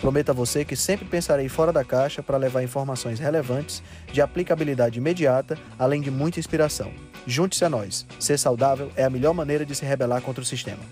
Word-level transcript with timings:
Prometo 0.00 0.30
a 0.30 0.34
você 0.34 0.64
que 0.64 0.76
sempre 0.76 1.06
pensarei 1.06 1.48
fora 1.48 1.72
da 1.72 1.84
caixa 1.84 2.22
para 2.22 2.36
levar 2.36 2.62
informações 2.62 3.18
relevantes, 3.18 3.82
de 4.12 4.20
aplicabilidade 4.20 4.98
imediata, 4.98 5.58
além 5.78 6.00
de 6.00 6.10
muita 6.10 6.38
inspiração. 6.38 6.92
Junte-se 7.26 7.64
a 7.64 7.70
nós. 7.70 8.06
Ser 8.20 8.38
saudável 8.38 8.90
é 8.94 9.04
a 9.04 9.10
melhor 9.10 9.32
maneira 9.32 9.64
de 9.64 9.74
se 9.74 9.84
rebelar 9.84 10.20
contra 10.20 10.42
o 10.42 10.46
sistema. 10.46 10.82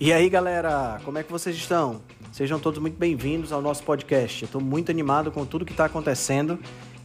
E 0.00 0.12
aí, 0.12 0.28
galera, 0.28 1.00
como 1.04 1.18
é 1.18 1.24
que 1.24 1.32
vocês 1.32 1.56
estão? 1.56 2.00
Sejam 2.30 2.60
todos 2.60 2.80
muito 2.80 2.96
bem-vindos 2.96 3.50
ao 3.50 3.60
nosso 3.60 3.82
podcast. 3.82 4.44
Estou 4.44 4.60
muito 4.60 4.92
animado 4.92 5.32
com 5.32 5.44
tudo 5.44 5.64
que 5.64 5.72
está 5.72 5.86
acontecendo 5.86 6.56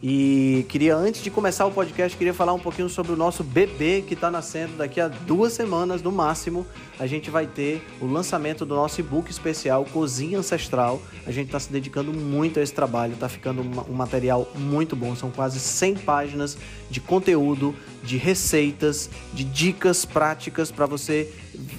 e 0.06 0.66
queria, 0.68 0.94
antes 0.94 1.22
de 1.22 1.30
começar 1.30 1.64
o 1.64 1.70
podcast, 1.70 2.14
queria 2.18 2.34
falar 2.34 2.52
um 2.52 2.58
pouquinho 2.58 2.90
sobre 2.90 3.12
o 3.12 3.16
nosso 3.16 3.42
bebê 3.42 4.04
que 4.06 4.12
está 4.12 4.30
nascendo 4.30 4.76
daqui 4.76 5.00
a 5.00 5.08
duas 5.08 5.54
semanas 5.54 6.02
no 6.02 6.12
máximo. 6.12 6.66
A 6.98 7.06
gente 7.06 7.30
vai 7.30 7.46
ter 7.46 7.82
o 8.02 8.06
lançamento 8.06 8.66
do 8.66 8.74
nosso 8.74 9.00
e-book 9.00 9.30
especial 9.30 9.82
Cozinha 9.86 10.38
Ancestral. 10.38 11.00
A 11.26 11.32
gente 11.32 11.46
está 11.46 11.58
se 11.58 11.72
dedicando 11.72 12.12
muito 12.12 12.60
a 12.60 12.62
esse 12.62 12.74
trabalho, 12.74 13.14
está 13.14 13.30
ficando 13.30 13.62
um 13.62 13.94
material 13.94 14.46
muito 14.54 14.94
bom. 14.94 15.16
São 15.16 15.30
quase 15.30 15.58
100 15.58 15.94
páginas 15.94 16.58
de 16.90 17.00
conteúdo, 17.00 17.74
de 18.02 18.18
receitas, 18.18 19.08
de 19.32 19.42
dicas 19.42 20.04
práticas 20.04 20.70
para 20.70 20.84
você 20.84 21.32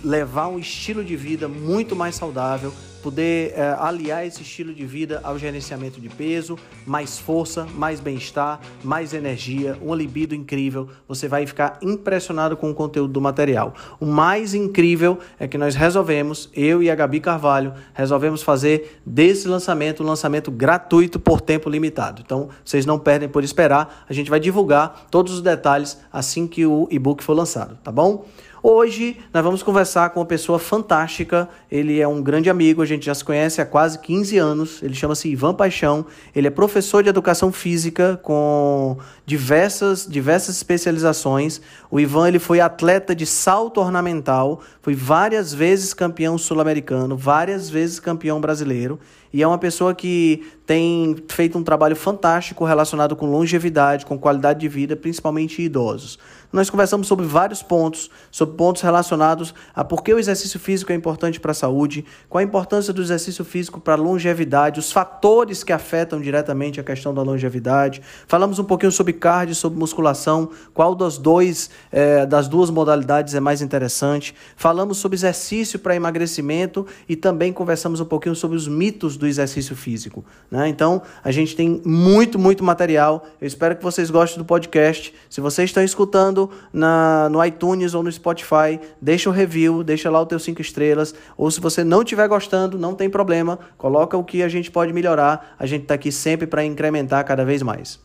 levar 0.04 0.48
um 0.48 0.58
estilo 0.58 1.06
de 1.06 1.16
vida 1.16 1.48
muito 1.48 1.96
mais 1.96 2.16
saudável 2.16 2.74
poder 3.06 3.54
é, 3.56 3.76
aliar 3.78 4.26
esse 4.26 4.42
estilo 4.42 4.74
de 4.74 4.84
vida 4.84 5.22
ao 5.24 5.38
gerenciamento 5.38 6.02
de 6.02 6.10
peso, 6.10 6.58
mais 6.88 7.20
força, 7.20 7.68
mais 7.76 8.00
bem-estar, 8.00 8.60
mais 8.84 9.14
energia, 9.14 9.78
uma 9.80 9.96
libido 9.96 10.34
incrível. 10.34 10.90
Você 11.08 11.28
vai 11.28 11.46
ficar 11.46 11.78
impressionado 11.84 12.58
com 12.58 12.72
o 12.72 12.74
conteúdo 12.74 13.14
do 13.14 13.22
material. 13.22 13.76
O 14.00 14.08
mais 14.08 14.56
incrível 14.56 15.20
é 15.40 15.48
que 15.48 15.56
nós 15.56 15.76
resolvemos, 15.76 16.50
eu 16.52 16.82
e 16.82 16.90
a 16.90 16.96
Gabi 16.96 17.20
Carvalho, 17.20 17.76
resolvemos 17.94 18.42
fazer 18.42 19.00
desse 19.06 19.48
lançamento 19.48 20.02
um 20.02 20.08
lançamento 20.08 20.50
gratuito 20.50 21.20
por 21.20 21.40
tempo 21.40 21.70
limitado. 21.70 22.24
Então, 22.26 22.50
vocês 22.64 22.88
não 22.88 22.98
perdem 22.98 23.30
por 23.30 23.44
esperar. 23.44 24.04
A 24.10 24.14
gente 24.14 24.32
vai 24.32 24.40
divulgar 24.40 25.06
todos 25.12 25.32
os 25.32 25.44
detalhes 25.44 25.96
assim 26.12 26.48
que 26.48 26.66
o 26.66 26.88
e-book 26.90 27.24
for 27.24 27.34
lançado, 27.34 27.78
tá 27.84 27.92
bom? 27.92 28.26
Hoje 28.68 29.18
nós 29.32 29.44
vamos 29.44 29.62
conversar 29.62 30.10
com 30.10 30.22
uma 30.22 30.26
pessoa 30.26 30.58
fantástica. 30.58 31.48
Ele 31.70 32.02
é 32.02 32.08
um 32.08 32.20
grande 32.20 32.50
amigo, 32.50 32.82
a 32.82 32.86
gente 32.86 33.06
já 33.06 33.14
se 33.14 33.24
conhece 33.24 33.62
há 33.62 33.66
quase 33.66 34.00
15 34.00 34.40
anos. 34.40 34.82
Ele 34.82 34.96
chama-se 34.96 35.30
Ivan 35.30 35.54
Paixão. 35.54 36.04
Ele 36.36 36.48
é 36.48 36.50
professor 36.50 37.04
de 37.04 37.10
educação 37.10 37.52
física 37.52 38.20
com 38.24 38.98
diversas, 39.24 40.08
diversas 40.08 40.56
especializações. 40.56 41.62
O 41.92 42.00
Ivan 42.00 42.28
ele 42.28 42.40
foi 42.40 42.60
atleta 42.60 43.14
de 43.14 43.28
salto 43.28 43.80
ornamental, 43.80 44.64
foi 44.82 44.96
várias 44.96 45.54
vezes 45.54 45.94
campeão 45.94 46.36
sul-americano, 46.36 47.16
várias 47.16 47.70
vezes 47.70 48.00
campeão 48.00 48.42
brasileiro 48.42 49.00
e 49.36 49.44
é 49.44 49.48
uma 49.48 49.58
pessoa 49.58 49.94
que 49.94 50.50
tem 50.66 51.14
feito 51.28 51.58
um 51.58 51.64
trabalho 51.64 51.94
fantástico 51.94 52.64
relacionado 52.64 53.18
com 53.18 53.26
longevidade, 53.26 54.06
com 54.06 54.18
qualidade 54.18 54.62
de 54.62 54.70
vida, 54.70 54.96
principalmente 54.96 55.62
idosos. 55.62 56.18
Nós 56.56 56.70
conversamos 56.70 57.08
sobre 57.08 57.26
vários 57.26 57.62
pontos, 57.62 58.10
sobre 58.32 58.56
pontos 58.56 58.82
relacionados 58.82 59.54
a 59.76 59.84
por 59.84 60.02
que 60.02 60.14
o 60.14 60.18
exercício 60.18 60.58
físico 60.58 60.90
é 60.94 60.96
importante 60.96 61.38
para 61.38 61.52
a 61.52 61.54
saúde, 61.54 62.06
qual 62.30 62.40
a 62.40 62.44
importância 62.44 62.94
do 62.94 63.02
exercício 63.02 63.44
físico 63.44 63.78
para 63.78 63.96
a 63.96 63.98
longevidade, 63.98 64.80
os 64.80 64.90
fatores 64.90 65.66
que 65.66 65.74
afetam 65.74 66.22
diretamente 66.22 66.80
a 66.80 66.84
questão 66.84 67.14
da 67.14 67.22
longevidade. 67.22 68.02
Falamos 68.26 68.58
um 68.58 68.64
pouquinho 68.64 68.90
sobre 68.94 69.12
cardio, 69.12 69.54
sobre 69.54 69.78
musculação, 69.78 70.50
qual 70.74 70.96
das, 70.96 71.18
dois, 71.18 71.70
é, 71.92 72.26
das 72.26 72.48
duas 72.48 72.70
modalidades 72.70 73.36
é 73.36 73.42
mais 73.42 73.62
interessante. 73.62 74.34
Falamos 74.56 74.98
sobre 74.98 75.18
exercício 75.18 75.78
para 75.78 75.94
emagrecimento 75.94 76.88
e 77.10 77.18
também 77.18 77.52
conversamos 77.52 78.00
um 78.00 78.06
pouquinho 78.06 78.34
sobre 78.34 78.56
os 78.56 78.66
mitos 78.66 79.18
do 79.18 79.28
exercício 79.28 79.76
físico. 79.76 80.24
Né? 80.50 80.70
Então, 80.70 81.02
a 81.22 81.32
gente 81.32 81.54
tem 81.54 81.82
muito, 81.84 82.40
muito 82.40 82.64
material. 82.64 83.28
Eu 83.42 83.48
espero 83.48 83.76
que 83.76 83.84
vocês 83.84 84.10
gostem 84.10 84.38
do 84.38 84.46
podcast. 84.46 85.14
Se 85.30 85.42
vocês 85.42 85.70
estão 85.70 85.84
escutando, 85.84 86.45
na, 86.72 87.30
no 87.30 87.44
iTunes 87.44 87.94
ou 87.94 88.04
no 88.04 88.12
Spotify, 88.12 88.80
deixa 89.02 89.30
o 89.30 89.32
um 89.32 89.36
review, 89.36 89.84
deixa 89.84 90.10
lá 90.10 90.22
o 90.22 90.26
teu 90.26 90.40
cinco 90.40 90.62
estrelas. 90.62 91.14
Ou 91.38 91.50
se 91.50 91.60
você 91.60 91.84
não 91.84 92.02
estiver 92.02 92.28
gostando, 92.28 92.78
não 92.78 92.96
tem 92.96 93.10
problema, 93.10 93.60
coloca 93.78 94.18
o 94.18 94.24
que 94.24 94.44
a 94.44 94.50
gente 94.50 94.72
pode 94.72 94.94
melhorar. 94.94 95.56
A 95.58 95.66
gente 95.66 95.84
está 95.84 95.94
aqui 95.94 96.12
sempre 96.12 96.48
para 96.48 96.64
incrementar 96.64 97.24
cada 97.26 97.46
vez 97.46 97.62
mais. 97.62 98.00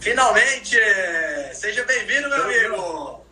Finalmente! 0.00 0.76
Seja 1.52 1.84
bem-vindo, 1.84 2.28
meu 2.28 2.42
amigo! 2.42 3.22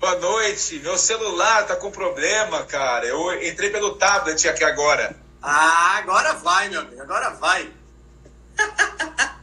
Boa 0.00 0.16
noite. 0.16 0.78
Meu 0.78 0.96
celular 0.96 1.66
tá 1.66 1.74
com 1.74 1.90
problema, 1.90 2.64
cara. 2.64 3.04
Eu 3.06 3.42
entrei 3.42 3.70
pelo 3.70 3.96
tablet 3.96 4.48
aqui 4.48 4.64
agora. 4.64 5.14
Ah, 5.42 5.98
agora 5.98 6.34
vai, 6.34 6.68
meu 6.68 6.80
amigo, 6.80 7.00
agora 7.02 7.30
vai. 7.30 7.72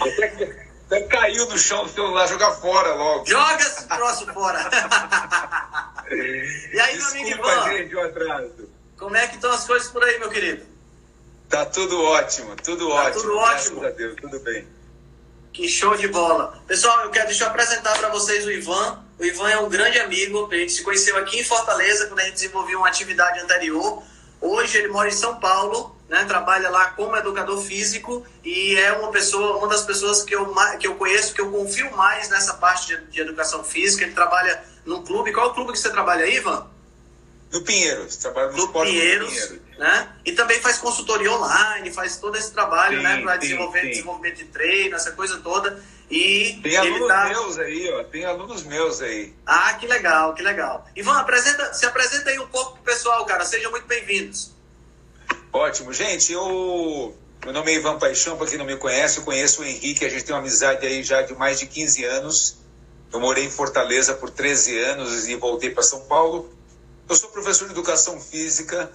Até, 0.00 0.68
até 0.86 1.00
caiu 1.08 1.46
no 1.46 1.58
chão 1.58 1.84
do 1.84 1.90
celular, 1.90 2.26
jogar 2.28 2.52
fora 2.52 2.94
logo. 2.94 3.26
Joga 3.26 3.60
esse 3.60 3.88
troço 3.88 4.32
fora. 4.32 4.70
e 6.12 6.80
aí, 6.80 6.96
Desculpa, 6.96 7.46
meu 7.46 7.62
amigo 7.62 7.90
Ivan? 7.90 8.00
o 8.00 8.04
atraso. 8.06 8.68
Como 8.96 9.16
é 9.16 9.26
que 9.26 9.34
estão 9.34 9.50
as 9.50 9.64
coisas 9.66 9.88
por 9.90 10.04
aí, 10.04 10.18
meu 10.20 10.28
querido? 10.28 10.64
Tá 11.48 11.66
tudo 11.66 12.00
ótimo, 12.02 12.54
tudo 12.56 12.88
Tá 12.88 12.94
ótimo. 12.94 13.22
tudo 13.22 13.36
ótimo. 13.36 13.80
Graças 13.80 13.94
a 13.94 13.98
Deus, 13.98 14.16
tudo 14.20 14.40
bem. 14.40 14.68
Que 15.52 15.68
show 15.68 15.96
de 15.96 16.06
bola. 16.06 16.62
Pessoal, 16.68 17.00
eu 17.00 17.10
quero 17.10 17.26
deixa 17.26 17.44
eu 17.44 17.48
apresentar 17.48 17.98
para 17.98 18.08
vocês 18.10 18.44
o 18.46 18.50
Ivan. 18.52 19.02
O 19.18 19.24
Ivan 19.24 19.50
é 19.50 19.58
um 19.58 19.68
grande 19.68 19.98
amigo. 19.98 20.48
A 20.52 20.54
gente 20.54 20.72
se 20.72 20.82
conheceu 20.84 21.16
aqui 21.18 21.40
em 21.40 21.44
Fortaleza 21.44 22.06
quando 22.06 22.20
a 22.20 22.24
gente 22.24 22.34
desenvolveu 22.34 22.78
uma 22.78 22.88
atividade 22.88 23.40
anterior. 23.40 24.02
Hoje 24.40 24.78
ele 24.78 24.88
mora 24.88 25.08
em 25.08 25.12
São 25.12 25.36
Paulo, 25.36 25.94
né, 26.08 26.24
trabalha 26.24 26.70
lá 26.70 26.86
como 26.92 27.16
educador 27.16 27.60
físico 27.62 28.26
e 28.42 28.74
é 28.76 28.92
uma 28.92 29.10
pessoa, 29.10 29.58
uma 29.58 29.68
das 29.68 29.82
pessoas 29.82 30.22
que 30.22 30.34
eu, 30.34 30.54
que 30.78 30.86
eu 30.86 30.94
conheço, 30.96 31.34
que 31.34 31.40
eu 31.40 31.50
confio 31.50 31.94
mais 31.96 32.28
nessa 32.30 32.54
parte 32.54 32.88
de, 32.88 33.06
de 33.06 33.20
educação 33.20 33.62
física. 33.62 34.04
Ele 34.04 34.14
trabalha 34.14 34.62
num 34.84 35.04
clube. 35.04 35.32
Qual 35.32 35.46
é 35.46 35.50
o 35.50 35.54
clube 35.54 35.72
que 35.72 35.78
você 35.78 35.90
trabalha 35.90 36.24
aí, 36.24 36.36
Ivan? 36.36 36.66
No 37.52 37.62
Pinheiros, 37.62 38.16
trabalho 38.16 38.48
no 38.48 38.54
Clube 38.54 38.66
esporte 38.68 38.90
Pinheiros, 38.92 39.28
do 39.28 39.34
Pinheiros. 39.34 39.78
né? 39.78 40.08
E 40.24 40.32
também 40.32 40.60
faz 40.60 40.78
consultoria 40.78 41.32
online, 41.32 41.92
faz 41.92 42.16
todo 42.18 42.36
esse 42.36 42.52
trabalho, 42.52 42.98
Sim, 42.98 43.02
né, 43.02 43.20
para 43.22 43.36
desenvolver 43.36 43.80
sim. 43.80 43.88
desenvolvimento 43.88 44.36
de 44.36 44.44
treino, 44.44 44.94
essa 44.94 45.10
coisa 45.12 45.38
toda. 45.38 45.82
E 46.08 46.58
Tem 46.62 46.76
alunos 46.76 47.08
tá... 47.08 47.24
meus 47.28 47.58
aí, 47.58 47.90
ó. 47.92 48.04
Tem 48.04 48.24
alunos 48.24 48.62
meus 48.64 49.00
aí. 49.00 49.32
Ah, 49.46 49.74
que 49.74 49.86
legal, 49.86 50.34
que 50.34 50.42
legal. 50.42 50.84
Ivan, 50.96 51.18
apresenta, 51.18 51.72
se 51.72 51.86
apresenta 51.86 52.30
aí 52.30 52.38
um 52.38 52.48
pouco 52.48 52.72
pro 52.74 52.82
pessoal, 52.82 53.24
cara. 53.26 53.44
Sejam 53.44 53.70
muito 53.70 53.86
bem-vindos. 53.86 54.52
Ótimo. 55.52 55.92
Gente, 55.92 56.32
eu. 56.32 57.16
Meu 57.44 57.52
nome 57.54 57.72
é 57.72 57.76
Ivan 57.76 57.98
Paixão, 57.98 58.36
para 58.36 58.46
quem 58.46 58.58
não 58.58 58.66
me 58.66 58.76
conhece, 58.76 59.18
eu 59.18 59.24
conheço 59.24 59.62
o 59.62 59.64
Henrique, 59.64 60.04
a 60.04 60.10
gente 60.10 60.24
tem 60.24 60.34
uma 60.34 60.40
amizade 60.42 60.84
aí 60.86 61.02
já 61.02 61.22
de 61.22 61.32
mais 61.34 61.58
de 61.58 61.66
15 61.66 62.04
anos. 62.04 62.58
Eu 63.12 63.18
morei 63.18 63.44
em 63.44 63.50
Fortaleza 63.50 64.12
por 64.14 64.30
13 64.30 64.78
anos 64.78 65.26
e 65.26 65.34
voltei 65.36 65.70
para 65.70 65.82
São 65.82 66.00
Paulo. 66.02 66.52
Eu 67.10 67.16
sou 67.16 67.28
professor 67.30 67.64
de 67.64 67.72
educação 67.72 68.20
física, 68.20 68.88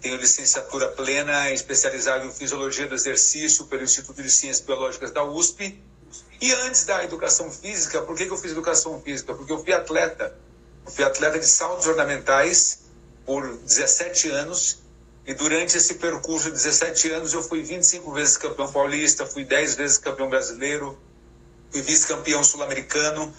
tenho 0.00 0.14
licenciatura 0.18 0.86
plena, 0.86 1.50
especializado 1.50 2.24
em 2.24 2.30
fisiologia 2.30 2.86
do 2.86 2.94
exercício 2.94 3.64
pelo 3.66 3.82
Instituto 3.82 4.22
de 4.22 4.30
Ciências 4.30 4.64
Biológicas 4.64 5.10
da 5.10 5.24
USP. 5.24 5.82
E 6.40 6.52
antes 6.52 6.84
da 6.84 7.02
educação 7.02 7.50
física, 7.50 8.00
por 8.02 8.16
que 8.16 8.22
eu 8.22 8.36
fiz 8.36 8.52
educação 8.52 9.02
física? 9.02 9.34
Porque 9.34 9.50
eu 9.50 9.58
fui 9.58 9.72
atleta. 9.72 10.38
Eu 10.86 10.92
fui 10.92 11.02
atleta 11.02 11.40
de 11.40 11.46
saltos 11.48 11.88
ornamentais 11.88 12.82
por 13.24 13.56
17 13.56 14.30
anos. 14.30 14.78
E 15.26 15.34
durante 15.34 15.76
esse 15.76 15.94
percurso 15.94 16.44
de 16.44 16.52
17 16.52 17.10
anos, 17.10 17.32
eu 17.32 17.42
fui 17.42 17.64
25 17.64 18.12
vezes 18.12 18.36
campeão 18.36 18.70
paulista, 18.70 19.26
fui 19.26 19.44
10 19.44 19.74
vezes 19.74 19.98
campeão 19.98 20.30
brasileiro, 20.30 20.96
fui 21.72 21.82
vice-campeão 21.82 22.44
sul-americano, 22.44 23.34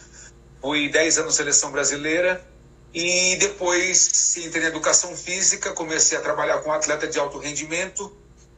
fui 0.59 0.89
10 0.89 1.19
anos 1.19 1.35
seleção 1.35 1.71
brasileira. 1.71 2.45
E 2.93 3.35
depois 3.35 4.35
entrei 4.37 4.63
na 4.63 4.69
educação 4.69 5.15
física, 5.15 5.71
comecei 5.73 6.17
a 6.17 6.21
trabalhar 6.21 6.59
com 6.59 6.71
atleta 6.71 7.07
de 7.07 7.19
alto 7.19 7.37
rendimento 7.37 8.15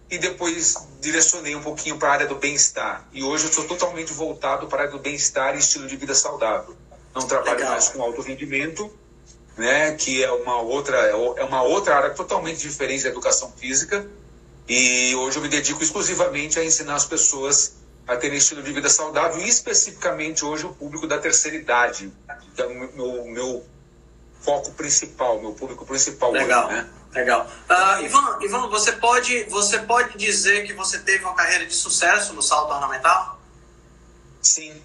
e 0.09 0.17
depois 0.17 0.75
direcionei 0.99 1.55
um 1.55 1.61
pouquinho 1.61 1.97
para 1.97 2.09
a 2.09 2.11
área 2.13 2.27
do 2.27 2.35
bem-estar. 2.35 3.07
E 3.11 3.23
hoje 3.23 3.45
eu 3.45 3.53
sou 3.53 3.65
totalmente 3.65 4.11
voltado 4.13 4.67
para 4.67 4.79
a 4.79 4.81
área 4.85 4.91
do 4.91 4.99
bem-estar 4.99 5.55
e 5.55 5.59
estilo 5.59 5.87
de 5.87 5.95
vida 5.95 6.15
saudável. 6.15 6.75
Não 7.13 7.27
trabalho 7.27 7.57
Legal. 7.57 7.71
mais 7.71 7.89
com 7.89 8.01
alto 8.01 8.21
rendimento, 8.21 8.91
né, 9.57 9.93
que 9.93 10.23
é 10.23 10.31
uma 10.31 10.61
outra 10.61 10.97
é 10.97 11.43
uma 11.43 11.61
outra 11.63 11.95
área 11.95 12.09
totalmente 12.11 12.59
diferente 12.59 13.03
da 13.03 13.09
educação 13.09 13.51
física. 13.51 14.07
E 14.67 15.15
hoje 15.15 15.37
eu 15.37 15.41
me 15.41 15.49
dedico 15.49 15.83
exclusivamente 15.83 16.59
a 16.59 16.63
ensinar 16.63 16.95
as 16.95 17.05
pessoas 17.05 17.73
a 18.07 18.15
terem 18.15 18.37
estilo 18.37 18.63
de 18.63 18.71
vida 18.71 18.89
saudável 18.89 19.39
e 19.41 19.47
especificamente 19.47 20.43
hoje 20.43 20.65
o 20.65 20.73
público 20.73 21.05
da 21.05 21.17
terceira 21.17 21.57
idade, 21.57 22.11
que 22.55 22.61
é 22.61 22.65
o 22.65 22.73
meu, 22.95 23.25
meu 23.25 23.65
foco 24.41 24.71
principal, 24.71 25.39
meu 25.39 25.51
público 25.53 25.85
principal. 25.85 26.31
Legal, 26.31 26.67
hoje, 26.67 26.75
né? 26.75 26.89
legal. 27.13 27.49
Uh, 27.69 28.03
Ivan, 28.03 28.37
Ivan, 28.41 28.69
você 28.69 28.93
pode, 28.93 29.43
você 29.45 29.79
pode 29.79 30.17
dizer 30.17 30.65
que 30.65 30.73
você 30.73 30.99
teve 30.99 31.23
uma 31.23 31.35
carreira 31.35 31.65
de 31.65 31.73
sucesso 31.73 32.33
no 32.33 32.41
salto 32.41 32.73
ornamental? 32.73 33.39
Sim. 34.41 34.81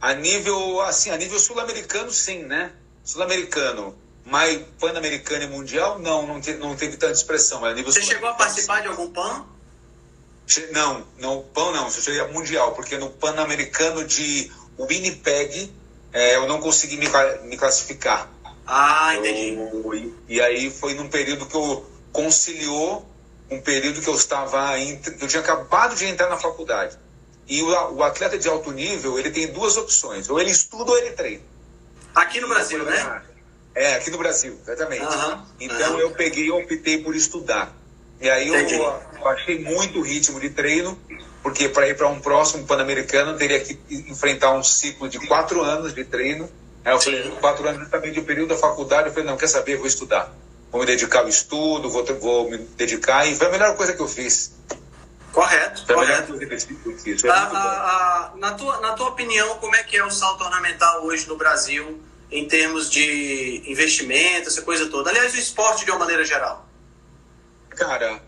A 0.00 0.12
nível, 0.14 0.80
assim, 0.82 1.10
a 1.10 1.16
nível 1.16 1.38
sul-americano, 1.38 2.10
sim, 2.12 2.44
né? 2.44 2.72
Sul-americano. 3.02 3.96
Mas 4.26 4.62
pan-americano 4.80 5.44
e 5.44 5.46
mundial, 5.48 5.98
não, 5.98 6.26
não, 6.26 6.40
te, 6.40 6.54
não 6.54 6.74
teve 6.74 6.96
tanta 6.96 7.12
expressão. 7.12 7.60
Mas 7.60 7.72
a 7.72 7.74
nível 7.74 7.92
você 7.92 8.02
chegou 8.02 8.28
a 8.28 8.34
participar 8.34 8.76
sim. 8.76 8.82
de 8.82 8.88
algum 8.88 9.10
pan? 9.10 9.44
Não, 10.72 11.06
não, 11.18 11.42
PAN 11.42 11.72
não, 11.72 11.84
eu 11.84 11.90
cheguei 11.90 12.20
a 12.20 12.28
mundial, 12.28 12.72
porque 12.72 12.98
no 12.98 13.08
Pan-Americano 13.08 14.04
de 14.04 14.52
Winnipeg 14.78 15.72
é, 16.12 16.36
eu 16.36 16.46
não 16.46 16.60
consegui 16.60 16.96
me, 16.96 17.08
me 17.44 17.56
classificar. 17.56 18.30
Ah, 18.66 19.14
entendi. 19.16 19.54
Eu, 19.54 19.94
e, 19.94 20.14
e, 20.28 20.40
aí 20.40 20.70
foi 20.70 20.94
num 20.94 21.08
período 21.08 21.46
que 21.46 21.54
eu 21.54 21.84
conciliou 22.12 23.06
um 23.50 23.60
período 23.60 24.00
que 24.00 24.08
eu 24.08 24.14
estava 24.14 24.74
que 24.78 25.24
eu 25.24 25.28
tinha 25.28 25.42
acabado 25.42 25.94
de 25.94 26.06
entrar 26.06 26.28
na 26.30 26.36
faculdade. 26.36 26.98
E 27.46 27.62
o, 27.62 27.94
o, 27.94 28.02
atleta 28.02 28.38
de 28.38 28.48
alto 28.48 28.72
nível, 28.72 29.18
ele 29.18 29.30
tem 29.30 29.52
duas 29.52 29.76
opções, 29.76 30.30
ou 30.30 30.40
ele 30.40 30.50
estuda 30.50 30.90
ou 30.90 30.98
ele 30.98 31.10
treina. 31.10 31.42
Aqui 32.14 32.40
no 32.40 32.48
Brasil, 32.48 32.82
né? 32.84 33.22
É, 33.74 33.94
aqui 33.96 34.10
no 34.10 34.18
Brasil, 34.18 34.58
exatamente. 34.62 35.04
então 35.58 35.98
eu 35.98 36.12
peguei 36.12 36.46
e 36.46 36.50
optei 36.50 36.98
por 36.98 37.14
estudar. 37.14 37.74
E 38.20 38.30
aí 38.30 38.48
eu, 38.48 38.54
eu 38.54 39.28
achei 39.28 39.58
muito 39.58 40.00
ritmo 40.00 40.40
de 40.40 40.48
treino, 40.50 40.98
porque 41.42 41.68
para 41.68 41.88
ir 41.88 41.96
para 41.96 42.08
um 42.08 42.20
próximo 42.20 42.64
Pan-Americano 42.64 43.36
teria 43.36 43.60
que 43.60 43.78
enfrentar 43.90 44.52
um 44.52 44.62
ciclo 44.62 45.08
de 45.08 45.18
quatro 45.26 45.60
anos 45.60 45.92
de 45.92 46.04
treino. 46.04 46.48
Aí 46.84 46.92
eu 46.92 47.00
falei, 47.00 47.30
quatro 47.40 47.66
anos 47.66 47.88
também 47.88 48.12
de 48.12 48.20
um 48.20 48.24
período 48.24 48.50
da 48.50 48.56
faculdade, 48.56 49.08
eu 49.08 49.14
falei, 49.14 49.28
não, 49.28 49.36
quer 49.36 49.46
saber, 49.46 49.76
vou 49.76 49.86
estudar. 49.86 50.32
Vou 50.70 50.80
me 50.80 50.86
dedicar 50.86 51.20
ao 51.20 51.28
estudo, 51.28 51.88
vou, 51.88 52.04
vou 52.20 52.50
me 52.50 52.58
dedicar, 52.58 53.26
e 53.26 53.34
foi 53.34 53.46
a 53.46 53.50
melhor 53.50 53.76
coisa 53.76 53.94
que 53.94 54.00
eu 54.00 54.08
fiz. 54.08 54.52
Correto, 55.32 55.86
foi 55.86 55.94
correto. 55.94 56.32
A 56.32 56.36
melhor 56.36 56.48
coisa 56.48 56.66
que 56.66 56.86
eu 56.86 56.98
fiz. 56.98 57.24
A, 57.24 57.32
a, 57.32 58.26
a, 58.26 58.32
na, 58.36 58.52
tua, 58.52 58.80
na 58.80 58.92
tua 58.92 59.08
opinião, 59.08 59.56
como 59.58 59.74
é 59.74 59.82
que 59.82 59.96
é 59.96 60.04
o 60.04 60.10
salto 60.10 60.44
ornamental 60.44 61.04
hoje 61.04 61.26
no 61.26 61.36
Brasil, 61.36 62.02
em 62.30 62.46
termos 62.46 62.90
de 62.90 63.62
investimento, 63.66 64.48
essa 64.48 64.62
coisa 64.62 64.86
toda? 64.88 65.10
Aliás, 65.10 65.32
o 65.32 65.38
esporte 65.38 65.84
de 65.84 65.90
uma 65.90 66.00
maneira 66.00 66.24
geral. 66.24 66.68
Cara, 67.70 68.20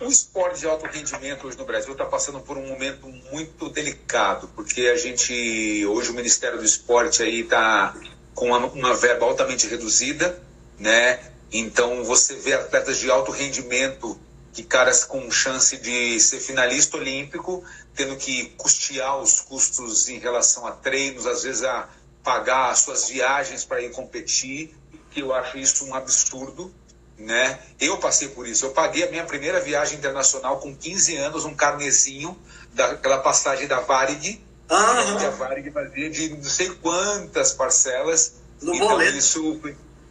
o 0.00 0.04
esporte 0.04 0.60
de 0.60 0.66
alto 0.66 0.86
rendimento 0.86 1.46
hoje 1.46 1.56
no 1.56 1.64
Brasil 1.64 1.92
está 1.92 2.04
passando 2.04 2.40
por 2.40 2.58
um 2.58 2.66
momento 2.66 3.08
muito 3.32 3.70
delicado, 3.70 4.48
porque 4.54 4.82
a 4.88 4.96
gente, 4.96 5.86
hoje 5.86 6.10
o 6.10 6.14
Ministério 6.14 6.58
do 6.58 6.64
Esporte 6.64 7.22
aí 7.22 7.40
está 7.40 7.94
com 8.34 8.48
uma, 8.48 8.58
uma, 8.58 8.94
verba 8.94 9.24
altamente 9.24 9.66
reduzida, 9.66 10.42
né? 10.78 11.32
Então 11.50 12.04
você 12.04 12.34
vê 12.34 12.52
atletas 12.52 12.98
de 12.98 13.10
alto 13.10 13.32
rendimento, 13.32 14.20
que 14.52 14.62
caras 14.62 15.04
com 15.04 15.30
chance 15.30 15.78
de 15.78 16.20
ser 16.20 16.40
finalista 16.40 16.98
olímpico, 16.98 17.64
tendo 17.94 18.16
que 18.16 18.50
custear 18.58 19.18
os 19.18 19.40
custos 19.40 20.08
em 20.08 20.18
relação 20.18 20.66
a 20.66 20.72
treinos, 20.72 21.26
às 21.26 21.42
vezes 21.42 21.62
a 21.62 21.88
pagar 22.22 22.70
as 22.70 22.80
suas 22.80 23.08
viagens 23.08 23.64
para 23.64 23.80
ir 23.80 23.90
competir, 23.92 24.76
que 25.10 25.20
eu 25.20 25.32
acho 25.32 25.56
isso 25.56 25.86
um 25.86 25.94
absurdo 25.94 26.74
né? 27.18 27.58
Eu 27.80 27.98
passei 27.98 28.28
por 28.28 28.46
isso. 28.46 28.66
Eu 28.66 28.70
paguei 28.70 29.04
a 29.04 29.10
minha 29.10 29.24
primeira 29.24 29.60
viagem 29.60 29.98
internacional 29.98 30.58
com 30.58 30.74
15 30.74 31.16
anos, 31.16 31.44
um 31.44 31.54
carnezinho 31.54 32.36
daquela 32.72 33.18
passagem 33.18 33.66
da 33.66 33.80
Varig. 33.80 34.44
Uhum. 34.70 35.18
Que 35.18 35.24
a 35.24 35.30
Varig 35.30 35.70
fazia 35.70 36.10
de 36.10 36.28
não 36.30 36.42
sei 36.44 36.70
quantas 36.70 37.52
parcelas. 37.52 38.34
No 38.60 38.74
então, 38.74 38.88
boleto. 38.88 39.16
isso 39.16 39.60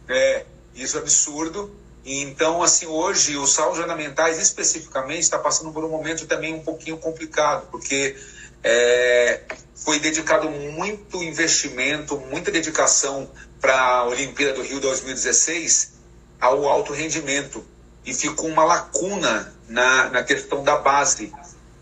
é 0.08 0.44
isso 0.74 0.96
é 0.96 1.00
absurdo. 1.00 1.74
Então, 2.04 2.62
assim, 2.62 2.86
hoje 2.86 3.36
os 3.36 3.52
saldos 3.52 3.78
ornamentais 3.78 4.38
especificamente 4.38 5.22
está 5.22 5.38
passando 5.38 5.72
por 5.72 5.84
um 5.84 5.88
momento 5.88 6.26
também 6.26 6.54
um 6.54 6.62
pouquinho 6.62 6.96
complicado, 6.98 7.66
porque 7.70 8.16
é, 8.62 9.40
foi 9.74 9.98
dedicado 9.98 10.48
muito 10.48 11.20
investimento, 11.22 12.16
muita 12.16 12.52
dedicação 12.52 13.28
para 13.60 13.76
a 13.76 14.04
Olimpíada 14.04 14.52
do 14.52 14.62
Rio 14.62 14.78
2016 14.78 15.95
ao 16.40 16.68
alto 16.68 16.92
rendimento 16.92 17.64
e 18.04 18.14
ficou 18.14 18.48
uma 18.48 18.64
lacuna 18.64 19.52
na, 19.68 20.10
na 20.10 20.22
questão 20.22 20.62
da 20.62 20.76
base. 20.76 21.32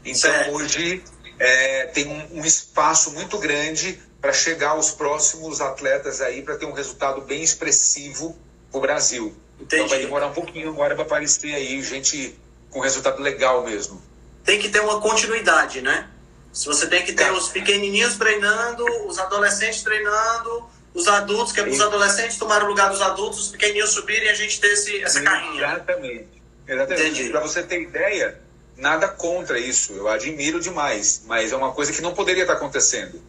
Então, 0.04 0.30
certo. 0.30 0.52
hoje 0.52 1.02
é, 1.38 1.86
tem 1.86 2.06
um, 2.08 2.38
um, 2.38 2.44
espaço 2.44 3.10
muito 3.12 3.38
grande 3.38 4.00
para 4.20 4.32
chegar 4.32 4.70
aos 4.70 4.90
próximos 4.90 5.60
atletas 5.60 6.20
aí 6.20 6.42
para 6.42 6.56
ter 6.56 6.66
um 6.66 6.72
resultado 6.72 7.20
bem 7.22 7.42
expressivo 7.42 8.36
para 8.70 8.78
o 8.78 8.80
Brasil. 8.80 9.36
Entendi. 9.60 9.82
Então 9.82 9.88
vai 9.88 9.98
demorar 9.98 10.26
um 10.28 10.32
pouquinho 10.32 10.68
agora 10.68 10.94
para 10.94 11.04
aparecer 11.04 11.54
aí 11.54 11.82
gente 11.82 12.38
com 12.70 12.80
resultado 12.80 13.22
legal 13.22 13.64
mesmo. 13.64 14.02
Tem 14.42 14.58
que 14.58 14.68
ter 14.68 14.80
uma 14.80 15.00
continuidade, 15.00 15.80
né? 15.80 16.08
Se 16.52 16.66
você 16.66 16.86
tem 16.86 17.04
que 17.04 17.12
ter 17.12 17.32
os 17.32 17.48
pequenininhos 17.48 18.16
treinando, 18.16 18.84
os 19.06 19.18
adolescentes 19.18 19.82
treinando, 19.82 20.68
os 20.94 21.08
adultos, 21.08 21.52
que 21.52 21.60
é 21.60 21.68
os 21.68 21.80
adolescentes 21.80 22.38
tomaram 22.38 22.66
o 22.66 22.68
lugar 22.68 22.88
dos 22.88 23.02
adultos, 23.02 23.40
os 23.40 23.48
pequenininhos 23.48 23.90
subirem 23.90 24.26
e 24.26 24.28
a 24.28 24.34
gente 24.34 24.60
ter 24.60 24.68
esse, 24.68 25.02
essa 25.02 25.20
carrinha. 25.20 25.66
Exatamente. 25.66 26.28
Exatamente. 26.66 27.28
Para 27.30 27.40
você 27.40 27.62
ter 27.64 27.82
ideia, 27.82 28.40
nada 28.76 29.08
contra 29.08 29.58
isso. 29.58 29.92
Eu 29.92 30.06
admiro 30.08 30.60
demais, 30.60 31.24
mas 31.26 31.52
é 31.52 31.56
uma 31.56 31.72
coisa 31.72 31.92
que 31.92 32.00
não 32.00 32.14
poderia 32.14 32.44
estar 32.44 32.54
acontecendo. 32.54 33.20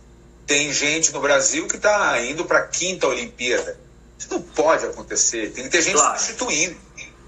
Tem 0.46 0.72
gente 0.72 1.12
no 1.12 1.20
Brasil 1.20 1.68
que 1.68 1.76
está 1.76 2.22
indo 2.22 2.46
para 2.46 2.60
a 2.60 2.68
quinta 2.68 3.08
Olimpíada. 3.08 3.80
Isso 4.18 4.30
não 4.30 4.42
pode 4.42 4.86
acontecer. 4.86 5.52
Tem 5.52 5.64
que 5.64 5.70
ter 5.72 5.82
gente 5.82 5.96
claro. 5.96 6.20
substituindo. 6.20 6.78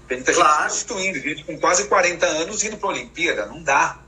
Tem 0.06 0.18
que 0.18 0.24
ter 0.24 0.34
claro. 0.34 0.62
gente 0.62 0.72
substituindo. 0.72 1.18
Gente 1.18 1.44
com 1.44 1.58
quase 1.58 1.88
40 1.88 2.24
anos 2.24 2.62
indo 2.62 2.76
para 2.76 2.90
a 2.90 2.92
Olimpíada. 2.92 3.46
Não 3.46 3.60
dá. 3.60 3.98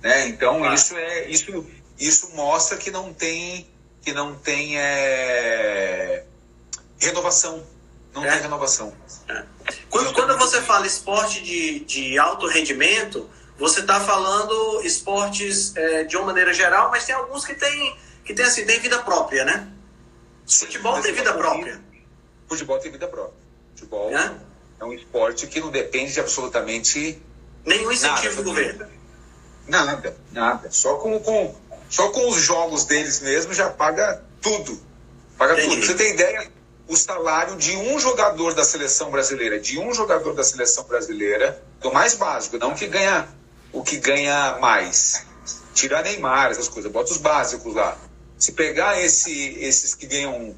Né? 0.00 0.28
Então, 0.28 0.58
claro. 0.58 0.74
isso, 0.74 0.96
é, 0.96 1.28
isso, 1.28 1.66
isso 1.98 2.30
mostra 2.34 2.78
que 2.78 2.92
não 2.92 3.12
tem 3.12 3.66
que 4.04 4.12
não 4.12 4.34
tem 4.34 4.78
é... 4.78 6.24
renovação. 6.98 7.64
Não 8.12 8.24
é. 8.24 8.30
tem 8.30 8.42
renovação. 8.42 8.94
É. 9.28 9.44
Quando, 9.88 10.12
quando 10.12 10.36
você 10.38 10.60
fala 10.60 10.86
esporte 10.86 11.42
de, 11.42 11.80
de 11.80 12.18
alto 12.18 12.46
rendimento, 12.46 13.28
você 13.58 13.80
está 13.80 14.00
falando 14.00 14.82
esportes 14.84 15.74
é, 15.76 16.04
de 16.04 16.16
uma 16.16 16.26
maneira 16.26 16.52
geral, 16.52 16.90
mas 16.90 17.04
tem 17.06 17.14
alguns 17.14 17.44
que 17.44 17.54
tem, 17.54 17.96
que 18.24 18.34
tem, 18.34 18.44
assim, 18.44 18.64
tem 18.66 18.78
vida 18.78 18.98
própria, 19.02 19.44
né? 19.44 19.68
Sim, 20.46 20.66
futebol 20.66 21.00
tem 21.00 21.12
vida 21.12 21.32
própria. 21.32 21.80
Futebol 22.48 22.78
tem 22.78 22.92
vida 22.92 23.08
própria. 23.08 23.34
Futebol 23.74 24.16
é? 24.16 24.34
é 24.80 24.84
um 24.84 24.92
esporte 24.92 25.46
que 25.46 25.60
não 25.60 25.70
depende 25.70 26.12
de 26.12 26.20
absolutamente 26.20 27.20
nenhum 27.64 27.90
incentivo 27.90 28.28
nada, 28.28 28.36
do 28.36 28.44
governo. 28.44 28.86
Nada, 29.66 30.16
nada. 30.30 30.70
Só 30.70 30.96
com, 30.96 31.18
com 31.20 31.54
só 31.94 32.08
com 32.08 32.28
os 32.28 32.38
jogos 32.38 32.84
deles 32.86 33.20
mesmo 33.20 33.54
já 33.54 33.70
paga 33.70 34.20
tudo. 34.42 34.80
Paga 35.38 35.52
Entendi. 35.52 35.76
tudo. 35.76 35.86
Você 35.86 35.94
tem 35.94 36.10
ideia? 36.10 36.50
O 36.88 36.96
salário 36.96 37.56
de 37.56 37.76
um 37.76 38.00
jogador 38.00 38.52
da 38.52 38.64
seleção 38.64 39.12
brasileira, 39.12 39.60
de 39.60 39.78
um 39.78 39.94
jogador 39.94 40.34
da 40.34 40.42
seleção 40.42 40.82
brasileira, 40.84 41.62
do 41.80 41.92
mais 41.92 42.14
básico, 42.14 42.58
não 42.58 42.74
que 42.74 42.88
ganha 42.88 43.28
o 43.72 43.80
que 43.84 43.96
ganha 43.96 44.58
mais. 44.60 45.24
Tira 45.72 46.02
Neymar, 46.02 46.50
essas 46.50 46.66
coisas, 46.66 46.90
bota 46.90 47.12
os 47.12 47.18
básicos 47.18 47.72
lá. 47.72 47.96
Se 48.36 48.50
pegar 48.50 49.00
esse, 49.00 49.56
esses 49.60 49.94
que 49.94 50.08
ganham 50.08 50.52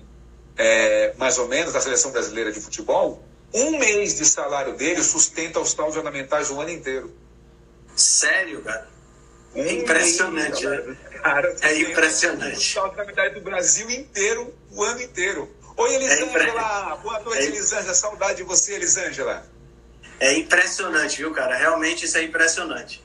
é, 0.57 1.13
mais 1.19 1.37
ou 1.37 1.49
menos 1.49 1.75
da 1.75 1.83
seleção 1.83 2.13
brasileira 2.13 2.51
de 2.51 2.61
futebol, 2.61 3.23
um 3.53 3.79
mês 3.79 4.17
de 4.17 4.25
salário 4.25 4.73
dele 4.73 5.03
sustenta 5.03 5.61
os 5.61 5.75
taus 5.75 5.97
ornamentais 5.97 6.51
o 6.51 6.59
ano 6.59 6.71
inteiro. 6.71 7.15
Sério, 7.95 8.63
cara? 8.63 8.96
É 9.57 9.73
impressionante, 9.73 10.67
né? 10.67 10.97
Cara, 11.23 11.57
é 11.63 11.79
impressionante. 11.81 12.79
A 12.79 12.89
gravidade 12.89 13.35
do 13.35 13.41
Brasil 13.41 13.91
inteiro, 13.91 14.55
o 14.71 14.85
ano 14.85 15.01
inteiro. 15.01 15.51
Oi, 15.77 15.95
Elisângela. 15.95 16.99
É 16.99 17.03
Boa 17.03 17.21
noite, 17.21 17.43
é... 17.43 17.45
Elisângela. 17.47 17.95
Saudade 17.95 18.37
de 18.37 18.43
você, 18.43 18.75
Elisângela. 18.75 19.47
É 20.21 20.33
impressionante, 20.35 21.19
viu, 21.19 21.33
cara? 21.33 21.57
Realmente 21.57 22.05
isso 22.05 22.17
é 22.17 22.23
impressionante. 22.23 23.03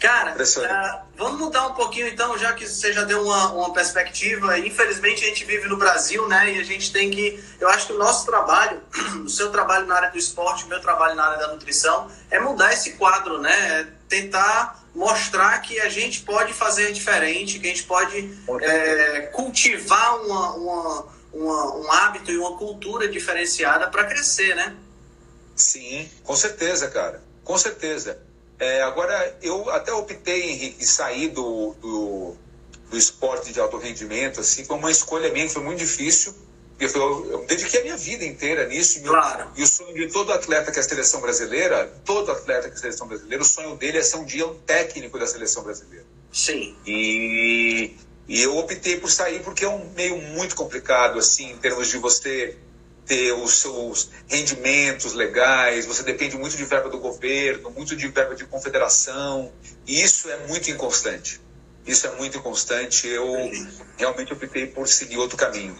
Cara, 0.00 0.34
uh, 0.34 1.00
vamos 1.14 1.38
mudar 1.38 1.66
um 1.66 1.74
pouquinho 1.74 2.08
então, 2.08 2.36
já 2.38 2.54
que 2.54 2.66
você 2.66 2.90
já 2.90 3.04
deu 3.04 3.22
uma, 3.22 3.52
uma 3.52 3.72
perspectiva. 3.74 4.58
Infelizmente 4.58 5.22
a 5.22 5.28
gente 5.28 5.44
vive 5.44 5.68
no 5.68 5.76
Brasil, 5.76 6.26
né? 6.26 6.54
E 6.54 6.58
a 6.58 6.64
gente 6.64 6.90
tem 6.90 7.10
que. 7.10 7.38
Eu 7.60 7.68
acho 7.68 7.88
que 7.88 7.92
o 7.92 7.98
nosso 7.98 8.24
trabalho, 8.24 8.82
o 9.22 9.28
seu 9.28 9.50
trabalho 9.50 9.86
na 9.86 9.96
área 9.96 10.10
do 10.10 10.16
esporte, 10.16 10.64
o 10.64 10.68
meu 10.68 10.80
trabalho 10.80 11.14
na 11.14 11.26
área 11.26 11.38
da 11.38 11.48
nutrição, 11.48 12.10
é 12.30 12.40
mudar 12.40 12.72
esse 12.72 12.92
quadro, 12.92 13.38
né? 13.42 13.52
É 13.52 13.86
tentar 14.08 14.82
mostrar 14.94 15.60
que 15.60 15.78
a 15.80 15.90
gente 15.90 16.22
pode 16.22 16.54
fazer 16.54 16.92
diferente, 16.92 17.58
que 17.58 17.66
a 17.66 17.70
gente 17.70 17.84
pode 17.84 18.38
é, 18.62 19.20
cultivar 19.34 20.16
uma, 20.22 20.54
uma, 20.54 21.06
uma, 21.30 21.76
um 21.76 21.92
hábito 21.92 22.30
e 22.30 22.38
uma 22.38 22.56
cultura 22.56 23.06
diferenciada 23.06 23.86
para 23.88 24.04
crescer, 24.04 24.56
né? 24.56 24.74
Sim, 25.54 26.10
com 26.24 26.34
certeza, 26.34 26.88
cara. 26.88 27.22
Com 27.44 27.58
certeza. 27.58 28.29
É, 28.60 28.82
agora, 28.82 29.38
eu 29.42 29.70
até 29.70 29.90
optei, 29.90 30.50
Henrique, 30.50 30.84
sair 30.84 31.28
do, 31.28 31.74
do, 31.80 32.36
do 32.90 32.98
esporte 32.98 33.54
de 33.54 33.58
alto 33.58 33.78
rendimento, 33.78 34.40
assim, 34.40 34.64
foi 34.64 34.76
uma 34.76 34.90
escolha 34.90 35.32
minha 35.32 35.46
que 35.46 35.54
foi 35.54 35.62
muito 35.62 35.78
difícil. 35.78 36.34
Eu, 36.78 36.88
eu, 36.90 37.30
eu 37.30 37.46
dediquei 37.46 37.80
a 37.80 37.82
minha 37.84 37.96
vida 37.96 38.22
inteira 38.22 38.66
nisso. 38.66 38.98
E, 38.98 39.02
claro. 39.02 39.50
e 39.56 39.62
o 39.62 39.66
sonho 39.66 39.94
de 39.94 40.08
todo 40.08 40.30
atleta 40.30 40.70
que 40.70 40.78
é 40.78 40.80
a 40.80 40.84
seleção 40.84 41.22
brasileira, 41.22 41.90
todo 42.04 42.30
atleta 42.30 42.68
que 42.68 42.74
é 42.74 42.76
a 42.76 42.80
seleção 42.80 43.06
brasileira, 43.06 43.42
o 43.42 43.46
sonho 43.46 43.76
dele 43.76 43.98
é 43.98 44.02
ser 44.02 44.18
um 44.18 44.24
dia 44.24 44.46
um 44.46 44.54
técnico 44.58 45.18
da 45.18 45.26
seleção 45.26 45.62
brasileira. 45.62 46.04
Sim. 46.30 46.76
E, 46.86 47.96
e 48.28 48.42
eu 48.42 48.56
optei 48.58 48.98
por 49.00 49.10
sair 49.10 49.42
porque 49.42 49.64
é 49.64 49.68
um 49.68 49.90
meio 49.94 50.18
muito 50.18 50.54
complicado, 50.54 51.18
assim, 51.18 51.50
em 51.52 51.56
termos 51.56 51.88
de 51.88 51.96
você 51.96 52.56
ter 53.10 53.32
os 53.32 53.54
seus 53.54 54.08
rendimentos 54.28 55.14
legais, 55.14 55.84
você 55.84 56.04
depende 56.04 56.38
muito 56.38 56.56
de 56.56 56.64
verba 56.64 56.88
do 56.88 57.00
governo, 57.00 57.68
muito 57.72 57.96
de 57.96 58.06
verba 58.06 58.36
de 58.36 58.44
confederação, 58.44 59.52
e 59.84 60.00
isso 60.00 60.30
é 60.30 60.36
muito 60.46 60.70
inconstante. 60.70 61.40
Isso 61.84 62.06
é 62.06 62.10
muito 62.12 62.38
inconstante. 62.38 63.08
Eu 63.08 63.50
realmente 63.96 64.32
optei 64.32 64.68
por 64.68 64.86
seguir 64.86 65.16
outro 65.16 65.36
caminho. 65.36 65.76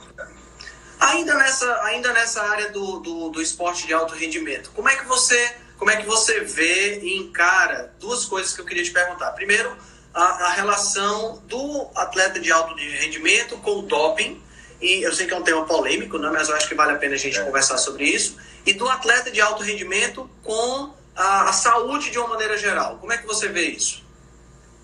Ainda 0.99 1.37
nessa, 1.37 1.73
ainda 1.85 2.13
nessa 2.13 2.43
área 2.43 2.71
do, 2.73 2.99
do, 2.99 3.29
do 3.29 3.41
esporte 3.41 3.87
de 3.87 3.95
alto 3.95 4.13
rendimento, 4.13 4.73
como 4.75 4.89
é 4.89 4.97
que 4.97 5.05
você 5.05 5.55
como 5.79 5.91
é 5.91 5.97
que 5.97 6.07
você 6.07 6.41
vê 6.41 6.99
e 6.99 7.17
encara 7.17 7.95
duas 7.99 8.27
coisas 8.27 8.53
que 8.53 8.61
eu 8.61 8.67
queria 8.67 8.83
te 8.83 8.91
perguntar. 8.91 9.31
Primeiro, 9.31 9.75
a, 10.13 10.23
a 10.23 10.51
relação 10.51 11.43
do 11.47 11.89
atleta 11.95 12.39
de 12.39 12.53
alto 12.53 12.75
rendimento 12.75 13.57
com 13.59 13.79
o 13.79 13.83
doping 13.83 14.43
e 14.81 15.03
eu 15.03 15.13
sei 15.13 15.27
que 15.27 15.35
é 15.35 15.37
um 15.37 15.43
tema 15.43 15.65
polêmico, 15.67 16.19
né, 16.19 16.31
mas 16.33 16.49
eu 16.49 16.57
acho 16.57 16.69
que 16.69 16.75
vale 16.75 16.93
a 16.93 16.97
pena 16.97 17.15
a 17.15 17.19
gente 17.19 17.39
é. 17.39 17.45
conversar 17.45 17.79
sobre 17.79 18.05
isso, 18.05 18.37
e 18.65 18.73
do 18.73 18.89
atleta 18.89 19.31
de 19.31 19.41
alto 19.41 19.63
rendimento 19.63 20.29
com 20.43 20.93
a, 21.15 21.51
a, 21.51 21.53
saúde 21.53 22.11
de 22.11 22.19
uma 22.19 22.29
maneira 22.29 22.57
geral. 22.57 22.99
Como 22.99 23.13
é 23.13 23.19
que 23.19 23.27
você 23.27 23.49
vê 23.49 23.67
isso? 23.67 24.05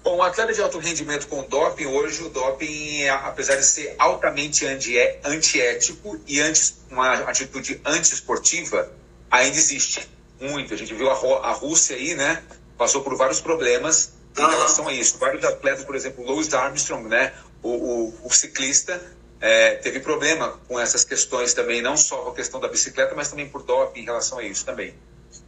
Bom, 0.02 0.18
o 0.18 0.22
atleta 0.22 0.52
de 0.52 0.62
alto 0.62 0.78
rendimento 0.78 1.26
com 1.26 1.42
doping, 1.42 1.86
hoje 1.86 2.22
o 2.22 2.28
doping, 2.28 3.02
é, 3.02 3.10
apesar 3.10 3.56
de 3.56 3.64
ser 3.64 3.94
altamente 3.98 4.64
antiético 4.64 6.20
e 6.26 6.40
anti, 6.40 6.76
uma 6.90 7.12
atitude 7.12 7.80
antiesportiva, 7.84 8.92
ainda 9.30 9.56
existe 9.56 10.08
muito. 10.40 10.74
A 10.74 10.76
gente 10.76 10.94
viu 10.94 11.10
a, 11.10 11.14
a 11.48 11.52
Rússia 11.52 11.96
aí, 11.96 12.14
né, 12.14 12.42
passou 12.78 13.02
por 13.02 13.16
vários 13.16 13.40
problemas 13.40 14.12
em 14.38 14.42
relação 14.42 14.86
a 14.86 14.92
isso. 14.92 15.18
Vários 15.18 15.44
atletas, 15.44 15.84
por 15.84 15.96
exemplo, 15.96 16.24
Louis 16.24 16.52
Armstrong, 16.54 17.08
né, 17.08 17.32
o, 17.62 17.70
o, 17.70 18.14
o 18.26 18.32
ciclista, 18.32 19.02
é, 19.46 19.76
teve 19.76 20.00
problema 20.00 20.58
com 20.66 20.78
essas 20.80 21.04
questões 21.04 21.54
também, 21.54 21.80
não 21.80 21.96
só 21.96 22.16
com 22.16 22.30
a 22.30 22.34
questão 22.34 22.58
da 22.58 22.66
bicicleta, 22.66 23.14
mas 23.14 23.28
também 23.28 23.48
por 23.48 23.62
doping 23.62 24.00
em 24.00 24.04
relação 24.04 24.38
a 24.38 24.42
isso 24.42 24.64
também. 24.64 24.92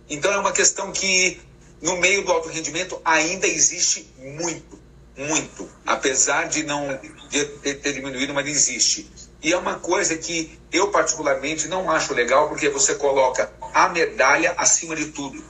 Então 0.08 0.32
é 0.32 0.38
uma 0.38 0.52
questão 0.52 0.92
que 0.92 1.40
no 1.82 1.96
meio 1.96 2.24
do 2.24 2.30
alto 2.30 2.48
rendimento 2.48 3.00
ainda 3.04 3.48
existe 3.48 4.08
muito, 4.16 4.80
muito, 5.16 5.68
apesar 5.84 6.48
de 6.48 6.62
não 6.62 6.86
de 7.28 7.44
ter 7.74 7.92
diminuído, 7.92 8.32
mas 8.32 8.46
existe. 8.46 9.10
E 9.42 9.52
é 9.52 9.56
uma 9.56 9.80
coisa 9.80 10.16
que 10.16 10.56
eu 10.70 10.92
particularmente 10.92 11.66
não 11.66 11.90
acho 11.90 12.14
legal, 12.14 12.48
porque 12.48 12.68
você 12.68 12.94
coloca 12.94 13.52
a 13.74 13.88
medalha 13.88 14.54
acima 14.56 14.94
de 14.94 15.06
tudo. 15.06 15.42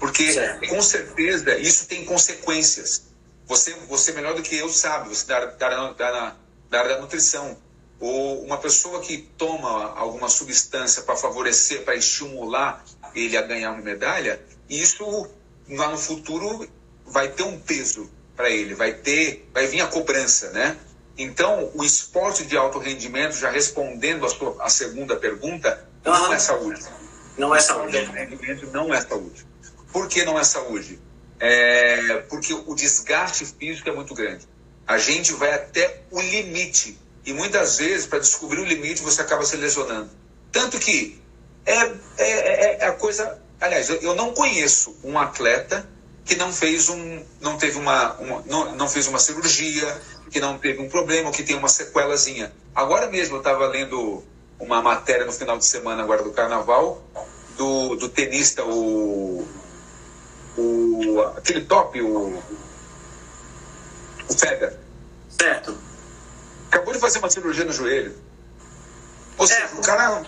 Porque 0.00 0.32
certo. 0.32 0.68
com 0.68 0.82
certeza 0.82 1.56
isso 1.56 1.86
tem 1.86 2.04
consequências. 2.04 3.04
Você, 3.46 3.76
você 3.88 4.10
melhor 4.10 4.34
do 4.34 4.42
que 4.42 4.56
eu 4.56 4.68
sabe, 4.68 5.08
você 5.08 5.24
da, 5.24 5.44
da, 5.44 5.92
da, 5.92 6.36
da 6.68 6.78
área 6.80 6.94
da 6.96 7.00
nutrição 7.00 7.56
ou 8.02 8.42
uma 8.42 8.58
pessoa 8.58 9.00
que 9.00 9.16
toma 9.16 9.92
alguma 9.96 10.28
substância 10.28 11.02
para 11.02 11.14
favorecer, 11.14 11.84
para 11.84 11.94
estimular 11.94 12.84
ele 13.14 13.36
a 13.36 13.42
ganhar 13.42 13.70
uma 13.70 13.80
medalha, 13.80 14.42
isso 14.68 15.30
lá 15.68 15.88
no 15.88 15.96
futuro 15.96 16.68
vai 17.06 17.28
ter 17.28 17.44
um 17.44 17.60
peso 17.60 18.10
para 18.34 18.50
ele, 18.50 18.74
vai 18.74 18.92
ter, 18.92 19.48
vai 19.54 19.68
vir 19.68 19.82
a 19.82 19.86
cobrança, 19.86 20.50
né? 20.50 20.76
Então, 21.16 21.70
o 21.74 21.84
esporte 21.84 22.44
de 22.44 22.56
alto 22.56 22.80
rendimento, 22.80 23.36
já 23.36 23.50
respondendo 23.50 24.26
a, 24.26 24.28
sua, 24.28 24.56
a 24.58 24.68
segunda 24.68 25.14
pergunta, 25.14 25.86
não 26.04 26.32
é 26.32 26.38
saúde. 26.40 26.82
Não 27.38 27.54
é 27.54 27.60
saúde. 27.60 27.96
O 27.98 28.12
rendimento 28.12 28.66
não 28.72 28.92
é 28.92 29.00
saúde. 29.00 29.46
Por 29.92 30.08
que 30.08 30.24
não 30.24 30.36
é 30.36 30.42
saúde? 30.42 30.98
É 31.38 32.16
porque 32.28 32.52
o 32.52 32.74
desgaste 32.74 33.46
físico 33.46 33.88
é 33.88 33.92
muito 33.92 34.12
grande. 34.12 34.48
A 34.88 34.98
gente 34.98 35.32
vai 35.34 35.54
até 35.54 36.02
o 36.10 36.20
limite 36.20 36.98
e 37.24 37.32
muitas 37.32 37.78
vezes, 37.78 38.06
para 38.06 38.18
descobrir 38.18 38.60
o 38.60 38.64
limite, 38.64 39.02
você 39.02 39.22
acaba 39.22 39.44
se 39.44 39.56
lesionando. 39.56 40.10
Tanto 40.50 40.78
que 40.78 41.20
é, 41.64 41.74
é, 41.74 41.92
é, 42.18 42.78
é 42.80 42.86
a 42.86 42.92
coisa. 42.92 43.40
Aliás, 43.60 43.88
eu 43.90 44.14
não 44.14 44.34
conheço 44.34 44.96
um 45.04 45.16
atleta 45.16 45.88
que 46.24 46.34
não 46.34 46.52
fez 46.52 46.88
um. 46.88 47.24
não 47.40 47.56
teve 47.56 47.78
uma. 47.78 48.14
uma 48.14 48.42
não, 48.46 48.74
não 48.74 48.88
fez 48.88 49.06
uma 49.06 49.20
cirurgia, 49.20 50.00
que 50.30 50.40
não 50.40 50.58
teve 50.58 50.80
um 50.80 50.88
problema, 50.88 51.30
que 51.30 51.44
tem 51.44 51.56
uma 51.56 51.68
sequelazinha. 51.68 52.52
Agora 52.74 53.06
mesmo 53.08 53.36
eu 53.36 53.38
estava 53.38 53.66
lendo 53.68 54.24
uma 54.58 54.82
matéria 54.82 55.24
no 55.24 55.32
final 55.32 55.56
de 55.56 55.64
semana 55.64 56.02
agora 56.02 56.22
do 56.22 56.32
carnaval 56.32 57.02
do, 57.56 57.94
do 57.96 58.08
tenista, 58.08 58.64
o, 58.64 59.46
o. 60.58 61.20
aquele 61.36 61.60
top, 61.66 62.02
o. 62.02 62.42
o 64.28 64.34
Federer. 64.34 64.76
Certo 65.28 65.91
acabou 66.72 66.94
de 66.94 66.98
fazer 66.98 67.18
uma 67.18 67.28
cirurgia 67.28 67.64
no 67.64 67.72
joelho. 67.72 68.16
Ou 69.36 69.46
seja, 69.46 69.60
é, 69.60 69.78
o, 69.78 69.82
cara, 69.82 70.22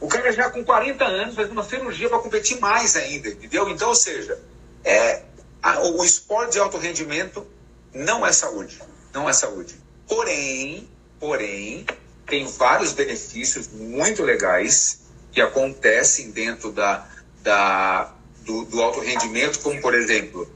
o 0.00 0.06
cara 0.06 0.32
já 0.32 0.48
com 0.48 0.64
40 0.64 1.04
anos 1.04 1.34
faz 1.34 1.50
uma 1.50 1.64
cirurgia 1.64 2.08
para 2.08 2.20
competir 2.20 2.60
mais 2.60 2.94
ainda, 2.94 3.28
entendeu? 3.28 3.68
Então, 3.68 3.88
ou 3.88 3.94
seja, 3.94 4.40
é, 4.84 5.22
a, 5.60 5.80
o 5.80 6.04
esporte 6.04 6.52
de 6.52 6.60
alto 6.60 6.78
rendimento 6.78 7.44
não 7.92 8.24
é 8.24 8.32
saúde. 8.32 8.80
Não 9.12 9.28
é 9.28 9.32
saúde. 9.32 9.74
Porém, 10.08 10.88
porém, 11.18 11.84
tem 12.26 12.46
vários 12.46 12.92
benefícios 12.92 13.68
muito 13.68 14.22
legais 14.22 15.00
que 15.32 15.40
acontecem 15.40 16.30
dentro 16.30 16.70
da, 16.70 17.08
da, 17.42 18.14
do, 18.42 18.64
do 18.66 18.80
alto 18.80 19.00
rendimento, 19.00 19.58
como, 19.60 19.80
por 19.80 19.94
exemplo, 19.94 20.48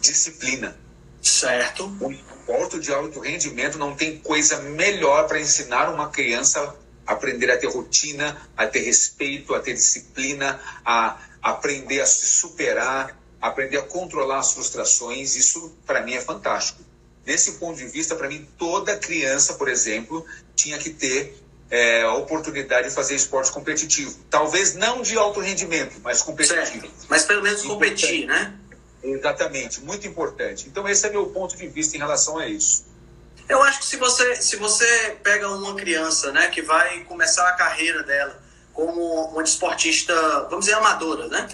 disciplina. 0.00 0.76
Certo. 1.22 1.88
Esporte 2.48 2.78
de 2.78 2.90
alto 2.90 3.20
rendimento 3.20 3.76
não 3.76 3.94
tem 3.94 4.16
coisa 4.20 4.58
melhor 4.62 5.28
para 5.28 5.38
ensinar 5.38 5.92
uma 5.92 6.08
criança 6.08 6.74
a 7.06 7.12
aprender 7.12 7.50
a 7.50 7.58
ter 7.58 7.66
rotina, 7.66 8.40
a 8.56 8.66
ter 8.66 8.80
respeito, 8.80 9.54
a 9.54 9.60
ter 9.60 9.74
disciplina, 9.74 10.58
a 10.82 11.18
aprender 11.42 12.00
a 12.00 12.06
se 12.06 12.26
superar, 12.26 13.14
aprender 13.38 13.76
a 13.76 13.82
controlar 13.82 14.38
as 14.38 14.54
frustrações. 14.54 15.36
Isso, 15.36 15.76
para 15.84 16.00
mim, 16.00 16.14
é 16.14 16.22
fantástico. 16.22 16.82
Desse 17.22 17.52
ponto 17.58 17.76
de 17.76 17.86
vista, 17.86 18.16
para 18.16 18.28
mim, 18.28 18.48
toda 18.56 18.96
criança, 18.96 19.52
por 19.52 19.68
exemplo, 19.68 20.24
tinha 20.56 20.78
que 20.78 20.88
ter 20.88 21.36
é, 21.70 22.00
a 22.04 22.14
oportunidade 22.14 22.88
de 22.88 22.94
fazer 22.94 23.14
esporte 23.14 23.52
competitivo. 23.52 24.20
Talvez 24.30 24.74
não 24.74 25.02
de 25.02 25.18
alto 25.18 25.40
rendimento, 25.40 26.00
mas 26.02 26.22
competitivo. 26.22 26.80
Certo. 26.80 26.90
Mas 27.10 27.26
pelo 27.26 27.42
menos 27.42 27.60
competir, 27.60 28.26
né? 28.26 28.54
Exatamente, 29.02 29.80
muito 29.80 30.06
importante. 30.06 30.66
Então 30.68 30.88
esse 30.88 31.06
é 31.06 31.10
meu 31.10 31.26
ponto 31.26 31.56
de 31.56 31.66
vista 31.68 31.96
em 31.96 32.00
relação 32.00 32.38
a 32.38 32.48
isso. 32.48 32.86
Eu 33.48 33.62
acho 33.62 33.78
que 33.78 33.86
se 33.86 33.96
você, 33.96 34.36
se 34.36 34.56
você 34.56 35.16
pega 35.22 35.48
uma 35.48 35.74
criança 35.74 36.30
né, 36.32 36.48
que 36.48 36.60
vai 36.60 37.04
começar 37.04 37.48
a 37.48 37.52
carreira 37.52 38.02
dela 38.02 38.42
como 38.74 39.02
uma 39.32 39.42
desportista, 39.42 40.14
vamos 40.50 40.66
dizer, 40.66 40.76
amadora, 40.76 41.26
né? 41.28 41.48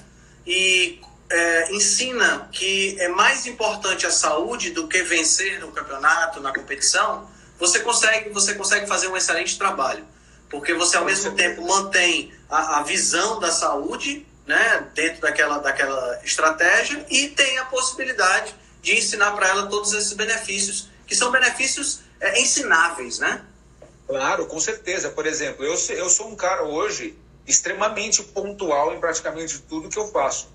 E 0.46 1.00
é, 1.30 1.72
ensina 1.72 2.48
que 2.52 2.96
é 3.00 3.08
mais 3.08 3.46
importante 3.46 4.06
a 4.06 4.10
saúde 4.10 4.70
do 4.70 4.88
que 4.88 5.02
vencer 5.02 5.60
no 5.60 5.72
campeonato, 5.72 6.40
na 6.40 6.52
competição, 6.52 7.28
você 7.58 7.80
consegue, 7.80 8.30
você 8.30 8.54
consegue 8.54 8.86
fazer 8.86 9.08
um 9.08 9.16
excelente 9.16 9.56
trabalho. 9.56 10.04
Porque 10.50 10.74
você, 10.74 10.96
ao 10.96 11.04
mesmo 11.04 11.32
tempo, 11.32 11.62
mantém 11.66 12.32
a, 12.50 12.80
a 12.80 12.82
visão 12.82 13.40
da 13.40 13.50
saúde 13.50 14.26
né, 14.46 14.88
dentro 14.94 15.20
daquela, 15.22 15.58
daquela 15.58 16.20
estratégia 16.22 17.04
e 17.08 17.28
tem 17.28 17.58
a 17.58 17.64
possibilidade 17.66 18.54
de 18.82 18.96
ensinar 18.96 19.32
para 19.32 19.48
ela 19.48 19.66
todos 19.66 19.92
esses 19.92 20.12
benefícios, 20.12 20.90
que 21.06 21.16
são 21.16 21.30
benefícios 21.30 22.00
é, 22.20 22.40
ensináveis, 22.40 23.18
né? 23.18 23.42
Claro, 24.06 24.46
com 24.46 24.60
certeza. 24.60 25.10
Por 25.10 25.26
exemplo, 25.26 25.64
eu, 25.64 25.74
eu 25.96 26.08
sou 26.10 26.28
um 26.28 26.36
cara 26.36 26.64
hoje 26.64 27.18
extremamente 27.46 28.22
pontual 28.22 28.94
em 28.94 29.00
praticamente 29.00 29.58
tudo 29.60 29.88
que 29.88 29.98
eu 29.98 30.08
faço. 30.08 30.52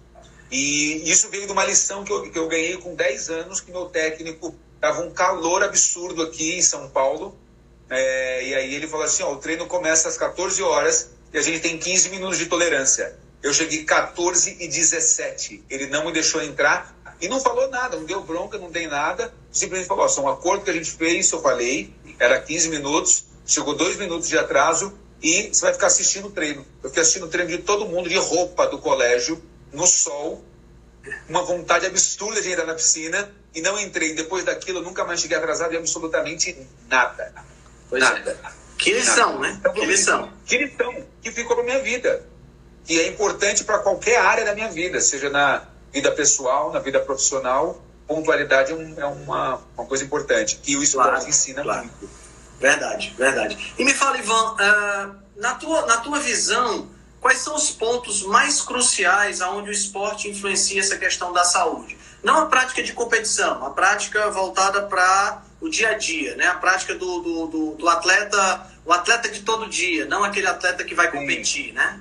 E 0.52 1.10
isso 1.10 1.30
veio 1.30 1.46
de 1.46 1.52
uma 1.52 1.64
lição 1.64 2.04
que 2.04 2.12
eu, 2.12 2.32
que 2.32 2.38
eu 2.38 2.48
ganhei 2.48 2.78
com 2.78 2.96
10 2.96 3.30
anos, 3.30 3.62
que 3.62 3.72
meu 3.72 3.86
técnico 3.86 4.56
estava 4.76 5.02
um 5.02 5.12
calor 5.12 5.64
absurdo 5.64 6.24
aqui 6.24 6.58
em 6.58 6.62
São 6.62 6.90
Paulo. 6.90 7.38
É, 7.90 8.44
e 8.48 8.56
aí 8.56 8.76
ele 8.76 8.88
falou 8.88 9.06
assim, 9.06 9.24
ó, 9.24 9.34
o 9.34 9.38
treino 9.38 9.68
começa 9.68 10.08
às 10.08 10.18
14 10.18 10.62
horas 10.62 11.12
e 11.34 11.38
a 11.38 11.42
gente 11.42 11.60
tem 11.60 11.78
15 11.78 12.10
minutos 12.10 12.38
de 12.38 12.48
tolerância. 12.48 13.18
Eu 13.42 13.54
cheguei 13.54 13.84
14 13.84 14.58
e 14.60 14.68
17. 14.68 15.64
Ele 15.70 15.88
não 15.88 16.06
me 16.06 16.12
deixou 16.12 16.42
entrar 16.42 16.96
e 17.22 17.28
não 17.28 17.40
falou 17.40 17.70
nada, 17.70 17.98
não 17.98 18.06
deu 18.06 18.22
bronca, 18.24 18.58
não 18.58 18.72
tem 18.72 18.88
nada. 18.88 19.34
Simplesmente 19.52 19.88
falou: 19.88 20.08
só 20.08 20.22
um 20.22 20.30
acordo 20.30 20.64
que 20.64 20.70
a 20.70 20.74
gente 20.74 20.92
fez, 20.92 21.32
eu 21.32 21.42
falei, 21.42 21.94
era 22.20 22.40
15 22.40 22.70
minutos. 22.70 23.26
chegou 23.46 23.76
dois 23.76 23.98
minutos 23.98 24.28
de 24.28 24.38
atraso 24.38 24.98
e 25.22 25.50
você 25.54 25.62
vai 25.62 25.74
ficar 25.74 25.88
assistindo 25.88 26.28
o 26.28 26.32
treino. 26.32 26.66
Eu 26.84 26.90
fiquei 26.90 27.02
assistindo 27.02 27.26
o 27.26 27.30
treino 27.30 27.50
de 27.50 27.60
todo 27.60 27.86
mundo 27.86 28.08
de 28.08 28.18
roupa 28.18 28.68
do 28.68 28.80
colégio, 28.80 29.42
no 29.72 29.86
sol, 29.86 30.44
uma 31.28 31.44
vontade 31.44 31.86
absurda 31.86 32.42
de 32.42 32.52
entrar 32.52 32.66
na 32.66 32.74
piscina 32.74 33.30
e 33.54 33.62
não 33.62 33.80
entrei. 33.80 34.14
Depois 34.14 34.44
daquilo, 34.44 34.80
eu 34.80 34.84
nunca 34.84 35.04
mais 35.04 35.20
cheguei 35.20 35.38
atrasado 35.38 35.74
em 35.74 35.78
absolutamente 35.78 36.56
nada. 36.88 37.34
Pois 37.90 38.02
nada. 38.02 38.40
É. 38.46 38.60
Que 38.78 38.94
lição, 38.94 39.40
né? 39.40 39.58
Então, 39.60 39.74
que 39.74 39.86
lição. 39.86 40.32
Que 40.46 40.58
lição 40.58 41.06
que 41.22 41.32
ficou 41.32 41.56
para 41.56 41.66
minha 41.66 41.80
vida. 41.80 42.26
Que 42.86 43.00
é 43.00 43.08
importante 43.08 43.64
para 43.64 43.80
qualquer 43.80 44.20
área 44.20 44.46
da 44.46 44.56
minha 44.56 44.70
vida, 44.70 45.00
seja 45.00 45.30
na 45.30 45.64
vida 45.92 46.12
pessoal, 46.12 46.72
na 46.72 46.80
vida 46.80 47.00
profissional. 47.00 47.82
Pontualidade 48.08 48.72
é, 48.72 48.76
um, 48.76 49.00
é 49.00 49.06
uma, 49.06 49.62
uma 49.78 49.86
coisa 49.86 50.04
importante, 50.04 50.58
que 50.58 50.76
o 50.76 50.82
esporte 50.82 51.10
claro, 51.10 51.30
ensina 51.30 51.62
claro. 51.62 51.82
muito. 51.84 52.10
Verdade, 52.60 53.14
verdade. 53.18 53.74
E 53.78 53.86
me 53.86 53.94
fala, 53.94 54.18
Ivan, 54.18 54.54
uh, 54.54 55.16
na, 55.38 55.56
tua, 55.56 55.86
na 55.86 55.98
tua 55.98 56.20
visão, 56.20 56.90
quais 57.22 57.40
são 57.40 57.56
os 57.56 57.70
pontos 57.72 58.24
mais 58.24 58.62
cruciais 58.62 59.42
aonde 59.42 59.70
o 59.70 59.72
esporte 59.72 60.28
influencia 60.28 60.82
essa 60.82 60.98
questão 60.98 61.32
da 61.32 61.44
saúde? 61.44 61.98
Não 62.22 62.38
a 62.42 62.46
prática 62.48 62.84
de 62.84 62.92
competição, 62.92 63.66
a 63.66 63.70
prática 63.70 64.30
voltada 64.30 64.82
para 64.84 65.42
o 65.62 65.70
dia 65.70 65.92
a 65.92 65.94
dia, 65.94 66.36
né? 66.36 66.48
A 66.48 66.56
prática 66.56 66.96
do, 66.96 67.20
do, 67.20 67.48
do, 67.48 67.72
do, 67.76 67.90
atleta, 67.90 68.68
o 68.86 68.92
atleta 68.92 69.30
de 69.30 69.42
todo 69.42 69.70
dia, 69.70 70.06
não 70.06 70.24
aquele 70.24 70.48
atleta 70.48 70.84
que 70.84 70.94
vai 70.94 71.10
competir, 71.10 71.68
Sim. 71.68 71.72
né? 71.74 72.00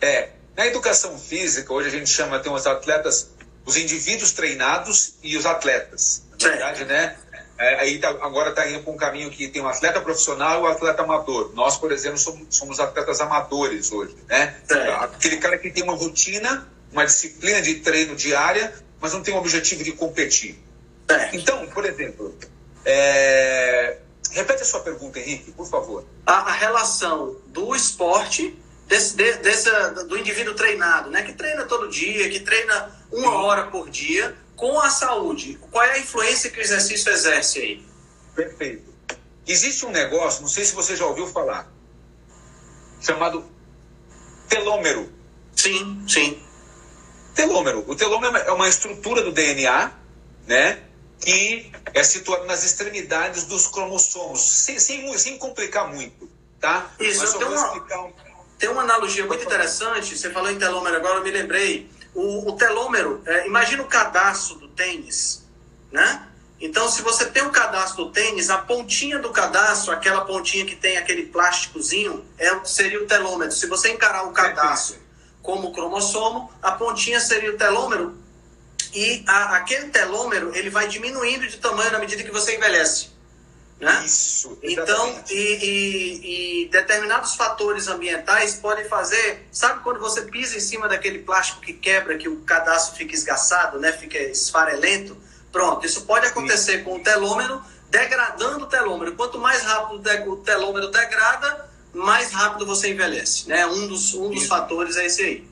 É. 0.00 0.30
Na 0.56 0.66
educação 0.66 1.18
física, 1.18 1.72
hoje 1.72 1.88
a 1.88 1.90
gente 1.90 2.08
chama, 2.08 2.38
tem 2.38 2.50
os 2.50 2.66
atletas, 2.66 3.30
os 3.64 3.76
indivíduos 3.76 4.32
treinados 4.32 5.14
e 5.22 5.36
os 5.36 5.44
atletas. 5.44 6.22
Na 6.40 6.48
verdade, 6.48 6.84
né? 6.84 7.16
É, 7.58 7.80
aí 7.80 7.98
tá, 7.98 8.08
agora 8.08 8.50
está 8.50 8.68
indo 8.68 8.82
para 8.82 8.92
um 8.92 8.96
caminho 8.96 9.30
que 9.30 9.48
tem 9.48 9.62
um 9.62 9.68
atleta 9.68 10.00
profissional 10.00 10.60
e 10.60 10.62
um 10.62 10.66
atleta 10.66 11.02
amador. 11.02 11.52
Nós, 11.54 11.76
por 11.76 11.90
exemplo, 11.90 12.18
somos, 12.18 12.46
somos 12.50 12.80
atletas 12.80 13.20
amadores 13.20 13.90
hoje, 13.90 14.14
né? 14.28 14.56
É. 14.70 14.90
Aquele 14.92 15.38
cara 15.38 15.56
que 15.56 15.70
tem 15.70 15.82
uma 15.82 15.94
rotina, 15.94 16.68
uma 16.92 17.04
disciplina 17.06 17.62
de 17.62 17.76
treino 17.76 18.14
diária, 18.14 18.74
mas 19.00 19.12
não 19.12 19.22
tem 19.22 19.34
o 19.34 19.38
objetivo 19.38 19.82
de 19.82 19.92
competir. 19.92 20.58
É. 21.08 21.34
Então, 21.34 21.66
por 21.68 21.84
exemplo, 21.86 22.36
é... 22.84 23.98
repete 24.30 24.62
a 24.62 24.64
sua 24.66 24.80
pergunta, 24.80 25.18
Henrique, 25.18 25.52
por 25.52 25.66
favor. 25.66 26.04
A, 26.26 26.50
a 26.50 26.52
relação 26.52 27.36
do 27.46 27.74
esporte, 27.74 28.58
desse, 28.86 29.16
de, 29.16 29.32
desse, 29.38 29.70
do 30.08 30.16
indivíduo 30.16 30.54
treinado, 30.54 31.10
né? 31.10 31.22
Que 31.22 31.32
treina 31.32 31.64
todo 31.64 31.88
dia, 31.88 32.28
que 32.30 32.40
treina 32.40 32.90
uma 33.10 33.32
hora 33.42 33.66
por 33.66 33.90
dia 33.90 34.36
com 34.56 34.80
a 34.80 34.88
saúde, 34.88 35.58
qual 35.70 35.84
é 35.84 35.92
a 35.92 35.98
influência 35.98 36.50
que 36.50 36.58
o 36.58 36.62
exercício 36.62 37.12
exerce 37.12 37.58
aí? 37.60 37.86
Perfeito. 38.34 38.94
Existe 39.46 39.84
um 39.84 39.90
negócio, 39.90 40.40
não 40.40 40.48
sei 40.48 40.64
se 40.64 40.74
você 40.74 40.96
já 40.96 41.06
ouviu 41.06 41.26
falar, 41.26 41.70
chamado 43.00 43.44
telômero. 44.48 45.12
Sim, 45.54 46.04
sim. 46.08 46.42
Telômero. 47.34 47.84
O 47.86 47.94
telômero 47.94 48.36
é 48.36 48.50
uma 48.50 48.68
estrutura 48.68 49.22
do 49.22 49.30
DNA, 49.30 49.92
né? 50.46 50.82
Que 51.20 51.70
é 51.92 52.02
situada 52.02 52.44
nas 52.44 52.64
extremidades 52.64 53.44
dos 53.44 53.66
cromossomos, 53.66 54.40
sem, 54.40 54.78
sem, 54.78 55.16
sem 55.18 55.38
complicar 55.38 55.92
muito, 55.92 56.28
tá? 56.60 56.90
Isso, 56.98 57.20
Mas 57.20 57.34
tem 57.34 57.46
uma, 57.46 57.74
um... 57.74 58.12
tem 58.58 58.68
uma 58.68 58.82
analogia 58.82 59.26
muito 59.26 59.44
interessante. 59.44 60.16
Você 60.16 60.30
falou 60.30 60.50
em 60.50 60.58
telômero 60.58 60.96
agora, 60.96 61.16
eu 61.16 61.24
me 61.24 61.30
lembrei 61.30 61.90
o, 62.14 62.50
o 62.50 62.52
telômero, 62.56 63.22
é, 63.26 63.46
imagina 63.46 63.82
o 63.82 63.86
cadastro 63.86 64.56
do 64.56 64.68
tênis, 64.68 65.44
né? 65.92 66.26
Então, 66.58 66.88
se 66.88 67.02
você 67.02 67.26
tem 67.26 67.42
o 67.42 67.50
cadastro 67.50 68.06
do 68.06 68.10
tênis, 68.10 68.48
a 68.48 68.56
pontinha 68.56 69.18
do 69.18 69.30
cadastro, 69.30 69.92
aquela 69.92 70.24
pontinha 70.24 70.64
que 70.64 70.74
tem 70.74 70.96
aquele 70.96 71.24
plásticozinho, 71.26 72.24
é, 72.38 72.64
seria 72.64 73.02
o 73.02 73.06
telômero. 73.06 73.52
Se 73.52 73.66
você 73.66 73.90
encarar 73.90 74.26
o 74.26 74.32
cadastro 74.32 74.96
como 75.42 75.72
cromossomo, 75.72 76.50
a 76.62 76.72
pontinha 76.72 77.20
seria 77.20 77.52
o 77.52 77.58
telômero 77.58 78.16
e 78.94 79.22
a, 79.26 79.56
aquele 79.56 79.88
telômero 79.90 80.56
ele 80.56 80.70
vai 80.70 80.88
diminuindo 80.88 81.46
de 81.46 81.58
tamanho 81.58 81.92
na 81.92 81.98
medida 81.98 82.22
que 82.22 82.30
você 82.30 82.56
envelhece. 82.56 83.10
Né? 83.78 84.04
Isso. 84.06 84.58
Então, 84.62 85.22
e, 85.28 85.34
e, 85.34 86.62
e, 86.64 86.68
determinados 86.68 87.34
fatores 87.34 87.88
ambientais 87.88 88.54
podem 88.54 88.88
fazer. 88.88 89.46
Sabe 89.52 89.82
quando 89.82 90.00
você 90.00 90.22
pisa 90.22 90.56
em 90.56 90.60
cima 90.60 90.88
daquele 90.88 91.18
plástico 91.18 91.60
que 91.60 91.74
quebra, 91.74 92.16
que 92.16 92.28
o 92.28 92.38
cadastro 92.38 92.96
fica 92.96 93.14
esgaçado, 93.14 93.78
né? 93.78 93.92
fica 93.92 94.18
esfarelento? 94.18 95.16
Pronto, 95.52 95.84
isso 95.84 96.02
pode 96.02 96.26
acontecer 96.26 96.78
Sim. 96.78 96.84
com 96.84 96.96
o 96.96 97.02
telômero, 97.02 97.62
degradando 97.90 98.64
o 98.64 98.68
telômero. 98.68 99.14
Quanto 99.14 99.38
mais 99.38 99.62
rápido 99.62 100.02
o 100.30 100.36
telômero 100.38 100.90
degrada, 100.90 101.68
mais 101.92 102.32
rápido 102.32 102.64
você 102.64 102.90
envelhece. 102.90 103.46
Né? 103.46 103.66
Um, 103.66 103.88
dos, 103.88 104.14
um 104.14 104.30
dos 104.30 104.46
fatores 104.46 104.96
é 104.96 105.06
esse 105.06 105.22
aí. 105.22 105.48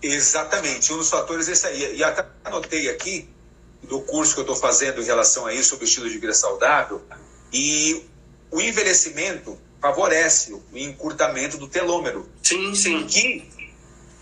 Exatamente, 0.00 0.92
um 0.92 0.98
dos 0.98 1.10
fatores 1.10 1.48
é 1.48 1.52
esse 1.52 1.66
aí. 1.66 1.96
E 1.96 2.04
até 2.04 2.24
anotei 2.44 2.88
aqui, 2.88 3.28
do 3.82 4.00
curso 4.00 4.34
que 4.34 4.40
eu 4.40 4.42
estou 4.42 4.56
fazendo 4.56 5.00
em 5.00 5.04
relação 5.04 5.46
a 5.46 5.52
isso, 5.52 5.70
sobre 5.70 5.84
o 5.84 5.88
estilo 5.88 6.08
de 6.08 6.18
vida 6.18 6.34
saudável, 6.34 7.02
e 7.52 8.04
o 8.50 8.60
envelhecimento 8.60 9.58
favorece 9.80 10.52
o 10.52 10.62
encurtamento 10.74 11.56
do 11.56 11.68
telômero. 11.68 12.28
Sim, 12.42 12.74
sim. 12.74 13.06
Que 13.06 13.50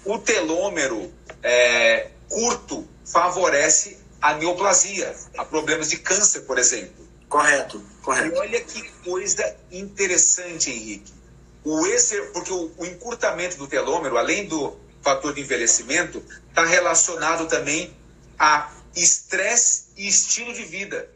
o 0.04 0.18
telômero 0.18 1.12
é, 1.42 2.10
curto 2.28 2.86
favorece 3.04 3.98
a 4.20 4.34
neoplasia, 4.34 5.14
a 5.36 5.44
problemas 5.44 5.90
de 5.90 5.98
câncer, 5.98 6.40
por 6.40 6.58
exemplo. 6.58 7.06
Correto, 7.28 7.82
correto. 8.02 8.34
E 8.34 8.38
olha 8.38 8.60
que 8.60 8.82
coisa 9.04 9.56
interessante, 9.70 10.70
Henrique. 10.70 11.12
O 11.64 11.86
exer, 11.86 12.32
porque 12.32 12.52
o, 12.52 12.70
o 12.76 12.86
encurtamento 12.86 13.56
do 13.56 13.66
telômero, 13.66 14.16
além 14.16 14.46
do 14.46 14.76
fator 15.02 15.34
de 15.34 15.40
envelhecimento, 15.40 16.22
está 16.48 16.64
relacionado 16.64 17.48
também 17.48 17.96
a 18.38 18.72
estresse 18.94 19.86
e 19.96 20.08
estilo 20.08 20.52
de 20.52 20.64
vida. 20.64 21.10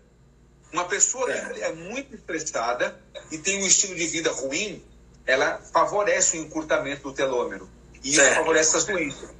Uma 0.72 0.84
pessoa 0.84 1.26
que 1.32 1.62
é 1.62 1.72
muito 1.72 2.14
estressada 2.14 2.98
e 3.30 3.38
tem 3.38 3.62
um 3.62 3.66
estilo 3.66 3.94
de 3.94 4.06
vida 4.06 4.30
ruim, 4.30 4.82
ela 5.26 5.60
favorece 5.72 6.38
o 6.38 6.40
encurtamento 6.40 7.02
do 7.02 7.12
telômero. 7.12 7.68
E 8.02 8.12
isso 8.12 8.34
favorece 8.34 8.76
as 8.76 8.84
doenças. 8.84 9.30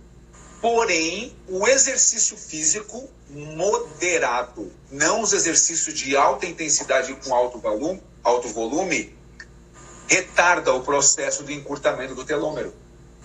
Porém, 0.60 1.34
o 1.48 1.66
exercício 1.66 2.36
físico 2.36 3.08
moderado, 3.30 4.70
não 4.90 5.22
os 5.22 5.32
exercícios 5.32 5.98
de 5.98 6.16
alta 6.16 6.46
intensidade 6.46 7.14
com 7.14 7.34
alto 7.34 7.58
volume, 7.58 8.02
alto 8.22 8.48
volume 8.48 9.16
retarda 10.06 10.74
o 10.74 10.82
processo 10.82 11.44
de 11.44 11.54
encurtamento 11.54 12.14
do 12.14 12.24
telômero. 12.24 12.74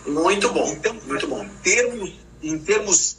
Muito 0.06 0.54
bom. 0.54 0.72
Então, 0.72 0.94
muito 1.06 1.28
bom. 1.28 1.44
Em 1.44 1.50
termos, 1.62 2.14
em 2.42 2.60
termos 2.60 3.18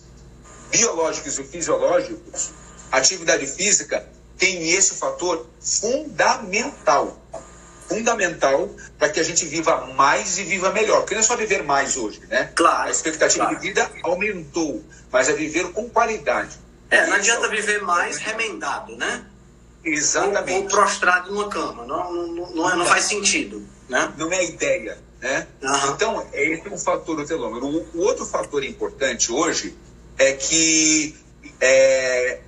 biológicos 0.71 1.39
e 1.39 1.45
fisiológicos, 1.45 2.53
atividade 2.93 3.47
física 3.47 4.09
tem 4.39 4.71
esse 4.71 4.95
fator 4.95 5.47
fundamental. 5.61 7.19
Fundamental 7.89 8.69
para 8.99 9.09
que 9.09 9.21
a 9.21 9.23
gente 9.23 9.47
viva 9.47 9.87
mais 9.95 10.39
e 10.39 10.45
viva 10.45 10.73
melhor. 10.73 11.01
Porque 11.01 11.15
não 11.15 11.21
é 11.21 11.25
só 11.25 11.37
viver 11.37 11.63
mais 11.63 11.97
hoje, 11.97 12.21
né? 12.29 12.51
Claro. 12.55 12.89
A 12.89 12.91
expectativa 12.91 13.45
claro. 13.45 13.61
de 13.61 13.67
vida 13.67 13.91
aumentou, 14.03 14.83
mas 15.11 15.29
é 15.29 15.33
viver 15.33 15.71
com 15.73 15.89
qualidade. 15.89 16.59
É, 16.91 17.07
não 17.07 17.15
adianta 17.15 17.49
viver 17.49 17.83
mais 17.83 18.17
remendado, 18.19 18.97
né? 18.97 19.25
Exatamente. 19.85 20.57
Ou, 20.57 20.63
ou 20.63 20.69
prostrado 20.69 21.33
numa 21.33 21.49
cama. 21.49 21.87
Não, 21.87 22.13
não, 22.13 22.27
não, 22.27 22.51
não, 22.51 22.71
é, 22.71 22.77
não 22.77 22.87
faz 22.87 23.05
sentido. 23.05 23.65
Né? 23.89 24.13
Não 24.17 24.33
é 24.33 24.39
a 24.39 24.43
ideia. 24.43 24.99
Né? 25.21 25.47
Uhum. 25.63 25.91
Então, 25.95 26.29
esse 26.33 26.67
é 26.67 26.71
um 26.71 26.79
fator 26.79 27.17
do 27.17 27.25
telômero. 27.25 27.67
O, 27.67 27.89
o 27.95 28.01
outro 28.01 28.27
fator 28.27 28.65
importante 28.65 29.33
hoje 29.33 29.77
é 30.19 30.33
que 30.33 31.17
é, 31.61 32.41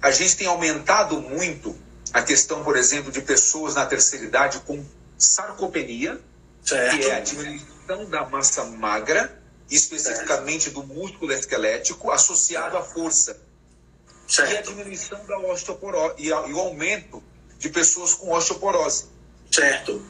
a 0.00 0.10
gente 0.10 0.36
tem 0.36 0.46
aumentado 0.46 1.20
muito 1.20 1.76
a 2.12 2.22
questão, 2.22 2.62
por 2.62 2.76
exemplo, 2.76 3.10
de 3.10 3.20
pessoas 3.20 3.74
na 3.74 3.84
terceira 3.86 4.24
idade 4.24 4.60
com 4.60 4.84
sarcopenia, 5.18 6.20
certo. 6.62 6.96
que 6.96 7.04
é 7.04 7.16
a 7.16 7.20
diminuição 7.20 8.04
da 8.08 8.26
massa 8.26 8.64
magra, 8.64 9.42
especificamente 9.70 10.64
certo. 10.64 10.80
do 10.80 10.86
músculo 10.86 11.32
esquelético, 11.32 12.10
associado 12.10 12.76
à 12.76 12.82
força. 12.82 13.40
Certo. 14.28 14.52
E 14.52 14.56
a 14.56 14.62
diminuição 14.62 15.24
da 15.26 15.38
osteoporose 15.38 16.14
e, 16.18 16.32
a, 16.32 16.46
e 16.46 16.52
o 16.52 16.58
aumento 16.58 17.22
de 17.58 17.68
pessoas 17.68 18.14
com 18.14 18.32
osteoporose. 18.32 19.06
Certo. 19.50 20.02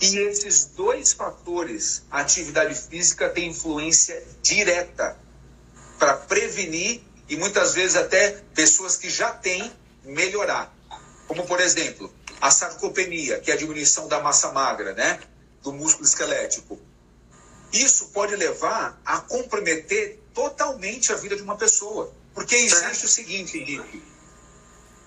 E 0.00 0.18
esses 0.18 0.66
dois 0.66 1.12
fatores, 1.12 2.02
a 2.10 2.20
atividade 2.20 2.74
física 2.74 3.28
tem 3.28 3.50
influência 3.50 4.22
direta 4.42 5.16
para 5.98 6.14
prevenir 6.14 7.02
e 7.30 7.36
muitas 7.36 7.74
vezes 7.74 7.96
até 7.96 8.42
pessoas 8.54 8.96
que 8.96 9.08
já 9.08 9.30
têm 9.30 9.72
melhorar. 10.04 10.74
Como, 11.28 11.46
por 11.46 11.60
exemplo, 11.60 12.12
a 12.40 12.50
sarcopenia, 12.50 13.38
que 13.38 13.52
é 13.52 13.54
a 13.54 13.56
diminuição 13.56 14.08
da 14.08 14.20
massa 14.20 14.50
magra, 14.50 14.92
né? 14.94 15.20
Do 15.62 15.72
músculo 15.72 16.04
esquelético. 16.04 16.80
Isso 17.72 18.08
pode 18.08 18.34
levar 18.34 19.00
a 19.04 19.20
comprometer 19.20 20.18
totalmente 20.34 21.12
a 21.12 21.16
vida 21.16 21.36
de 21.36 21.42
uma 21.42 21.56
pessoa. 21.56 22.12
Porque 22.34 22.56
existe 22.56 23.06
o 23.06 23.08
seguinte, 23.08 23.58
Henrique. 23.58 24.02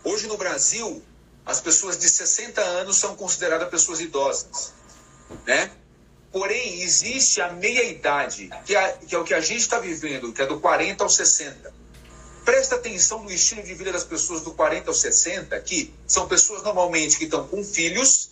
Hoje 0.01 0.25
no 0.27 0.37
Brasil, 0.37 1.03
as 1.45 1.59
pessoas 1.59 1.97
de 1.97 2.07
60 2.07 2.61
anos 2.61 2.95
são 2.95 3.17
consideradas 3.17 3.67
pessoas 3.69 3.99
idosas, 3.99 4.73
né? 5.45 5.71
Porém, 6.31 6.81
existe 6.81 7.41
a 7.41 7.51
meia-idade, 7.51 8.49
que, 8.65 8.75
é, 8.75 8.93
que 8.93 9.13
é 9.13 9.19
o 9.19 9.25
que 9.25 9.33
a 9.33 9.41
gente 9.41 9.59
está 9.59 9.77
vivendo, 9.79 10.31
que 10.31 10.41
é 10.41 10.45
do 10.45 10.61
40 10.61 11.03
aos 11.03 11.15
60. 11.15 11.82
Presta 12.45 12.75
atenção 12.75 13.23
no 13.23 13.31
estilo 13.31 13.63
de 13.63 13.73
vida 13.73 13.91
das 13.91 14.03
pessoas 14.03 14.41
do 14.41 14.51
40 14.51 14.89
aos 14.89 14.99
60, 14.99 15.59
que 15.61 15.93
são 16.05 16.27
pessoas 16.27 16.61
normalmente 16.63 17.17
que 17.17 17.23
estão 17.23 17.47
com 17.47 17.63
filhos, 17.63 18.31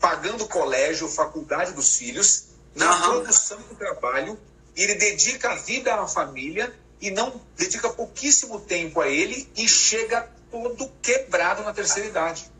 pagando 0.00 0.46
colégio, 0.48 1.08
faculdade 1.08 1.72
dos 1.72 1.96
filhos, 1.96 2.46
na 2.74 2.90
uhum. 2.90 3.02
produção 3.22 3.58
do 3.58 3.76
trabalho, 3.76 4.38
e 4.76 4.82
ele 4.82 4.96
dedica 4.96 5.52
a 5.52 5.54
vida 5.54 5.94
à 5.94 6.06
família 6.06 6.74
e 7.00 7.10
não 7.10 7.40
dedica 7.56 7.88
pouquíssimo 7.90 8.60
tempo 8.60 9.00
a 9.00 9.08
ele 9.08 9.48
e 9.56 9.68
chega 9.68 10.28
todo 10.50 10.90
quebrado 11.00 11.62
na 11.62 11.72
terceira 11.72 12.08
idade. 12.08 12.50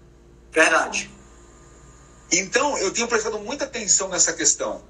Verdade. 0.52 1.10
Então, 2.30 2.78
eu 2.78 2.92
tenho 2.92 3.08
prestado 3.08 3.38
muita 3.38 3.64
atenção 3.64 4.08
nessa 4.08 4.32
questão. 4.32 4.82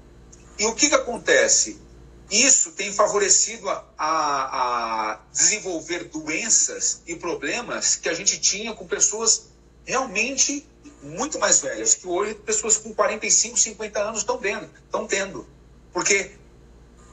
E 0.57 0.65
o 0.65 0.75
que, 0.75 0.89
que 0.89 0.95
acontece? 0.95 1.79
Isso 2.29 2.71
tem 2.71 2.91
favorecido 2.91 3.69
a, 3.69 3.85
a, 3.97 5.11
a, 5.11 5.19
desenvolver 5.31 6.05
doenças 6.05 7.01
e 7.05 7.15
problemas 7.15 7.95
que 7.95 8.09
a 8.09 8.13
gente 8.13 8.39
tinha 8.39 8.73
com 8.73 8.87
pessoas 8.87 9.49
realmente 9.85 10.67
muito 11.03 11.37
mais 11.37 11.61
velhas, 11.61 11.93
que 11.93 12.07
hoje 12.07 12.33
pessoas 12.33 12.77
com 12.77 12.93
45, 12.93 13.57
50 13.57 13.99
anos 13.99 14.19
estão 14.21 14.37
tendo. 14.37 14.69
Estão 14.85 15.05
tendo. 15.05 15.47
Porque 15.93 16.31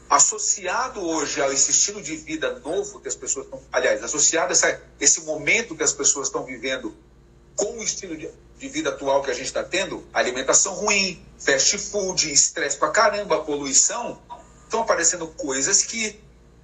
associado 0.08 1.00
hoje 1.00 1.40
a 1.40 1.48
esse 1.50 1.70
estilo 1.70 2.02
de 2.02 2.16
vida 2.16 2.58
novo 2.60 3.00
que 3.00 3.08
as 3.08 3.14
pessoas 3.14 3.46
estão, 3.46 3.62
aliás, 3.72 4.02
associado 4.02 4.48
a 4.48 4.52
essa, 4.52 4.82
esse 5.00 5.22
momento 5.22 5.74
que 5.74 5.82
as 5.82 5.92
pessoas 5.92 6.28
estão 6.28 6.44
vivendo 6.44 6.94
com 7.56 7.78
o 7.78 7.82
estilo 7.82 8.16
de, 8.16 8.30
de 8.58 8.68
vida 8.68 8.90
atual 8.90 9.22
que 9.22 9.30
a 9.30 9.34
gente 9.34 9.46
está 9.46 9.64
tendo, 9.64 10.06
alimentação 10.12 10.74
ruim, 10.74 11.24
fast 11.38 11.78
food, 11.78 12.30
estresse 12.30 12.76
pra 12.76 12.90
caramba, 12.90 13.42
poluição, 13.42 14.20
estão 14.72 14.80
aparecendo 14.80 15.26
coisas 15.26 15.82
que 15.82 16.18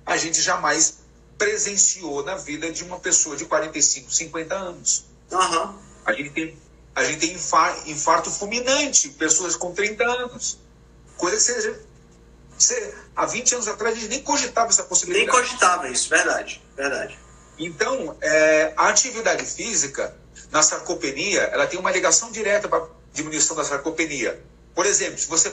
a 0.07 0.17
gente 0.17 0.41
jamais 0.41 1.01
presenciou 1.37 2.25
na 2.25 2.37
vida 2.37 2.73
de 2.73 2.83
uma 2.83 2.99
pessoa 2.99 3.37
de 3.37 3.45
45, 3.45 4.11
50 4.11 4.55
anos. 4.55 5.05
Uhum. 5.31 5.79
A 6.07 6.13
gente 6.15 6.31
tem, 6.31 6.59
a 6.95 7.05
gente 7.05 7.19
tem 7.19 7.33
infarto, 7.35 7.91
infarto 7.91 8.31
fulminante, 8.31 9.11
pessoas 9.11 9.55
com 9.55 9.75
30 9.75 10.03
anos. 10.05 10.59
Coisa 11.19 11.37
que 11.37 11.43
você, 11.43 11.81
você, 12.57 12.95
há 13.15 13.27
20 13.27 13.55
anos 13.57 13.69
atrás 13.69 13.95
a 13.95 14.01
gente 14.01 14.09
nem 14.09 14.23
cogitava 14.23 14.71
essa 14.71 14.85
possibilidade. 14.85 15.31
Nem 15.31 15.43
cogitava 15.43 15.89
isso, 15.91 16.09
verdade, 16.09 16.63
verdade. 16.75 17.19
Então, 17.59 18.17
é, 18.23 18.73
a 18.75 18.89
atividade 18.89 19.45
física 19.45 20.17
na 20.51 20.63
sarcopenia, 20.63 21.43
ela 21.43 21.67
tem 21.67 21.79
uma 21.79 21.91
ligação 21.91 22.33
direta 22.33 22.69
para 22.69 22.79
a 22.79 22.89
diminuição 23.13 23.55
da 23.55 23.65
sarcopenia. 23.65 24.43
Por 24.75 24.87
exemplo, 24.87 25.19
se 25.19 25.29
você 25.29 25.51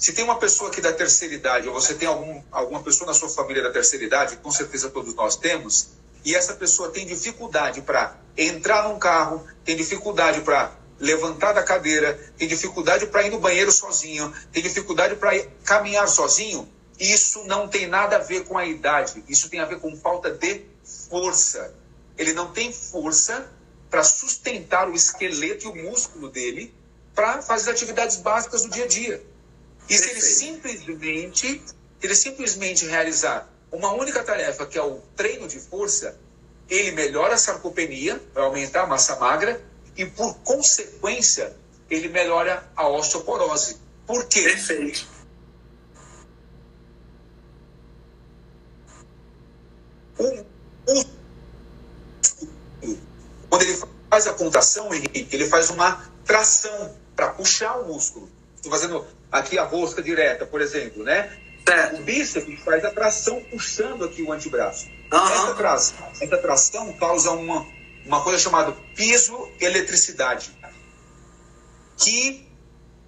se 0.00 0.14
tem 0.14 0.24
uma 0.24 0.38
pessoa 0.38 0.70
aqui 0.70 0.80
da 0.80 0.94
terceira 0.94 1.34
idade, 1.34 1.68
ou 1.68 1.74
você 1.74 1.92
tem 1.92 2.08
algum, 2.08 2.42
alguma 2.50 2.82
pessoa 2.82 3.06
na 3.06 3.12
sua 3.12 3.28
família 3.28 3.62
da 3.62 3.70
terceira 3.70 4.02
idade, 4.02 4.38
com 4.38 4.50
certeza 4.50 4.88
todos 4.88 5.14
nós 5.14 5.36
temos, 5.36 5.90
e 6.24 6.34
essa 6.34 6.54
pessoa 6.54 6.88
tem 6.88 7.04
dificuldade 7.04 7.82
para 7.82 8.16
entrar 8.34 8.88
num 8.88 8.98
carro, 8.98 9.46
tem 9.62 9.76
dificuldade 9.76 10.40
para 10.40 10.72
levantar 10.98 11.52
da 11.52 11.62
cadeira, 11.62 12.18
tem 12.38 12.48
dificuldade 12.48 13.08
para 13.08 13.24
ir 13.24 13.30
no 13.30 13.38
banheiro 13.38 13.70
sozinho, 13.70 14.32
tem 14.50 14.62
dificuldade 14.62 15.16
para 15.16 15.38
caminhar 15.64 16.08
sozinho, 16.08 16.66
isso 16.98 17.44
não 17.44 17.68
tem 17.68 17.86
nada 17.86 18.16
a 18.16 18.20
ver 18.20 18.46
com 18.46 18.56
a 18.56 18.64
idade, 18.64 19.22
isso 19.28 19.50
tem 19.50 19.60
a 19.60 19.66
ver 19.66 19.80
com 19.80 19.94
falta 19.94 20.30
de 20.30 20.62
força. 21.10 21.74
Ele 22.16 22.32
não 22.32 22.50
tem 22.52 22.72
força 22.72 23.50
para 23.90 24.02
sustentar 24.02 24.88
o 24.88 24.94
esqueleto 24.94 25.66
e 25.66 25.68
o 25.68 25.90
músculo 25.90 26.30
dele 26.30 26.74
para 27.14 27.42
fazer 27.42 27.68
as 27.68 27.76
atividades 27.76 28.16
básicas 28.16 28.62
do 28.62 28.70
dia 28.70 28.84
a 28.84 28.88
dia. 28.88 29.30
E 29.90 29.98
se 29.98 30.08
ele 30.08 30.20
simplesmente, 30.20 31.62
ele 32.00 32.14
simplesmente 32.14 32.86
realizar 32.86 33.50
uma 33.72 33.92
única 33.92 34.22
tarefa, 34.22 34.64
que 34.64 34.78
é 34.78 34.82
o 34.82 35.00
treino 35.16 35.48
de 35.48 35.58
força, 35.58 36.16
ele 36.68 36.92
melhora 36.92 37.34
a 37.34 37.38
sarcopenia, 37.38 38.22
vai 38.32 38.44
aumentar 38.44 38.82
a 38.82 38.86
massa 38.86 39.16
magra, 39.16 39.60
e 39.96 40.06
por 40.06 40.36
consequência, 40.44 41.56
ele 41.90 42.08
melhora 42.08 42.64
a 42.76 42.88
osteoporose. 42.88 43.78
Por 44.06 44.26
quê? 44.26 44.42
Perfeito. 44.42 45.08
O, 50.18 50.44
o 50.86 51.20
quando 53.48 53.62
ele 53.62 53.76
faz 54.08 54.28
a 54.28 54.34
pontação, 54.34 54.94
Henrique, 54.94 55.28
ele 55.32 55.48
faz 55.48 55.70
uma 55.70 56.08
tração 56.24 56.94
para 57.16 57.30
puxar 57.30 57.78
o 57.78 57.88
músculo. 57.88 58.30
Estou 58.54 58.70
fazendo 58.70 59.04
aqui 59.30 59.58
a 59.58 59.64
rosca 59.64 60.02
direta, 60.02 60.46
por 60.46 60.60
exemplo, 60.60 61.02
né? 61.02 61.36
Certo. 61.66 62.00
O 62.00 62.02
bíceps 62.02 62.60
faz 62.64 62.84
a 62.84 62.90
tração 62.90 63.42
puxando 63.50 64.04
aqui 64.04 64.22
o 64.22 64.32
antebraço. 64.32 64.86
Uhum. 65.12 65.32
Essa, 65.32 65.54
tração, 65.54 66.08
essa 66.20 66.38
tração 66.38 66.92
causa 66.94 67.30
uma, 67.32 67.66
uma 68.04 68.22
coisa 68.22 68.38
chamada 68.38 68.72
piezoeletricidade, 68.94 70.50
que 71.98 72.48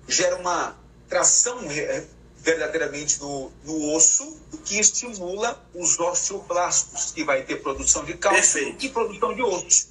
gera 0.07 0.37
uma 0.37 0.77
tração 1.09 1.59
verdadeiramente 2.37 3.21
no, 3.21 3.53
no 3.65 3.95
osso, 3.95 4.41
que 4.65 4.79
estimula 4.79 5.65
os 5.75 5.99
osteoblastos, 5.99 7.13
que 7.13 7.25
vai 7.25 7.43
ter 7.43 7.63
produção 7.63 8.05
de 8.05 8.15
cálcio 8.15 8.61
Perfeito. 8.61 8.85
e 8.85 8.89
produção 8.91 9.35
de 9.35 9.43
osso. 9.43 9.89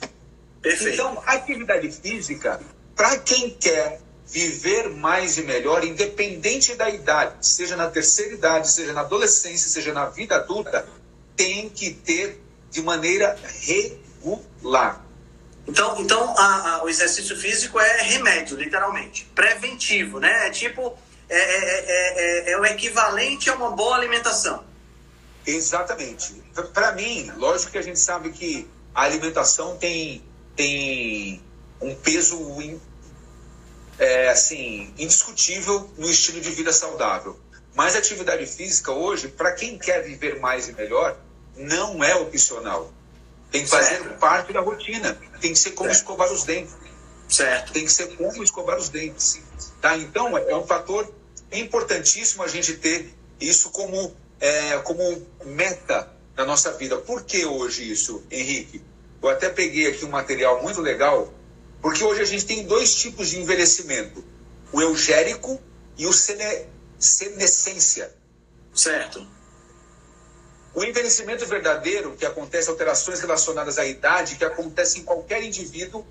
Perfeito. 0.61 0.93
Então, 0.93 1.23
a 1.25 1.33
atividade 1.33 1.91
física, 1.91 2.61
para 2.95 3.17
quem 3.19 3.51
quer 3.51 4.01
viver 4.31 4.89
mais 4.89 5.37
e 5.37 5.43
melhor, 5.43 5.83
independente 5.83 6.73
da 6.75 6.89
idade, 6.89 7.45
seja 7.45 7.75
na 7.75 7.89
terceira 7.89 8.33
idade, 8.33 8.71
seja 8.71 8.93
na 8.93 9.01
adolescência, 9.01 9.69
seja 9.69 9.93
na 9.93 10.05
vida 10.05 10.35
adulta, 10.37 10.87
tem 11.35 11.69
que 11.69 11.91
ter 11.91 12.41
de 12.71 12.81
maneira 12.81 13.37
regular. 13.59 15.05
Então, 15.67 15.99
então 15.99 16.33
a, 16.37 16.75
a, 16.75 16.83
o 16.83 16.89
exercício 16.89 17.35
físico 17.35 17.79
é 17.79 18.01
remédio, 18.03 18.57
literalmente. 18.57 19.25
Preventivo, 19.35 20.19
né? 20.19 20.47
É 20.47 20.49
tipo. 20.49 20.97
É, 21.29 21.37
é, 21.37 22.49
é, 22.49 22.51
é 22.51 22.57
o 22.57 22.65
equivalente 22.65 23.49
a 23.49 23.55
uma 23.55 23.71
boa 23.71 23.95
alimentação. 23.95 24.65
Exatamente. 25.45 26.33
Para 26.73 26.91
mim, 26.91 27.31
lógico 27.37 27.71
que 27.71 27.77
a 27.77 27.81
gente 27.81 27.99
sabe 27.99 28.31
que 28.31 28.67
a 28.93 29.03
alimentação 29.03 29.77
tem 29.77 30.21
tem 30.55 31.41
um 31.79 31.95
peso 31.95 32.37
é, 33.99 34.29
assim 34.29 34.93
indiscutível 34.97 35.89
no 35.97 36.09
estilo 36.09 36.41
de 36.41 36.49
vida 36.51 36.71
saudável. 36.73 37.39
Mas 37.73 37.95
atividade 37.95 38.45
física 38.45 38.91
hoje, 38.91 39.29
para 39.29 39.53
quem 39.53 39.77
quer 39.77 40.03
viver 40.03 40.39
mais 40.39 40.67
e 40.67 40.73
melhor, 40.73 41.17
não 41.55 42.03
é 42.03 42.15
opcional. 42.15 42.91
Tem 43.51 43.63
que 43.63 43.69
fazer 43.69 43.97
certo. 43.97 44.19
parte 44.19 44.53
da 44.53 44.61
rotina. 44.61 45.17
Tem 45.39 45.53
que 45.53 45.59
ser 45.59 45.71
como 45.71 45.89
certo. 45.89 46.01
escovar 46.01 46.31
os 46.31 46.43
dentes. 46.43 46.75
Certo. 47.27 47.73
Tem 47.73 47.85
que 47.85 47.91
ser 47.91 48.15
como 48.15 48.43
escovar 48.43 48.77
os 48.77 48.89
dentes. 48.89 49.41
Tá? 49.81 49.97
Então, 49.97 50.37
é 50.37 50.55
um 50.55 50.65
fator 50.65 51.11
importantíssimo 51.51 52.43
a 52.43 52.47
gente 52.47 52.73
ter 52.75 53.13
isso 53.39 53.69
como, 53.71 54.15
é, 54.39 54.77
como 54.79 55.27
meta 55.45 56.09
na 56.35 56.45
nossa 56.45 56.71
vida. 56.73 56.97
Por 56.97 57.23
que 57.23 57.45
hoje 57.45 57.89
isso, 57.91 58.23
Henrique? 58.31 58.81
Eu 59.21 59.29
até 59.29 59.49
peguei 59.49 59.87
aqui 59.87 60.05
um 60.05 60.09
material 60.09 60.61
muito 60.61 60.81
legal, 60.81 61.33
porque 61.81 62.03
hoje 62.03 62.21
a 62.21 62.25
gente 62.25 62.45
tem 62.45 62.65
dois 62.65 62.93
tipos 62.95 63.29
de 63.29 63.39
envelhecimento: 63.39 64.23
o 64.71 64.81
eugérico 64.81 65.59
e 65.97 66.05
o 66.05 66.13
sene, 66.13 66.67
senescência. 66.99 68.15
Certo. 68.73 69.25
O 70.73 70.83
envelhecimento 70.83 71.45
verdadeiro, 71.45 72.15
que 72.15 72.25
acontece 72.25 72.69
alterações 72.69 73.19
relacionadas 73.19 73.77
à 73.77 73.85
idade, 73.85 74.35
que 74.35 74.45
acontece 74.45 74.99
em 74.99 75.03
qualquer 75.03 75.43
indivíduo, 75.43 76.05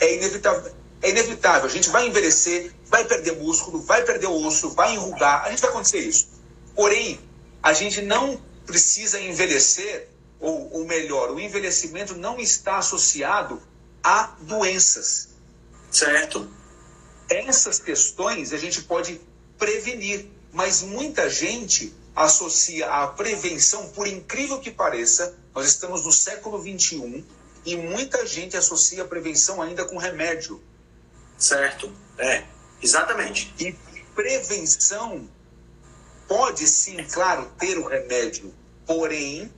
é 0.00 0.14
inevitável. 0.14 0.74
É 1.00 1.10
inevitável. 1.10 1.66
A 1.66 1.72
gente 1.72 1.90
vai 1.90 2.08
envelhecer, 2.08 2.72
vai 2.86 3.04
perder 3.04 3.36
músculo, 3.36 3.80
vai 3.82 4.02
perder 4.02 4.26
osso, 4.26 4.70
vai 4.70 4.94
enrugar. 4.94 5.44
A 5.44 5.50
gente 5.50 5.60
vai 5.60 5.70
acontecer 5.70 5.98
isso. 5.98 6.28
Porém, 6.74 7.20
a 7.62 7.72
gente 7.72 8.02
não 8.02 8.40
precisa 8.66 9.20
envelhecer 9.20 10.08
ou, 10.40 10.72
ou 10.72 10.84
melhor, 10.84 11.30
o 11.30 11.38
envelhecimento 11.38 12.14
não 12.16 12.40
está 12.40 12.78
associado 12.78 13.62
a 14.04 14.34
doenças. 14.42 15.30
Certo. 15.90 16.46
Essas 17.28 17.80
questões 17.80 18.52
a 18.52 18.58
gente 18.58 18.82
pode 18.82 19.18
prevenir, 19.58 20.26
mas 20.52 20.82
muita 20.82 21.30
gente 21.30 21.94
associa 22.14 22.86
a 22.86 23.06
prevenção, 23.08 23.88
por 23.88 24.06
incrível 24.06 24.60
que 24.60 24.70
pareça, 24.70 25.36
nós 25.54 25.66
estamos 25.66 26.04
no 26.04 26.12
século 26.12 26.60
21 26.60 27.24
e 27.64 27.76
muita 27.76 28.26
gente 28.26 28.56
associa 28.56 29.02
a 29.02 29.06
prevenção 29.06 29.62
ainda 29.62 29.84
com 29.84 29.96
remédio. 29.96 30.62
Certo, 31.38 31.90
é, 32.18 32.44
exatamente. 32.82 33.52
E 33.58 33.72
prevenção 34.14 35.28
pode 36.28 36.66
sim, 36.66 36.96
claro, 37.04 37.50
ter 37.58 37.78
o 37.78 37.86
remédio, 37.86 38.54
porém 38.86 39.52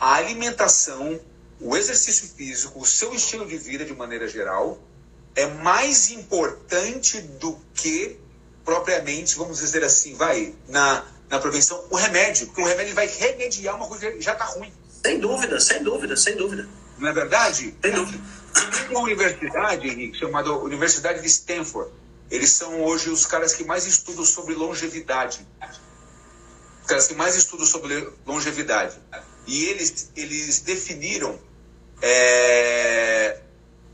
a 0.00 0.14
alimentação, 0.14 1.20
o 1.62 1.76
exercício 1.76 2.28
físico, 2.28 2.80
o 2.80 2.84
seu 2.84 3.14
estilo 3.14 3.46
de 3.46 3.56
vida 3.56 3.84
de 3.84 3.94
maneira 3.94 4.26
geral, 4.28 4.78
é 5.34 5.46
mais 5.46 6.10
importante 6.10 7.20
do 7.20 7.58
que 7.72 8.18
propriamente, 8.64 9.36
vamos 9.36 9.58
dizer 9.58 9.82
assim, 9.84 10.14
vai, 10.14 10.54
na, 10.68 11.04
na 11.28 11.38
prevenção, 11.38 11.84
o 11.90 11.96
remédio. 11.96 12.46
Porque 12.46 12.60
o 12.60 12.66
remédio 12.66 12.94
vai 12.94 13.06
remediar 13.06 13.76
uma 13.76 13.86
coisa 13.86 14.10
que 14.10 14.20
já 14.20 14.32
está 14.32 14.44
ruim. 14.44 14.72
Sem 15.04 15.18
dúvida, 15.18 15.60
sem 15.60 15.82
dúvida, 15.82 16.16
sem 16.16 16.36
dúvida. 16.36 16.68
Não 16.98 17.08
é 17.08 17.12
verdade? 17.12 17.74
Sem 17.82 17.92
dúvida. 17.92 18.20
Tem 18.52 18.88
uma 18.90 19.00
universidade, 19.00 19.88
Henrique, 19.88 20.18
chamada 20.18 20.52
Universidade 20.52 21.20
de 21.20 21.26
Stanford. 21.26 21.90
Eles 22.30 22.50
são 22.50 22.82
hoje 22.82 23.10
os 23.10 23.24
caras 23.26 23.54
que 23.54 23.64
mais 23.64 23.86
estudam 23.86 24.24
sobre 24.24 24.54
longevidade. 24.54 25.46
Os 26.80 26.86
caras 26.86 27.06
que 27.06 27.14
mais 27.14 27.36
estudam 27.36 27.66
sobre 27.66 28.08
longevidade. 28.26 28.96
E 29.46 29.64
eles, 29.64 30.10
eles 30.14 30.60
definiram 30.60 31.38
é, 32.02 33.38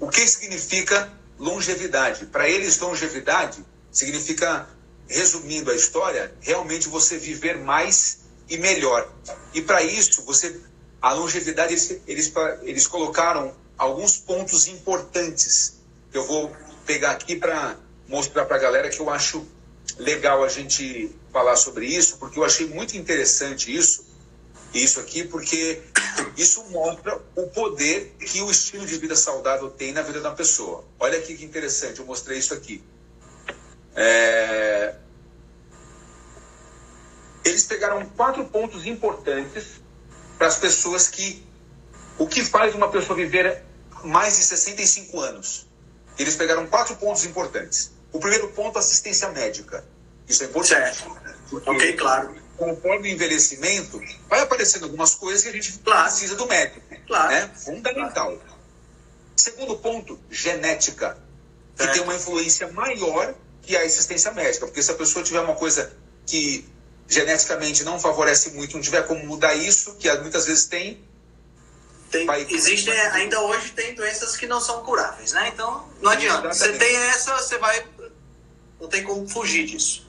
o 0.01 0.09
que 0.09 0.27
significa 0.27 1.13
longevidade. 1.39 2.27
Para 2.27 2.49
eles, 2.49 2.79
longevidade 2.79 3.65
significa, 3.93 4.69
resumindo 5.07 5.71
a 5.71 5.77
história, 5.77 6.33
realmente 6.41 6.89
você 6.89 7.19
viver 7.19 7.59
mais 7.59 8.21
e 8.49 8.57
melhor. 8.57 9.13
E 9.53 9.61
para 9.61 9.83
isso, 9.83 10.23
você 10.25 10.59
a 11.01 11.13
longevidade, 11.13 11.73
eles, 11.73 12.01
eles, 12.09 12.33
eles 12.63 12.87
colocaram 12.87 13.55
alguns 13.77 14.17
pontos 14.17 14.67
importantes 14.67 15.77
que 16.11 16.19
eu 16.19 16.27
vou 16.27 16.51
pegar 16.85 17.13
aqui 17.13 17.37
para 17.37 17.77
mostrar 18.09 18.47
para 18.47 18.57
a 18.57 18.59
galera 18.59 18.89
que 18.89 18.99
eu 18.99 19.09
acho 19.09 19.47
legal 19.99 20.43
a 20.43 20.49
gente 20.49 21.15
falar 21.33 21.57
sobre 21.57 21.87
isso, 21.87 22.19
porque 22.19 22.39
eu 22.39 22.45
achei 22.45 22.67
muito 22.67 22.97
interessante 22.97 23.75
isso, 23.75 24.07
isso 24.75 25.01
aqui, 25.01 25.25
porque 25.25 25.83
isso 26.37 26.65
mostra 26.71 27.21
o 27.35 27.47
poder 27.49 28.15
que 28.19 28.41
o 28.43 28.51
estilo 28.51 28.87
de 28.87 28.97
vida 28.99 29.17
saudável 29.17 29.71
tem 29.71 29.93
na 29.93 30.03
vida 30.03 30.21
da 30.21 30.31
pessoa. 30.33 30.85
Olha 30.99 31.19
aqui 31.19 31.37
que 31.37 31.45
interessante, 31.45 32.01
eu 32.01 32.07
mostrei 32.07 32.39
isso 32.39 32.53
aqui. 32.55 32.83
É... 33.95 34.95
Eles 37.45 37.65
pegaram 37.65 38.05
quatro 38.11 38.45
pontos 38.45 38.87
importantes 38.87 39.81
para 40.37 40.47
as 40.47 40.59
pessoas 40.59 41.09
que. 41.09 41.47
O 42.19 42.27
que 42.27 42.45
faz 42.45 42.75
uma 42.75 42.91
pessoa 42.91 43.17
viver 43.17 43.63
mais 44.05 44.37
de 44.37 44.43
65 44.45 45.21
anos? 45.21 45.67
Eles 46.19 46.35
pegaram 46.35 46.67
quatro 46.67 46.97
pontos 46.97 47.25
importantes. 47.25 47.93
O 48.13 48.19
primeiro 48.19 48.49
ponto, 48.49 48.79
assistência 48.79 49.29
médica. 49.31 49.85
Isso 50.27 50.43
é 50.43 50.47
importante. 50.47 50.99
Certo. 50.99 51.63
Ok, 51.65 51.93
claro. 51.95 52.35
Conforme 52.59 53.09
o 53.09 53.13
envelhecimento, 53.13 54.03
vai 54.29 54.41
aparecendo 54.41 54.85
algumas 54.85 55.15
coisas 55.15 55.43
que 55.43 55.49
a 55.49 55.53
gente 55.53 55.79
claro. 55.79 56.09
precisa 56.09 56.35
do 56.35 56.47
médico. 56.47 56.83
Claro. 57.07 57.29
Né? 57.29 57.51
Fundamental. 57.55 58.37
Claro. 58.37 58.59
Segundo 59.37 59.77
ponto, 59.77 60.19
genética. 60.29 61.17
Que 61.77 61.85
certo. 61.85 61.95
tem 61.95 62.03
uma 62.03 62.17
influência 62.17 62.71
maior 62.73 63.35
que 63.63 63.77
a 63.77 63.83
assistência 63.83 64.33
médica. 64.33 64.67
Porque 64.67 64.83
se 64.83 64.91
a 64.91 64.95
pessoa 64.95 65.25
tiver 65.25 65.41
uma 65.41 65.55
coisa 65.55 65.97
que 66.27 66.69
geneticamente 67.07 67.85
não 67.85 68.01
favorece 68.01 68.51
muito, 68.51 68.75
não 68.75 68.83
tiver 68.83 69.03
como 69.07 69.25
mudar 69.25 69.55
isso, 69.55 69.95
que 69.95 70.13
muitas 70.19 70.47
vezes 70.47 70.67
tem. 70.67 71.03
tem 72.11 72.27
vai... 72.27 72.45
Existem, 72.51 72.93
ainda 72.93 73.41
hoje 73.41 73.71
tem 73.71 73.95
doenças 73.95 74.37
que 74.37 74.47
não 74.47 74.61
são 74.61 74.85
curáveis, 74.85 75.33
né? 75.33 75.49
Então 75.55 75.89
não 76.03 76.11
adianta. 76.11 76.53
Você 76.53 76.73
tem 76.73 76.97
essa, 76.97 77.37
você 77.37 77.57
vai. 77.59 77.87
Não 78.81 78.89
tem 78.89 79.05
como 79.05 79.29
fugir 79.29 79.67
disso. 79.67 80.08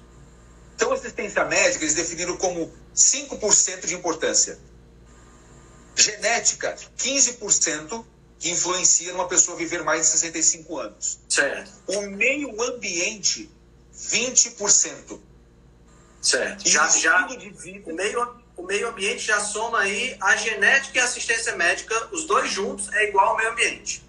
Então, 0.79 0.93
assistência 0.93 1.43
médica, 1.43 1.83
eles 1.83 1.93
definiram 1.93 2.37
como 2.37 2.73
5% 2.95 3.85
de 3.85 3.95
importância. 3.95 4.57
Genética, 5.93 6.73
15%, 6.97 8.05
que 8.39 8.49
influencia 8.49 9.11
numa 9.11 9.27
pessoa 9.27 9.57
viver 9.57 9.83
mais 9.83 10.03
de 10.03 10.07
65 10.07 10.79
anos. 10.79 11.19
Certo. 11.27 11.69
O 11.85 12.01
meio 12.03 12.61
ambiente, 12.63 13.51
20%. 13.93 15.19
Certo. 16.21 16.69
já, 16.69 16.87
já 16.87 17.27
o, 17.27 17.93
meio, 17.93 18.35
o 18.55 18.63
meio 18.63 18.87
ambiente 18.87 19.25
já 19.25 19.41
soma 19.41 19.79
aí 19.79 20.15
a 20.21 20.37
genética 20.37 20.97
e 20.97 21.01
a 21.01 21.03
assistência 21.03 21.57
médica, 21.57 22.07
os 22.13 22.25
dois 22.25 22.49
juntos 22.49 22.87
é 22.93 23.09
igual 23.09 23.31
ao 23.31 23.37
meio 23.37 23.51
ambiente. 23.51 24.01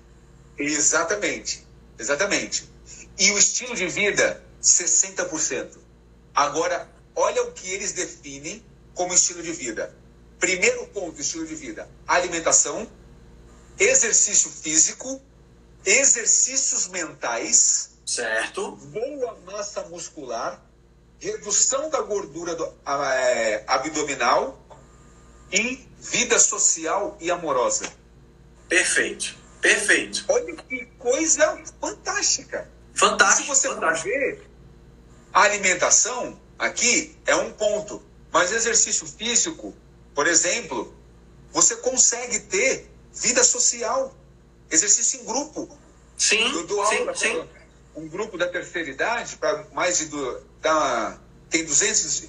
Exatamente. 0.57 1.67
Exatamente. 1.99 2.71
E 3.19 3.33
o 3.33 3.39
estilo 3.39 3.75
de 3.75 3.89
vida, 3.89 4.41
60%. 4.63 5.90
Agora, 6.35 6.89
olha 7.15 7.43
o 7.45 7.53
que 7.53 7.71
eles 7.71 7.93
definem 7.93 8.65
como 8.95 9.15
estilo 9.15 9.43
de 9.43 9.53
vida. 9.53 9.95
Primeiro 10.39 10.87
ponto, 10.89 11.21
estilo 11.21 11.47
de 11.47 11.55
vida: 11.55 11.89
alimentação, 12.07 12.89
exercício 13.79 14.51
físico, 14.51 15.21
exercícios 15.85 16.89
mentais, 16.89 17.91
certo? 18.07 18.73
Boa 18.73 19.39
massa 19.47 19.83
muscular, 19.85 20.63
redução 21.19 21.91
da 21.91 22.01
gordura 22.01 22.55
do, 22.55 22.73
é, 22.87 23.65
abdominal 23.67 24.59
e 25.53 25.87
vida 25.99 26.39
social 26.39 27.17
e 27.21 27.31
amorosa. 27.31 27.91
Perfeito, 28.69 29.37
perfeito. 29.61 30.25
Olha 30.29 30.55
que 30.55 30.87
coisa 30.99 31.63
fantástica. 31.81 32.71
Fantástico. 32.95 33.55
se 33.55 33.61
você 33.61 33.69
fantástico. 33.69 34.09
for 34.09 34.19
ver, 34.19 34.50
a 35.33 35.43
alimentação 35.43 36.39
aqui 36.59 37.17
é 37.27 37.35
um 37.37 37.53
ponto, 37.53 38.03
mas 38.33 38.53
exercício 38.53 39.07
físico, 39.07 39.75
por 40.15 40.27
exemplo, 40.27 40.95
você 41.53 41.77
consegue 41.77 42.41
ter 42.41 42.91
vida 43.13 43.43
social, 43.43 44.15
exercício 44.71 45.21
em 45.21 45.25
grupo. 45.25 45.69
Sim, 46.17 46.53
eu 46.53 46.67
dou 46.67 46.83
aula 46.83 47.15
sim, 47.15 47.29
sim. 47.29 47.49
um 47.97 48.09
grupo 48.09 48.37
da 48.37 48.47
terceira 48.49 48.91
idade 48.91 49.37
para 49.37 49.65
mais 49.73 49.99
de 49.99 50.09
tá, 50.61 51.19
tem 51.49 51.65
200, 51.65 52.25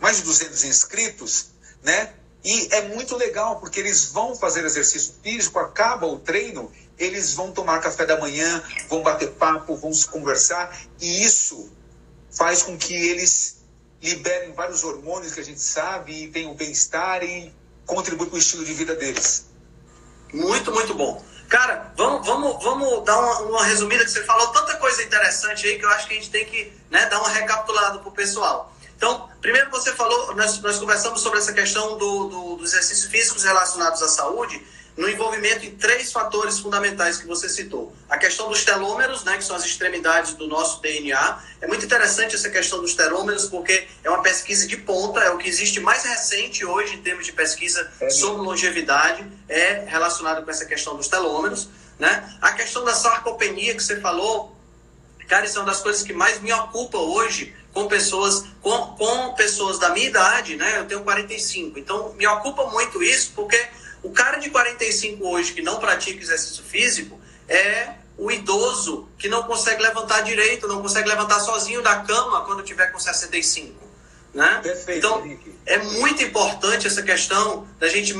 mais 0.00 0.18
de 0.18 0.22
200 0.22 0.64
inscritos, 0.64 1.48
né? 1.82 2.14
E 2.42 2.68
é 2.72 2.82
muito 2.88 3.16
legal, 3.16 3.58
porque 3.58 3.80
eles 3.80 4.06
vão 4.06 4.34
fazer 4.34 4.64
exercício 4.64 5.14
físico, 5.22 5.58
acaba 5.58 6.06
o 6.06 6.18
treino, 6.18 6.70
eles 6.98 7.32
vão 7.32 7.52
tomar 7.52 7.80
café 7.80 8.04
da 8.04 8.20
manhã, 8.20 8.62
vão 8.88 9.02
bater 9.02 9.30
papo, 9.32 9.74
vão 9.76 9.92
se 9.92 10.06
conversar, 10.06 10.78
e 11.00 11.24
isso 11.24 11.70
faz 12.36 12.62
com 12.62 12.76
que 12.76 12.94
eles 12.94 13.64
liberem 14.02 14.52
vários 14.52 14.84
hormônios 14.84 15.32
que 15.32 15.40
a 15.40 15.44
gente 15.44 15.60
sabe, 15.60 16.24
e 16.24 16.28
tenham 16.28 16.54
bem-estar 16.54 17.22
e 17.24 17.54
contribuem 17.86 18.28
para 18.28 18.36
o 18.36 18.38
estilo 18.38 18.64
de 18.64 18.74
vida 18.74 18.94
deles. 18.94 19.46
Muito, 20.32 20.70
muito 20.72 20.94
bom. 20.94 21.24
Cara, 21.48 21.92
vamos, 21.96 22.26
vamos, 22.26 22.62
vamos 22.62 23.04
dar 23.04 23.18
uma, 23.18 23.38
uma, 23.42 23.64
resumida, 23.64 24.04
que 24.04 24.10
você 24.10 24.24
falou 24.24 24.48
tanta 24.48 24.76
coisa 24.76 25.02
interessante 25.02 25.66
aí 25.66 25.78
que 25.78 25.84
eu 25.84 25.90
acho 25.90 26.06
que 26.06 26.14
a 26.14 26.16
gente 26.16 26.30
tem 26.30 26.44
que 26.44 26.72
né, 26.90 27.06
dar 27.06 27.20
uma 27.20 27.28
recapitulada 27.28 27.98
pro 27.98 28.10
pessoal. 28.10 28.74
Então, 28.96 29.28
primeiro 29.40 29.70
você 29.70 29.92
falou, 29.92 30.34
nós, 30.34 30.60
nós 30.60 30.78
conversamos 30.78 31.20
sobre 31.20 31.38
essa 31.38 31.52
questão 31.52 31.96
do, 31.98 32.28
do, 32.28 32.56
dos 32.56 32.72
exercícios 32.72 33.10
físicos 33.10 33.44
relacionados 33.44 34.02
à 34.02 34.08
saúde, 34.08 34.60
no 34.96 35.08
envolvimento 35.08 35.66
em 35.66 35.74
três 35.74 36.12
fatores 36.12 36.58
fundamentais 36.58 37.18
que 37.18 37.26
você 37.26 37.48
citou. 37.48 37.92
A 38.08 38.16
questão 38.16 38.48
dos 38.48 38.64
telômeros, 38.64 39.24
né, 39.24 39.36
que 39.36 39.44
são 39.44 39.56
as 39.56 39.64
extremidades 39.64 40.34
do 40.34 40.46
nosso 40.46 40.80
DNA. 40.80 41.42
É 41.60 41.66
muito 41.66 41.84
interessante 41.84 42.34
essa 42.34 42.48
questão 42.48 42.80
dos 42.80 42.94
telômeros, 42.94 43.46
porque 43.46 43.88
é 44.04 44.08
uma 44.10 44.22
pesquisa 44.22 44.66
de 44.66 44.76
ponta, 44.76 45.20
é 45.20 45.30
o 45.30 45.38
que 45.38 45.48
existe 45.48 45.80
mais 45.80 46.04
recente 46.04 46.64
hoje 46.64 46.94
em 46.94 47.02
termos 47.02 47.26
de 47.26 47.32
pesquisa 47.32 47.90
é 48.00 48.08
sobre 48.08 48.42
longevidade, 48.42 49.26
é 49.48 49.84
relacionado 49.86 50.44
com 50.44 50.50
essa 50.50 50.64
questão 50.64 50.96
dos 50.96 51.08
telômeros. 51.08 51.68
Né? 51.98 52.36
A 52.40 52.52
questão 52.52 52.84
da 52.84 52.94
sarcopenia 52.94 53.74
que 53.74 53.82
você 53.82 54.00
falou, 54.00 54.56
cara, 55.28 55.44
isso 55.44 55.58
é 55.58 55.60
uma 55.60 55.66
das 55.66 55.80
coisas 55.80 56.02
que 56.02 56.12
mais 56.12 56.40
me 56.40 56.52
ocupa 56.52 56.98
hoje 56.98 57.54
com 57.72 57.88
pessoas 57.88 58.44
com, 58.62 58.94
com 58.96 59.34
pessoas 59.34 59.78
da 59.80 59.90
minha 59.90 60.06
idade, 60.06 60.56
né? 60.56 60.78
Eu 60.78 60.86
tenho 60.86 61.02
45. 61.02 61.78
Então, 61.78 62.14
me 62.14 62.26
ocupa 62.26 62.66
muito 62.66 63.02
isso, 63.02 63.32
porque 63.34 63.60
o 64.04 64.10
cara 64.10 64.36
de 64.36 64.50
45 64.50 65.26
hoje 65.26 65.52
que 65.52 65.62
não 65.62 65.80
pratica 65.80 66.22
exercício 66.22 66.62
físico 66.62 67.18
é 67.48 67.94
o 68.16 68.30
idoso 68.30 69.08
que 69.18 69.28
não 69.28 69.42
consegue 69.44 69.82
levantar 69.82 70.20
direito, 70.20 70.68
não 70.68 70.80
consegue 70.80 71.08
levantar 71.08 71.40
sozinho 71.40 71.82
da 71.82 71.96
cama 72.00 72.44
quando 72.44 72.62
tiver 72.62 72.88
com 72.88 72.98
65. 72.98 73.82
Né? 74.32 74.60
Perfeito, 74.62 74.98
então, 74.98 75.24
Henrique. 75.24 75.54
é 75.64 75.78
muito 75.78 76.22
importante 76.22 76.86
essa 76.86 77.02
questão 77.02 77.66
da 77.78 77.88
gente 77.88 78.14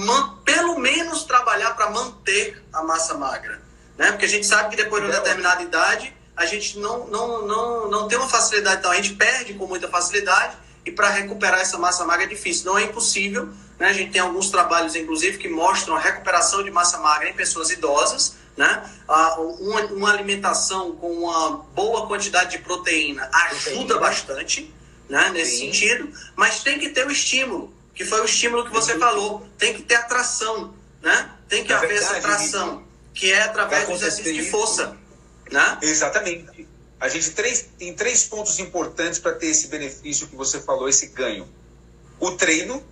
pelo 0.44 0.78
menos 0.78 1.24
trabalhar 1.24 1.74
para 1.74 1.90
manter 1.90 2.62
a 2.72 2.82
massa 2.82 3.14
magra. 3.14 3.60
Né? 3.98 4.10
Porque 4.12 4.24
a 4.24 4.28
gente 4.28 4.46
sabe 4.46 4.70
que 4.70 4.76
depois 4.76 5.02
de 5.02 5.10
uma 5.10 5.18
determinada 5.18 5.62
idade, 5.62 6.16
a 6.36 6.46
gente 6.46 6.78
não, 6.78 7.06
não, 7.08 7.46
não, 7.46 7.90
não 7.90 8.08
tem 8.08 8.16
uma 8.16 8.28
facilidade, 8.28 8.78
então 8.78 8.90
a 8.90 8.96
gente 8.96 9.14
perde 9.14 9.54
com 9.54 9.66
muita 9.66 9.88
facilidade 9.88 10.56
e 10.86 10.90
para 10.90 11.08
recuperar 11.10 11.60
essa 11.60 11.78
massa 11.78 12.04
magra 12.04 12.24
é 12.24 12.28
difícil. 12.28 12.66
Não 12.66 12.78
é 12.78 12.84
impossível, 12.84 13.52
né? 13.78 13.88
A 13.88 13.92
gente 13.92 14.12
tem 14.12 14.20
alguns 14.20 14.50
trabalhos, 14.50 14.94
inclusive, 14.94 15.38
que 15.38 15.48
mostram 15.48 15.96
a 15.96 16.00
recuperação 16.00 16.62
de 16.62 16.70
massa 16.70 16.98
magra 16.98 17.28
em 17.28 17.34
pessoas 17.34 17.70
idosas. 17.70 18.36
Né? 18.56 18.88
Uma, 19.58 19.80
uma 19.86 20.12
alimentação 20.12 20.94
com 20.94 21.10
uma 21.10 21.56
boa 21.74 22.06
quantidade 22.06 22.52
de 22.52 22.58
proteína 22.62 23.28
ajuda 23.32 23.98
bastante 23.98 24.72
né? 25.08 25.30
nesse 25.30 25.58
Sim. 25.58 25.72
sentido, 25.72 26.12
mas 26.36 26.62
tem 26.62 26.78
que 26.78 26.90
ter 26.90 27.04
o 27.04 27.10
estímulo, 27.10 27.74
que 27.94 28.04
foi 28.04 28.20
o 28.20 28.24
estímulo 28.24 28.64
que 28.64 28.70
você 28.70 28.96
falou. 28.96 29.44
Tem 29.58 29.74
que 29.74 29.82
ter 29.82 29.96
atração. 29.96 30.72
né? 31.02 31.30
Tem 31.48 31.64
que 31.64 31.72
haver 31.72 31.88
verdade, 31.88 32.12
essa 32.12 32.20
tração, 32.20 32.84
que 33.12 33.32
é 33.32 33.42
através 33.42 33.86
do 33.86 33.92
exercício 33.92 34.32
de 34.32 34.50
força, 34.50 34.96
né? 35.50 35.78
Exatamente. 35.82 36.66
A 36.98 37.08
gente 37.08 37.30
três, 37.32 37.68
tem 37.78 37.92
três 37.94 38.24
pontos 38.24 38.58
importantes 38.58 39.18
para 39.18 39.32
ter 39.32 39.48
esse 39.48 39.68
benefício 39.68 40.26
que 40.26 40.36
você 40.36 40.60
falou, 40.60 40.88
esse 40.88 41.08
ganho. 41.08 41.46
O 42.18 42.30
treino, 42.32 42.82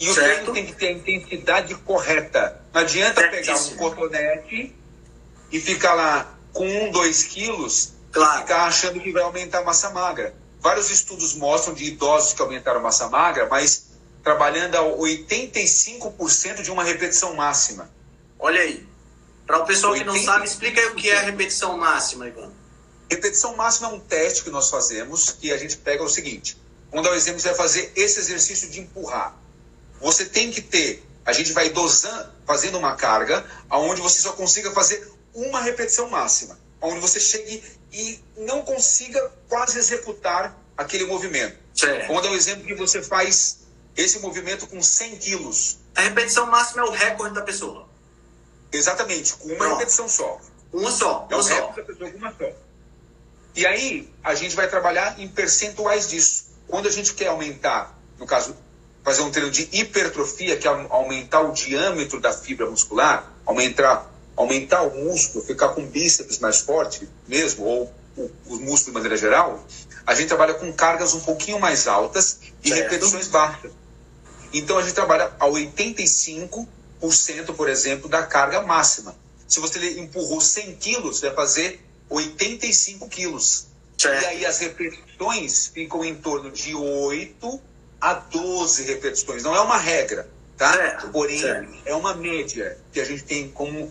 e 0.00 0.10
o 0.10 0.14
treino 0.14 0.52
tem 0.52 0.66
que 0.66 0.72
ter 0.72 0.88
a 0.88 0.92
intensidade 0.92 1.74
correta. 1.76 2.60
Não 2.72 2.80
adianta 2.80 3.28
pegar 3.28 3.56
um 3.56 3.76
cotonete 3.76 4.74
e 5.50 5.60
ficar 5.60 5.94
lá 5.94 6.36
com 6.52 6.66
um, 6.66 6.90
dois 6.90 7.22
quilos 7.22 7.92
claro. 8.10 8.38
e 8.38 8.42
ficar 8.42 8.64
achando 8.64 9.00
que 9.00 9.12
vai 9.12 9.22
aumentar 9.22 9.60
a 9.60 9.64
massa 9.64 9.90
magra. 9.90 10.34
Vários 10.60 10.90
estudos 10.90 11.34
mostram 11.34 11.74
de 11.74 11.84
idosos 11.84 12.32
que 12.32 12.42
aumentaram 12.42 12.80
a 12.80 12.82
massa 12.82 13.08
magra, 13.08 13.46
mas 13.48 13.86
trabalhando 14.22 14.76
a 14.76 14.82
85% 14.82 16.62
de 16.62 16.70
uma 16.70 16.82
repetição 16.82 17.34
máxima. 17.34 17.90
Olha 18.38 18.60
aí. 18.60 18.86
Para 19.46 19.58
o 19.58 19.66
pessoal 19.66 19.92
80%. 19.92 19.98
que 19.98 20.04
não 20.04 20.18
sabe, 20.18 20.46
explica 20.46 20.80
aí 20.80 20.86
o 20.86 20.94
que 20.94 21.10
é 21.10 21.18
a 21.18 21.20
repetição 21.20 21.76
máxima, 21.76 22.26
Ivan. 22.26 22.50
Repetição 23.10 23.54
máxima 23.54 23.90
é 23.90 23.92
um 23.92 24.00
teste 24.00 24.42
que 24.42 24.50
nós 24.50 24.70
fazemos 24.70 25.30
que 25.30 25.52
a 25.52 25.58
gente 25.58 25.76
pega 25.76 26.02
o 26.02 26.08
seguinte. 26.08 26.56
Vamos 26.90 27.06
dar 27.06 27.12
um 27.12 27.16
exemplo, 27.16 27.40
você 27.40 27.48
vai 27.48 27.56
fazer 27.56 27.92
esse 27.94 28.18
exercício 28.18 28.70
de 28.70 28.80
empurrar. 28.80 29.36
Você 30.04 30.26
tem 30.26 30.50
que 30.50 30.60
ter, 30.60 31.02
a 31.24 31.32
gente 31.32 31.54
vai 31.54 31.70
dosando, 31.70 32.30
fazendo 32.46 32.76
uma 32.76 32.94
carga, 32.94 33.42
aonde 33.70 34.02
você 34.02 34.20
só 34.20 34.32
consiga 34.32 34.70
fazer 34.70 35.10
uma 35.32 35.62
repetição 35.62 36.10
máxima, 36.10 36.60
onde 36.78 37.00
você 37.00 37.18
chegue 37.18 37.64
e 37.90 38.22
não 38.36 38.60
consiga 38.60 39.32
quase 39.48 39.78
executar 39.78 40.54
aquele 40.76 41.06
movimento. 41.06 41.58
Certo. 41.74 42.06
Vamos 42.06 42.22
dar 42.22 42.28
um 42.28 42.34
exemplo 42.34 42.66
que 42.66 42.74
você 42.74 43.00
faz 43.00 43.60
esse 43.96 44.18
movimento 44.18 44.66
com 44.66 44.82
100 44.82 45.16
quilos. 45.16 45.78
A 45.94 46.02
repetição 46.02 46.50
máxima 46.50 46.82
é 46.82 46.84
o 46.84 46.90
recorde 46.90 47.34
da 47.34 47.40
pessoa. 47.40 47.88
Exatamente, 48.70 49.32
com 49.36 49.48
uma 49.48 49.56
Pronto. 49.56 49.78
repetição 49.78 50.06
só. 50.06 50.38
Uma 50.70 50.90
só. 50.90 51.26
É 51.30 51.34
o 51.34 51.40
recorde 51.40 51.80
da 51.80 51.86
pessoa 51.86 52.10
com 52.10 52.18
uma 52.18 52.34
só. 52.36 52.52
E 53.56 53.66
aí, 53.66 54.12
a 54.22 54.34
gente 54.34 54.54
vai 54.54 54.68
trabalhar 54.68 55.18
em 55.18 55.28
percentuais 55.28 56.10
disso. 56.10 56.48
Quando 56.68 56.88
a 56.88 56.90
gente 56.90 57.14
quer 57.14 57.28
aumentar, 57.28 57.98
no 58.18 58.26
caso, 58.26 58.54
fazer 59.04 59.20
um 59.20 59.30
treino 59.30 59.50
de 59.50 59.68
hipertrofia, 59.70 60.56
que 60.56 60.66
é 60.66 60.70
aumentar 60.88 61.42
o 61.42 61.52
diâmetro 61.52 62.18
da 62.20 62.32
fibra 62.32 62.68
muscular, 62.68 63.30
aumentar, 63.44 64.10
aumentar 64.34 64.82
o 64.82 65.04
músculo, 65.04 65.44
ficar 65.44 65.68
com 65.68 65.84
bíceps 65.86 66.38
mais 66.38 66.60
forte 66.60 67.06
mesmo, 67.28 67.64
ou 67.64 67.94
o, 68.16 68.30
o 68.46 68.56
músculo 68.60 68.86
de 68.86 68.92
maneira 68.92 69.16
geral, 69.16 69.62
a 70.06 70.14
gente 70.14 70.28
trabalha 70.28 70.54
com 70.54 70.72
cargas 70.72 71.12
um 71.12 71.20
pouquinho 71.20 71.60
mais 71.60 71.86
altas 71.86 72.38
e 72.62 72.70
certo. 72.70 72.82
repetições 72.82 73.28
baixas. 73.28 73.72
Então 74.52 74.78
a 74.78 74.82
gente 74.82 74.94
trabalha 74.94 75.32
a 75.38 75.46
85%, 75.46 76.66
por 77.54 77.68
exemplo, 77.68 78.08
da 78.08 78.22
carga 78.22 78.62
máxima. 78.62 79.14
Se 79.46 79.60
você 79.60 80.00
empurrou 80.00 80.40
100 80.40 80.76
quilos, 80.76 81.18
você 81.18 81.26
vai 81.26 81.36
fazer 81.36 81.84
85 82.08 83.06
quilos. 83.08 83.66
Certo. 83.98 84.22
E 84.22 84.26
aí 84.26 84.46
as 84.46 84.58
repetições 84.60 85.66
ficam 85.66 86.04
em 86.04 86.14
torno 86.14 86.50
de 86.50 86.74
8 86.74 87.60
a 88.04 88.12
12 88.12 88.82
repetições. 88.82 89.42
Não 89.42 89.56
é 89.56 89.60
uma 89.60 89.78
regra, 89.78 90.28
tá? 90.58 90.74
Certo. 90.74 91.08
Porém, 91.08 91.40
certo. 91.40 91.74
é 91.86 91.94
uma 91.94 92.12
média 92.12 92.76
que 92.92 93.00
a 93.00 93.04
gente 93.04 93.24
tem 93.24 93.48
como 93.48 93.90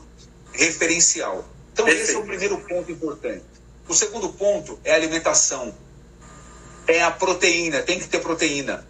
referencial. 0.52 1.49
Então, 1.71 1.84
Perfeito. 1.84 2.10
esse 2.10 2.15
é 2.15 2.19
o 2.19 2.23
primeiro 2.23 2.60
ponto 2.60 2.91
importante. 2.91 3.43
O 3.88 3.93
segundo 3.95 4.30
ponto 4.30 4.80
é 4.84 4.91
a 4.91 4.95
alimentação. 4.95 5.76
É 6.86 7.02
a 7.02 7.10
proteína, 7.10 7.82
tem 7.82 7.97
que 7.97 8.08
ter 8.08 8.19
proteína. 8.19 8.88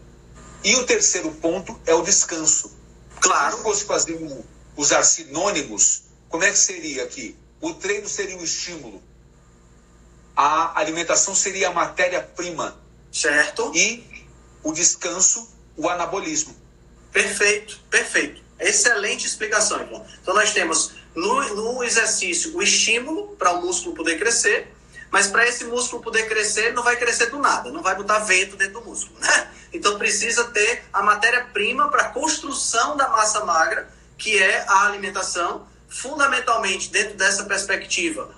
E 0.61 0.75
o 0.75 0.85
terceiro 0.85 1.31
ponto 1.31 1.79
é 1.85 1.93
o 1.93 2.01
descanso. 2.01 2.75
Claro. 3.21 3.55
Se 3.55 3.63
fosse 3.63 3.85
fazer 3.85 4.15
um, 4.15 4.43
usar 4.75 5.03
sinônimos, 5.03 6.03
como 6.27 6.43
é 6.43 6.51
que 6.51 6.57
seria 6.57 7.01
aqui? 7.05 7.33
O 7.61 7.73
treino 7.73 8.09
seria 8.09 8.37
o 8.37 8.43
estímulo, 8.43 9.01
a 10.35 10.77
alimentação 10.77 11.33
seria 11.33 11.69
a 11.69 11.71
matéria-prima. 11.71 12.77
Certo. 13.09 13.71
E 13.73 14.12
o 14.63 14.71
descanso, 14.71 15.49
o 15.75 15.89
anabolismo. 15.89 16.55
Perfeito, 17.11 17.79
perfeito. 17.89 18.41
Excelente 18.59 19.25
explicação, 19.25 19.79
irmão. 19.79 20.05
Então 20.21 20.33
nós 20.33 20.53
temos 20.53 20.93
no, 21.13 21.55
no 21.55 21.83
exercício 21.83 22.55
o 22.55 22.61
estímulo 22.61 23.35
para 23.35 23.51
o 23.51 23.61
músculo 23.61 23.95
poder 23.95 24.17
crescer, 24.17 24.73
mas 25.11 25.27
para 25.27 25.47
esse 25.47 25.65
músculo 25.65 26.01
poder 26.01 26.27
crescer, 26.27 26.65
ele 26.65 26.73
não 26.73 26.83
vai 26.83 26.95
crescer 26.97 27.27
do 27.27 27.37
nada, 27.37 27.69
não 27.71 27.83
vai 27.83 27.95
botar 27.95 28.19
vento 28.19 28.55
dentro 28.55 28.81
do 28.81 28.85
músculo. 28.85 29.19
Né? 29.19 29.51
Então 29.71 29.97
precisa 29.97 30.45
ter 30.45 30.85
a 30.91 31.03
matéria-prima 31.03 31.89
para 31.89 32.03
a 32.03 32.09
construção 32.09 32.97
da 32.97 33.09
massa 33.09 33.43
magra, 33.45 33.87
que 34.17 34.41
é 34.41 34.65
a 34.67 34.85
alimentação, 34.85 35.67
fundamentalmente 35.87 36.89
dentro 36.89 37.15
dessa 37.15 37.43
perspectiva, 37.43 38.33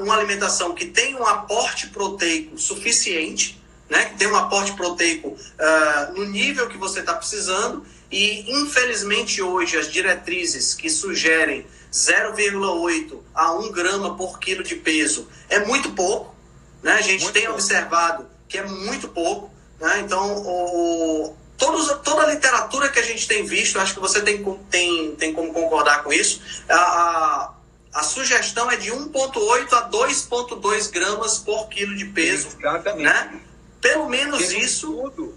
uma 0.00 0.14
alimentação 0.14 0.74
que 0.74 0.86
tem 0.86 1.14
um 1.14 1.26
aporte 1.26 1.88
proteico 1.88 2.58
suficiente, 2.58 3.61
né, 3.92 4.06
que 4.06 4.16
tem 4.16 4.26
um 4.26 4.34
aporte 4.34 4.72
proteico 4.72 5.28
uh, 5.28 6.12
no 6.14 6.24
nível 6.24 6.66
que 6.66 6.78
você 6.78 7.00
está 7.00 7.12
precisando, 7.12 7.84
e 8.10 8.50
infelizmente 8.50 9.42
hoje 9.42 9.76
as 9.76 9.92
diretrizes 9.92 10.72
que 10.72 10.88
sugerem 10.88 11.66
0,8 11.92 13.18
a 13.34 13.52
1 13.52 13.70
grama 13.70 14.16
por 14.16 14.38
quilo 14.38 14.62
de 14.62 14.76
peso 14.76 15.28
é 15.50 15.60
muito 15.66 15.90
pouco. 15.90 16.34
Né? 16.82 16.92
A 16.92 17.02
gente 17.02 17.24
muito 17.24 17.34
tem 17.34 17.42
pouco. 17.42 17.58
observado 17.58 18.26
que 18.48 18.56
é 18.56 18.66
muito 18.66 19.08
pouco. 19.08 19.50
Né? 19.78 20.00
Então, 20.00 20.38
o, 20.38 21.36
todos, 21.58 21.88
toda 22.02 22.22
a 22.22 22.32
literatura 22.32 22.88
que 22.88 22.98
a 22.98 23.02
gente 23.02 23.28
tem 23.28 23.44
visto, 23.44 23.78
acho 23.78 23.92
que 23.92 24.00
você 24.00 24.22
tem, 24.22 24.42
tem, 24.70 25.14
tem 25.16 25.34
como 25.34 25.52
concordar 25.52 26.02
com 26.02 26.10
isso, 26.10 26.40
a, 26.66 26.74
a 26.76 27.54
a 27.94 28.02
sugestão 28.02 28.70
é 28.70 28.76
de 28.76 28.90
1,8 28.90 29.72
a 29.74 29.90
2,2 29.90 30.90
gramas 30.90 31.36
por 31.36 31.68
quilo 31.68 31.94
de 31.94 32.06
peso. 32.06 32.48
Exatamente. 32.58 33.02
Né? 33.02 33.40
Pelo 33.82 34.08
menos 34.08 34.40
esse 34.40 34.58
isso. 34.58 34.86
Estudo, 34.86 35.34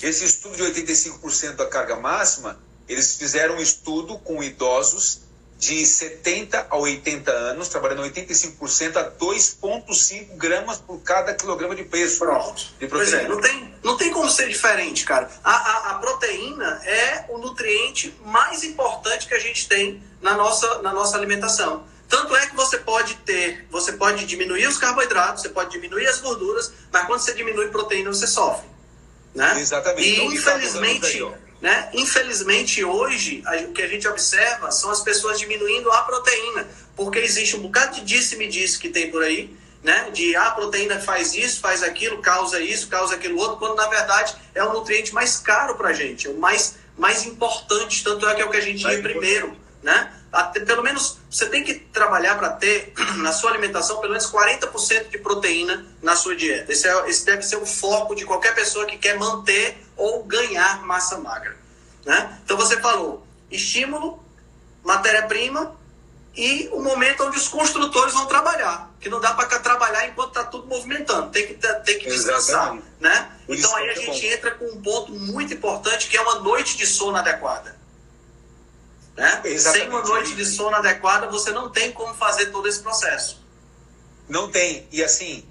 esse 0.00 0.24
estudo 0.24 0.56
de 0.56 0.62
85% 0.62 1.56
da 1.56 1.66
carga 1.66 1.96
máxima, 1.96 2.58
eles 2.88 3.16
fizeram 3.16 3.56
um 3.56 3.60
estudo 3.60 4.16
com 4.18 4.42
idosos 4.42 5.22
de 5.58 5.84
70 5.86 6.66
a 6.68 6.76
80 6.76 7.30
anos, 7.30 7.68
trabalhando 7.68 8.02
85% 8.02 8.96
a 8.96 9.10
2,5 9.10 10.36
gramas 10.36 10.78
por 10.78 10.98
cada 11.00 11.34
quilograma 11.34 11.74
de 11.74 11.84
peso. 11.84 12.18
Pronto. 12.18 12.66
De 12.78 12.86
proteína. 12.86 12.88
Pois 12.88 13.12
é, 13.12 13.28
não 13.28 13.40
tem, 13.40 13.74
não 13.82 13.96
tem 13.96 14.10
como 14.10 14.28
ser 14.28 14.48
diferente, 14.48 15.04
cara. 15.04 15.30
A, 15.42 15.52
a, 15.52 15.90
a, 15.90 15.94
proteína 15.98 16.80
é 16.84 17.24
o 17.28 17.38
nutriente 17.38 18.14
mais 18.24 18.62
importante 18.62 19.26
que 19.26 19.34
a 19.34 19.38
gente 19.38 19.68
tem 19.68 20.02
na 20.20 20.34
nossa, 20.34 20.82
na 20.82 20.92
nossa 20.92 21.16
alimentação. 21.16 21.84
Tanto 22.08 22.36
é 22.36 22.46
que 22.46 22.54
você 22.54 22.78
pode 22.78 23.14
ter, 23.16 23.66
você 23.70 23.92
pode 23.92 24.24
diminuir 24.26 24.66
os 24.66 24.78
carboidratos, 24.78 25.42
você 25.42 25.48
pode 25.48 25.70
diminuir 25.70 26.06
as 26.06 26.20
gorduras, 26.20 26.72
mas 26.92 27.06
quando 27.06 27.20
você 27.20 27.34
diminui 27.34 27.68
proteína, 27.68 28.12
você 28.12 28.26
sofre. 28.26 28.66
Né? 29.34 29.60
Exatamente. 29.60 30.08
E 30.08 30.14
então, 30.14 30.32
infelizmente, 30.32 31.24
né? 31.64 31.88
Infelizmente, 31.94 32.84
hoje, 32.84 33.42
o 33.66 33.72
que 33.72 33.80
a 33.80 33.88
gente 33.88 34.06
observa 34.06 34.70
são 34.70 34.90
as 34.90 35.00
pessoas 35.00 35.38
diminuindo 35.38 35.90
a 35.90 36.02
proteína, 36.02 36.68
porque 36.94 37.18
existe 37.18 37.56
um 37.56 37.60
bocado 37.60 37.94
de 37.94 38.02
disse-me-disse 38.02 38.78
que 38.78 38.90
tem 38.90 39.10
por 39.10 39.22
aí, 39.22 39.56
né? 39.82 40.10
De 40.12 40.36
ah, 40.36 40.48
a 40.48 40.50
proteína 40.50 41.00
faz 41.00 41.34
isso, 41.34 41.60
faz 41.60 41.82
aquilo, 41.82 42.20
causa 42.20 42.60
isso, 42.60 42.88
causa 42.88 43.14
aquilo 43.14 43.38
outro, 43.38 43.56
quando 43.56 43.76
na 43.76 43.88
verdade 43.88 44.36
é 44.54 44.62
o 44.62 44.74
nutriente 44.74 45.14
mais 45.14 45.38
caro 45.38 45.74
para 45.74 45.88
a 45.88 45.92
gente, 45.94 46.28
o 46.28 46.36
mais, 46.38 46.74
mais 46.98 47.24
importante, 47.24 48.04
tanto 48.04 48.28
é 48.28 48.34
que 48.34 48.42
é 48.42 48.44
o 48.44 48.50
que 48.50 48.58
a 48.58 48.60
gente 48.60 48.86
ia 48.86 49.00
primeiro, 49.00 49.56
né? 49.82 50.12
Até, 50.34 50.60
pelo 50.60 50.82
menos 50.82 51.18
você 51.30 51.46
tem 51.46 51.62
que 51.62 51.74
trabalhar 51.74 52.36
para 52.36 52.50
ter 52.50 52.92
na 53.18 53.32
sua 53.32 53.50
alimentação 53.50 54.00
pelo 54.00 54.12
menos 54.12 54.30
40% 54.30 55.08
de 55.08 55.18
proteína 55.18 55.86
na 56.02 56.16
sua 56.16 56.34
dieta. 56.34 56.72
Esse, 56.72 56.88
é, 56.88 57.08
esse 57.08 57.24
deve 57.24 57.42
ser 57.42 57.56
o 57.56 57.64
foco 57.64 58.16
de 58.16 58.24
qualquer 58.24 58.54
pessoa 58.54 58.84
que 58.84 58.98
quer 58.98 59.16
manter 59.16 59.78
ou 59.96 60.24
ganhar 60.24 60.82
massa 60.84 61.18
magra. 61.18 61.56
Né? 62.04 62.40
Então 62.44 62.56
você 62.56 62.80
falou 62.80 63.24
estímulo, 63.48 64.22
matéria-prima 64.82 65.76
e 66.36 66.68
o 66.72 66.82
momento 66.82 67.24
onde 67.24 67.36
os 67.36 67.46
construtores 67.46 68.12
vão 68.12 68.26
trabalhar. 68.26 68.92
Que 69.00 69.08
não 69.08 69.20
dá 69.20 69.34
para 69.34 69.46
trabalhar 69.60 70.08
enquanto 70.08 70.30
está 70.30 70.44
tudo 70.44 70.66
movimentando, 70.66 71.30
tem 71.30 71.46
que, 71.46 71.54
tem 71.54 71.98
que 71.98 72.06
descansar. 72.06 72.76
Né? 72.98 73.30
Então 73.48 73.74
aí 73.76 73.88
a 73.88 73.92
é 73.92 73.96
gente 73.96 74.26
entra 74.26 74.50
com 74.50 74.64
um 74.64 74.82
ponto 74.82 75.12
muito 75.12 75.54
importante 75.54 76.08
que 76.08 76.16
é 76.16 76.20
uma 76.20 76.40
noite 76.40 76.76
de 76.76 76.86
sono 76.86 77.16
adequada. 77.16 77.83
Né? 79.16 79.42
Sem 79.58 79.88
uma 79.88 80.02
noite 80.02 80.34
de 80.34 80.44
sono 80.44 80.76
adequada, 80.76 81.28
você 81.28 81.50
não 81.52 81.70
tem 81.70 81.92
como 81.92 82.14
fazer 82.14 82.46
todo 82.46 82.66
esse 82.68 82.80
processo. 82.80 83.42
Não 84.28 84.50
tem. 84.50 84.88
E 84.90 85.02
assim, 85.04 85.44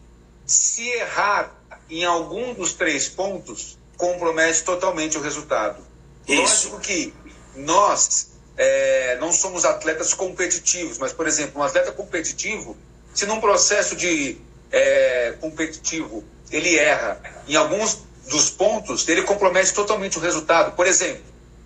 se 0.45 0.87
errar 0.89 1.55
em 1.89 2.03
algum 2.03 2.53
dos 2.53 2.73
três 2.73 3.07
pontos, 3.07 3.77
compromete 3.95 4.63
totalmente 4.63 5.17
o 5.17 5.21
resultado. 5.21 5.81
Isso. 6.27 6.41
Lógico 6.41 6.79
que 6.79 7.13
nós 7.55 8.31
é, 8.57 9.17
não 9.19 9.31
somos 9.31 9.65
atletas 9.65 10.13
competitivos, 10.13 10.97
mas, 10.97 11.13
por 11.13 11.27
exemplo, 11.27 11.61
um 11.61 11.63
atleta 11.63 11.91
competitivo, 11.91 12.77
se 13.13 13.25
num 13.25 13.39
processo 13.39 13.95
de 13.95 14.37
é, 14.71 15.35
competitivo 15.39 16.23
ele 16.51 16.77
erra 16.77 17.21
em 17.47 17.55
alguns 17.55 17.99
dos 18.27 18.49
pontos, 18.49 19.07
ele 19.07 19.23
compromete 19.23 19.73
totalmente 19.73 20.17
o 20.17 20.21
resultado. 20.21 20.75
Por 20.75 20.87
exemplo, 20.87 21.23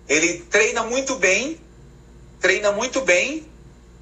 ele 0.08 0.38
treina 0.50 0.82
muito 0.82 1.16
bem, 1.16 1.60
treina 2.40 2.72
muito 2.72 3.00
bem, 3.00 3.46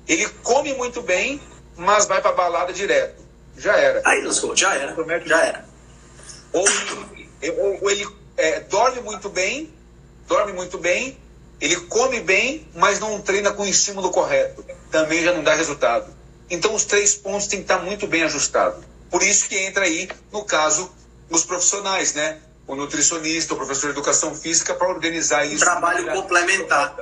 ele 0.07 0.29
come 0.43 0.75
muito 0.75 1.03
bem, 1.03 1.41
mas 1.77 2.07
vai 2.07 2.21
para 2.21 2.33
balada 2.33 2.73
direto. 2.73 3.23
Já 3.57 3.77
era. 3.77 4.03
Aí 4.05 4.23
lascou, 4.23 4.55
já 4.55 4.75
era. 4.75 4.95
Já 5.25 5.45
era. 5.45 5.65
Ou, 6.53 6.65
ou, 7.59 7.83
ou 7.83 7.91
ele 7.91 8.07
é, 8.37 8.61
dorme 8.61 9.01
muito 9.01 9.29
bem, 9.29 9.73
dorme 10.27 10.53
muito 10.53 10.79
bem, 10.79 11.19
ele 11.61 11.77
come 11.77 12.21
bem, 12.21 12.69
mas 12.75 13.01
não 13.01 13.21
treina 13.21 13.51
com 13.53 13.63
o 13.63 13.67
estímulo 13.67 14.11
correto. 14.11 14.65
Também 14.91 15.23
já 15.23 15.33
não 15.33 15.43
dá 15.43 15.55
resultado. 15.55 16.15
Então 16.51 16.75
os 16.75 16.85
três 16.85 17.15
pontos 17.15 17.47
têm 17.47 17.61
que 17.61 17.65
estar 17.65 17.79
muito 17.79 18.07
bem 18.07 18.23
ajustados. 18.23 18.85
Por 19.11 19.23
isso 19.23 19.49
que 19.49 19.57
entra 19.57 19.85
aí, 19.85 20.09
no 20.33 20.45
caso, 20.45 20.91
os 21.31 21.45
profissionais, 21.45 22.15
né? 22.15 22.39
O 22.67 22.75
nutricionista, 22.75 23.55
o 23.55 23.57
professor 23.57 23.87
de 23.87 23.93
educação 23.93 24.35
física, 24.35 24.75
para 24.75 24.89
organizar 24.89 25.45
isso. 25.45 25.65
Trabalho 25.65 26.13
complementar, 26.13 26.97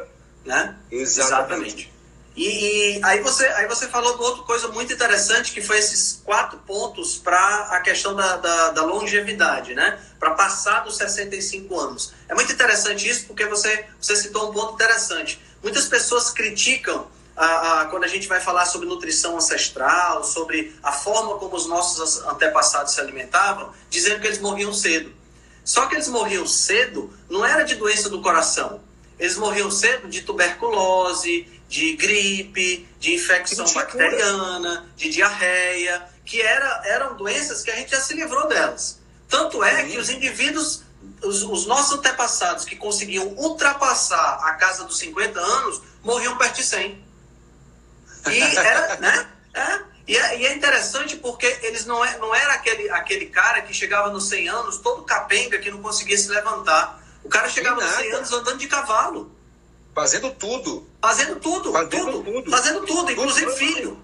né? 0.44 0.76
Exatamente. 0.90 1.20
Exatamente. 1.20 1.94
E, 2.36 2.98
e, 2.98 3.04
aí, 3.04 3.20
você, 3.20 3.46
aí 3.46 3.68
você 3.68 3.86
falou 3.86 4.16
de 4.16 4.22
outra 4.22 4.42
coisa 4.42 4.68
muito 4.68 4.92
interessante, 4.92 5.52
que 5.52 5.60
foi 5.60 5.78
esses 5.78 6.20
quatro 6.24 6.58
pontos 6.58 7.16
para 7.16 7.68
a 7.70 7.80
questão 7.80 8.14
da, 8.14 8.36
da, 8.36 8.70
da, 8.70 8.82
longevidade, 8.82 9.72
né? 9.72 10.00
Para 10.18 10.32
passar 10.32 10.80
dos 10.80 10.96
65 10.96 11.78
anos. 11.78 12.12
É 12.28 12.34
muito 12.34 12.52
interessante 12.52 13.08
isso, 13.08 13.26
porque 13.26 13.46
você, 13.46 13.86
você 14.00 14.16
citou 14.16 14.50
um 14.50 14.52
ponto 14.52 14.74
interessante. 14.74 15.40
Muitas 15.62 15.86
pessoas 15.86 16.30
criticam 16.30 17.06
a, 17.36 17.82
a, 17.82 17.84
quando 17.86 18.02
a 18.02 18.08
gente 18.08 18.26
vai 18.26 18.40
falar 18.40 18.66
sobre 18.66 18.88
nutrição 18.88 19.36
ancestral, 19.36 20.24
sobre 20.24 20.74
a 20.82 20.90
forma 20.90 21.36
como 21.38 21.54
os 21.54 21.66
nossos 21.66 22.18
antepassados 22.24 22.94
se 22.94 23.00
alimentavam, 23.00 23.72
dizendo 23.88 24.20
que 24.20 24.26
eles 24.26 24.40
morriam 24.40 24.72
cedo. 24.72 25.12
Só 25.64 25.86
que 25.86 25.94
eles 25.94 26.08
morriam 26.08 26.46
cedo 26.46 27.16
não 27.30 27.44
era 27.44 27.62
de 27.62 27.76
doença 27.76 28.08
do 28.08 28.20
coração. 28.20 28.80
Eles 29.18 29.36
morriam 29.36 29.70
cedo 29.70 30.08
de 30.08 30.22
tuberculose, 30.22 31.48
de 31.68 31.96
gripe, 31.96 32.88
de 32.98 33.14
infecção 33.14 33.66
bacteriana, 33.72 34.86
de 34.96 35.08
diarreia, 35.08 36.06
que 36.24 36.40
era, 36.40 36.82
eram 36.86 37.16
doenças 37.16 37.62
que 37.62 37.70
a 37.70 37.76
gente 37.76 37.90
já 37.90 38.00
se 38.00 38.14
livrou 38.14 38.48
delas. 38.48 38.98
Tanto 39.28 39.62
é 39.62 39.84
que 39.84 39.98
os 39.98 40.10
indivíduos, 40.10 40.82
os, 41.22 41.42
os, 41.42 41.66
nossos 41.66 41.98
antepassados 41.98 42.64
que 42.64 42.76
conseguiam 42.76 43.26
ultrapassar 43.36 44.40
a 44.42 44.54
casa 44.54 44.84
dos 44.84 44.98
50 44.98 45.40
anos, 45.40 45.82
morriam 46.02 46.36
perto 46.36 46.56
de 46.56 46.64
100. 46.64 47.04
E 48.30 48.40
era, 48.40 48.96
né? 49.00 49.28
É. 49.54 49.94
E 50.06 50.16
é, 50.16 50.38
e 50.38 50.46
é, 50.46 50.54
interessante 50.54 51.16
porque 51.16 51.46
eles 51.62 51.86
não, 51.86 52.04
é, 52.04 52.18
não 52.18 52.34
era 52.34 52.52
aquele, 52.52 52.90
aquele 52.90 53.26
cara 53.26 53.62
que 53.62 53.72
chegava 53.72 54.10
nos 54.10 54.28
100 54.28 54.48
anos 54.48 54.78
todo 54.78 55.02
capenga 55.02 55.58
que 55.58 55.70
não 55.70 55.80
conseguia 55.80 56.18
se 56.18 56.28
levantar. 56.28 57.02
O 57.24 57.28
cara 57.28 57.48
chegava 57.48 57.80
nos 57.80 57.94
100 57.94 58.12
anos 58.12 58.32
andando 58.32 58.58
de 58.58 58.68
cavalo. 58.68 59.32
Fazendo 59.94 60.30
tudo. 60.32 60.86
Fazendo 61.00 61.40
tudo. 61.40 61.72
Fazendo 61.72 62.12
tudo. 62.12 62.32
tudo. 62.32 62.50
Fazendo 62.50 62.86
tudo, 62.86 63.12
inclusive 63.12 63.46
tudo. 63.46 63.56
filho. 63.56 64.02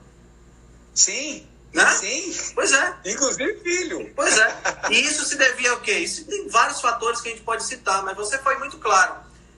Sim. 0.95 1.47
Né? 1.73 1.87
Sim. 1.93 2.35
Pois 2.55 2.73
é. 2.73 2.95
Inclusive 3.07 3.61
filho. 3.61 4.13
Pois 4.15 4.39
é. 4.39 4.57
E 4.91 5.01
isso 5.01 5.25
se 5.25 5.37
devia 5.37 5.73
ao 5.73 5.81
quê? 5.81 5.99
Isso 5.99 6.25
tem 6.25 6.49
vários 6.49 6.81
fatores 6.81 7.21
que 7.21 7.29
a 7.29 7.33
gente 7.33 7.43
pode 7.43 7.65
citar, 7.65 8.03
mas 8.05 8.17
você 8.17 8.39
foi 8.39 8.57
muito 8.59 8.79
claro. 8.79 9.15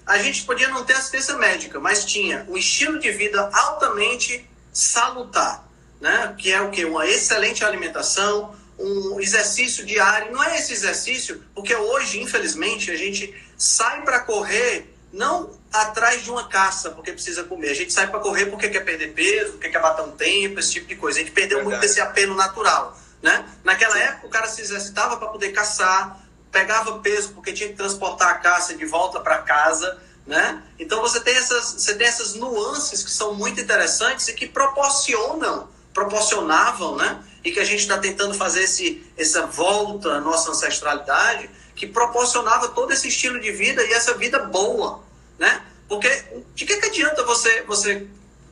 A 0.07 0.19
gente 0.19 0.45
podia 0.45 0.69
não 0.69 0.85
ter 0.85 0.95
assistência 0.95 1.37
médica, 1.37 1.79
mas 1.79 2.05
tinha 2.05 2.45
um 2.49 2.57
estilo 2.57 2.99
de 2.99 3.11
vida 3.13 3.49
altamente 3.53 4.49
salutar, 4.73 5.67
né? 6.01 6.35
Que 6.37 6.53
é 6.53 6.61
o 6.61 6.71
quê? 6.71 6.85
Uma 6.85 7.07
excelente 7.07 7.65
alimentação, 7.65 8.55
um 8.79 9.21
exercício 9.21 9.87
diário. 9.87 10.33
Não 10.33 10.43
é 10.43 10.59
esse 10.59 10.73
exercício, 10.73 11.43
porque 11.55 11.75
hoje, 11.75 12.21
infelizmente, 12.21 12.91
a 12.91 12.97
gente 12.97 13.33
sai 13.63 14.03
para 14.03 14.19
correr 14.19 14.93
não 15.13 15.51
atrás 15.73 16.25
de 16.25 16.31
uma 16.33 16.49
caça 16.49 16.91
porque 16.91 17.13
precisa 17.13 17.45
comer. 17.45 17.71
A 17.71 17.75
gente 17.75 17.93
sai 17.93 18.09
para 18.09 18.19
correr 18.19 18.47
porque 18.47 18.69
quer 18.69 18.81
perder 18.81 19.13
peso, 19.13 19.53
porque 19.53 19.69
quer 19.69 19.81
matar 19.81 20.03
um 20.03 20.11
tempo, 20.11 20.59
esse 20.59 20.73
tipo 20.73 20.89
de 20.89 20.97
coisa. 20.97 21.21
A 21.21 21.23
gente 21.23 21.33
perdeu 21.33 21.59
Verdade. 21.59 21.77
muito 21.77 21.81
desse 21.81 22.01
apelo 22.01 22.35
natural. 22.35 22.99
Né? 23.23 23.49
Naquela 23.63 23.95
Sim. 23.95 24.01
época, 24.01 24.27
o 24.27 24.31
cara 24.31 24.49
se 24.49 24.63
exercitava 24.63 25.17
para 25.17 25.29
poder 25.29 25.53
caçar, 25.53 26.21
pegava 26.51 26.99
peso 26.99 27.35
porque 27.35 27.53
tinha 27.53 27.69
que 27.69 27.77
transportar 27.77 28.31
a 28.31 28.35
caça 28.35 28.75
de 28.75 28.85
volta 28.85 29.21
para 29.21 29.39
casa. 29.39 29.97
Né? 30.27 30.61
Então 30.77 31.01
você 31.01 31.21
tem, 31.21 31.37
essas, 31.37 31.75
você 31.75 31.95
tem 31.95 32.07
essas 32.09 32.35
nuances 32.35 33.05
que 33.05 33.11
são 33.13 33.35
muito 33.35 33.61
interessantes 33.61 34.27
e 34.27 34.33
que 34.33 34.49
proporcionam, 34.49 35.69
proporcionavam, 35.95 36.97
né? 36.97 37.23
e 37.45 37.53
que 37.53 37.61
a 37.61 37.65
gente 37.65 37.81
está 37.81 37.99
tentando 37.99 38.35
fazer 38.35 38.65
esse, 38.65 39.05
essa 39.17 39.47
volta 39.47 40.11
à 40.15 40.21
nossa 40.21 40.51
ancestralidade, 40.51 41.49
que 41.83 41.89
proporcionava 41.89 42.68
todo 42.68 42.93
esse 42.93 43.09
estilo 43.09 43.41
de 43.41 43.51
vida 43.51 43.83
e 43.83 43.93
essa 43.93 44.14
vida 44.14 44.39
boa, 44.39 45.03
né? 45.37 45.66
Porque 45.89 46.09
de 46.55 46.64
que, 46.64 46.76
que 46.76 46.87
adianta 46.87 47.24
você, 47.24 47.62
você 47.62 48.07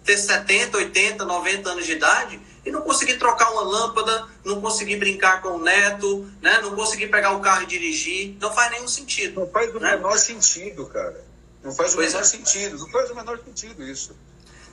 ter 0.04 0.16
70, 0.16 0.76
80, 0.76 1.24
90 1.24 1.70
anos 1.70 1.86
de 1.86 1.92
idade 1.92 2.40
e 2.66 2.72
não 2.72 2.82
conseguir 2.82 3.18
trocar 3.18 3.52
uma 3.52 3.62
lâmpada, 3.62 4.26
não 4.44 4.60
conseguir 4.60 4.96
brincar 4.96 5.40
com 5.42 5.50
o 5.50 5.62
neto, 5.62 6.28
né? 6.42 6.60
não 6.60 6.74
conseguir 6.74 7.06
pegar 7.06 7.30
o 7.30 7.40
carro 7.40 7.62
e 7.62 7.66
dirigir? 7.66 8.36
Não 8.40 8.52
faz 8.52 8.72
nenhum 8.72 8.88
sentido. 8.88 9.38
Não 9.42 9.48
faz 9.48 9.72
o 9.72 9.78
né? 9.78 9.94
menor 9.94 10.18
sentido, 10.18 10.86
cara. 10.86 11.24
Não 11.62 11.72
faz 11.72 11.92
o 11.92 11.96
pois 11.96 12.08
menor 12.08 12.22
é. 12.22 12.26
sentido. 12.26 12.78
Não 12.78 12.88
faz 12.88 13.10
o 13.12 13.14
menor 13.14 13.38
sentido 13.44 13.84
isso. 13.84 14.10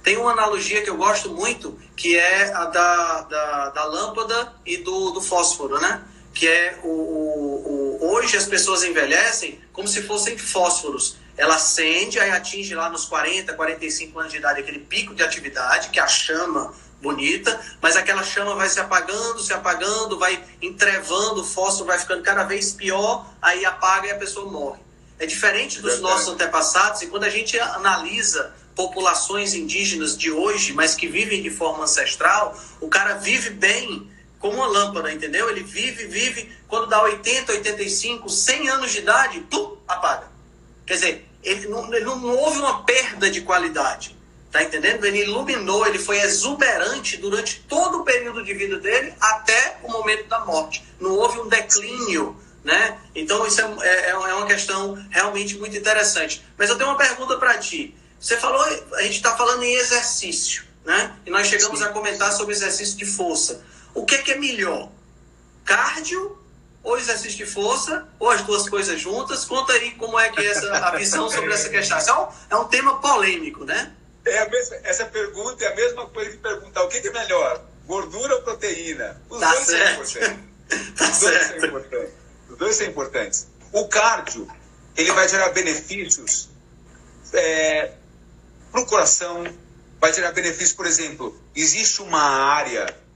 Tem 0.01 0.18
uma 0.18 0.32
analogia 0.32 0.82
que 0.82 0.89
eu 0.89 0.97
gosto 0.97 1.30
muito, 1.30 1.78
que 1.95 2.18
é 2.18 2.51
a 2.55 2.66
da, 2.66 3.22
da, 3.22 3.70
da 3.70 3.84
lâmpada 3.84 4.51
e 4.66 4.78
do, 4.78 5.12
do 5.12 5.22
fósforo, 5.22 5.80
né? 5.80 6.03
Que 6.38 6.48
é 6.48 6.80
o, 6.84 6.88
o, 6.88 7.98
o, 8.02 8.14
Hoje 8.14 8.38
as 8.38 8.46
pessoas 8.46 8.84
envelhecem 8.84 9.60
como 9.74 9.88
se 9.88 10.04
fossem 10.04 10.38
fósforos 10.38 11.18
ela 11.38 11.56
acende, 11.56 12.20
aí 12.20 12.32
atinge 12.32 12.74
lá 12.74 12.90
nos 12.90 13.06
40, 13.06 13.54
45 13.54 14.20
anos 14.20 14.32
de 14.32 14.40
idade 14.40 14.60
aquele 14.60 14.80
pico 14.80 15.14
de 15.14 15.22
atividade, 15.22 15.90
que 15.90 16.00
é 16.00 16.02
a 16.02 16.08
chama 16.08 16.74
bonita, 17.00 17.60
mas 17.80 17.96
aquela 17.96 18.24
chama 18.24 18.56
vai 18.56 18.68
se 18.68 18.80
apagando, 18.80 19.40
se 19.40 19.54
apagando, 19.54 20.18
vai 20.18 20.44
entrevando, 20.60 21.42
o 21.42 21.46
fósforo 21.46 21.86
vai 21.86 22.00
ficando 22.00 22.24
cada 22.24 22.44
vez 22.44 22.72
pior, 22.72 23.32
aí 23.40 23.64
apaga 23.66 24.08
e 24.08 24.12
a 24.12 24.18
pessoa 24.18 24.52
morre. 24.52 24.80
É 25.20 25.28
diferente 25.28 25.80
dos 25.80 26.00
nossos 26.00 26.28
antepassados, 26.28 27.04
e 27.04 27.08
quando 27.08 27.26
a 27.26 27.30
gente 27.30 27.60
analisa 27.60 28.56
populações 28.76 29.54
indígenas 29.54 30.18
de 30.18 30.32
hoje, 30.32 30.74
mas 30.74 30.96
que 30.96 31.08
vivem 31.08 31.42
de 31.42 31.52
forma 31.52 31.84
ancestral, 31.84 32.56
o 32.82 32.88
cara 32.88 33.16
vive 33.16 33.52
bem 33.52 34.10
como 34.40 34.58
uma 34.58 34.68
lâmpada, 34.68 35.12
entendeu? 35.12 35.50
Ele 35.50 35.64
vive, 35.64 36.06
vive, 36.06 36.52
quando 36.68 36.88
dá 36.88 37.02
80, 37.02 37.52
85, 37.54 38.30
100 38.30 38.70
anos 38.70 38.92
de 38.92 39.00
idade, 39.00 39.40
pum, 39.42 39.78
apaga. 39.88 40.28
Quer 40.86 40.94
dizer, 40.94 41.30
ele 41.44 41.68
não, 41.68 41.94
ele 41.94 42.06
não 42.06 42.36
houve 42.36 42.60
uma 42.60 42.84
perda 42.84 43.30
de 43.30 43.42
qualidade. 43.42 44.16
Tá 44.52 44.64
entendendo? 44.64 45.06
Ele 45.06 45.24
iluminou, 45.24 45.86
ele 45.86 46.00
foi 46.00 46.20
exuberante 46.22 47.18
durante 47.18 47.60
todo 47.68 48.00
o 48.00 48.04
período 48.04 48.44
de 48.44 48.54
vida 48.54 48.78
dele 48.78 49.14
até 49.20 49.78
o 49.84 49.92
momento 49.92 50.28
da 50.28 50.40
morte. 50.46 50.84
Não 51.00 51.12
houve 51.12 51.40
um 51.40 51.48
declínio, 51.48 52.36
né? 52.64 52.98
Então 53.14 53.46
isso 53.46 53.60
é, 53.62 53.66
é, 53.82 54.10
é 54.10 54.16
uma 54.16 54.48
questão 54.48 54.96
realmente 55.10 55.58
muito 55.58 55.76
interessante. 55.76 56.44
Mas 56.58 56.70
eu 56.70 56.78
tenho 56.78 56.90
uma 56.90 56.98
pergunta 56.98 57.38
para 57.38 57.58
ti. 57.58 57.94
Você 58.20 58.38
falou, 58.38 58.62
a 58.94 59.02
gente 59.04 59.18
está 59.18 59.36
falando 59.36 59.64
em 59.64 59.76
exercício, 59.76 60.64
né? 60.86 61.14
E 61.26 61.30
nós 61.30 61.48
chegamos 61.48 61.80
Sim. 61.80 61.86
a 61.86 61.90
comentar 61.90 62.32
sobre 62.32 62.54
exercício 62.54 62.98
de 62.98 63.06
força. 63.06 63.64
O 63.98 64.06
que 64.06 64.14
é, 64.14 64.22
que 64.22 64.32
é 64.34 64.38
melhor? 64.38 64.91
Cardio 65.66 66.38
ou 66.84 67.00
exercício 67.00 67.36
de 67.36 67.48
força, 67.48 68.08
ou 68.20 68.30
as 68.30 68.43
duas 68.43 68.70
coisas 68.70 69.02
juntas. 69.02 69.43
Conta 69.43 69.74
aí 69.74 69.95
como 69.95 70.20
é 70.20 70.30
que 70.30 70.39
é 70.39 70.45
essa, 70.45 70.72
a 70.72 70.95
visão 70.95 71.28
sobre 71.28 71.52
essa 71.52 71.68
questão. 71.68 71.98
É 71.98 72.14
um, 72.14 72.28
é 72.52 72.62
um 72.62 72.68
tema 72.68 73.02
polêmico, 73.02 73.66
né? 73.66 73.91
É 74.24 74.48
mesma, 74.48 74.76
essa 74.84 75.06
pergunta 75.06 75.64
é 75.66 75.74
a 75.74 75.76
mesma 75.76 76.06
coisa 76.10 76.30
que 76.30 76.38
perguntar 76.38 76.84
o 76.84 76.89
que, 76.89 77.02
que 77.02 77.08
é 77.08 77.12
melhor, 77.12 77.66
gordura 77.88 78.36
ou 78.36 78.41
proteína? 78.43 79.20
Os 79.30 79.39
tá 79.39 79.52
dois 79.52 79.66
certo. 79.66 80.06
são 80.06 80.22
importantes. 80.22 80.48
Tá 80.98 81.10
Os 81.10 81.20
dois 81.20 81.48
são 81.48 81.58
importantes. 81.58 82.14
Os 82.50 82.58
dois 82.58 82.76
são 82.76 82.88
importantes. 82.88 83.48
O 83.72 83.88
cardio, 83.88 84.48
ele 84.95 85.12
vai 85.14 85.28
gerar 85.28 85.50
benefícios 85.50 86.50
é, 87.34 87.93
para 88.72 88.82
o 88.82 88.86
coração, 88.86 89.43
vai 90.00 90.14
gerar 90.14 90.34
benefícios, 90.34 90.74
por 90.74 90.86
exemplo, 90.86 91.41
existe 91.56 92.02
uma 92.02 92.22
área 92.22 93.07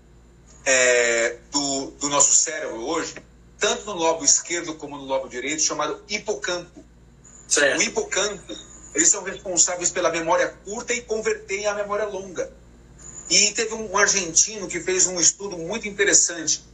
é, 0.65 1.37
do, 1.51 1.91
do 1.99 2.09
nosso 2.09 2.33
cérebro 2.33 2.81
hoje 2.81 3.15
tanto 3.61 3.85
no 3.85 3.93
lobo 3.93 4.25
esquerdo 4.25 4.73
como 4.73 4.97
no 4.97 5.05
lobo 5.05 5.29
direito, 5.29 5.61
chamado 5.61 6.03
hipocampo. 6.09 6.83
Certo. 7.47 7.79
O 7.79 7.83
hipocampo, 7.83 8.57
eles 8.95 9.07
são 9.07 9.23
responsáveis 9.23 9.91
pela 9.91 10.09
memória 10.09 10.49
curta 10.65 10.93
e 10.93 11.01
converter 11.01 11.67
a 11.67 11.75
memória 11.75 12.05
longa. 12.05 12.51
E 13.29 13.51
teve 13.51 13.75
um 13.75 13.95
argentino 13.95 14.67
que 14.67 14.81
fez 14.81 15.05
um 15.05 15.19
estudo 15.19 15.57
muito 15.59 15.87
interessante. 15.87 16.65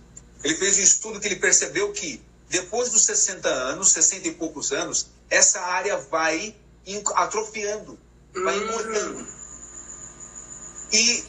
Ele 0.43 0.55
fez 0.55 0.77
um 0.77 0.81
estudo 0.81 1.19
que 1.19 1.27
ele 1.27 1.35
percebeu 1.35 1.91
que 1.91 2.21
depois 2.49 2.89
dos 2.89 3.03
60 3.05 3.49
anos, 3.49 3.91
60 3.91 4.29
e 4.29 4.31
poucos 4.31 4.71
anos, 4.71 5.07
essa 5.29 5.59
área 5.59 5.97
vai 5.97 6.55
atrofiando, 7.15 7.99
vai 8.33 8.57
encurtando. 8.57 9.27
E 10.93 11.25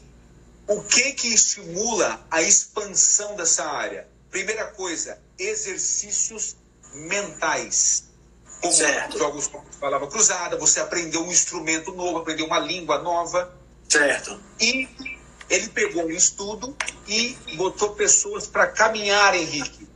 o 0.68 0.82
que 0.82 1.12
que 1.12 1.28
estimula 1.28 2.24
a 2.30 2.42
expansão 2.42 3.34
dessa 3.34 3.64
área? 3.64 4.06
Primeira 4.30 4.66
coisa, 4.66 5.18
exercícios 5.38 6.56
mentais. 6.92 8.04
como 8.60 8.72
certo. 8.74 9.18
jogos 9.18 9.46
como 9.46 9.64
palavra 9.80 10.06
cruzada, 10.08 10.58
você 10.58 10.80
aprendeu 10.80 11.22
um 11.22 11.32
instrumento 11.32 11.92
novo, 11.92 12.18
aprendeu 12.18 12.44
uma 12.44 12.58
língua 12.58 12.98
nova. 12.98 13.56
Certo. 13.88 14.38
E 14.60 14.86
ele 15.48 15.68
pegou 15.70 16.04
um 16.04 16.10
estudo 16.10 16.76
e 17.06 17.34
botou 17.56 17.94
pessoas 17.94 18.46
para 18.46 18.66
caminhar, 18.66 19.34
Henrique. 19.34 19.88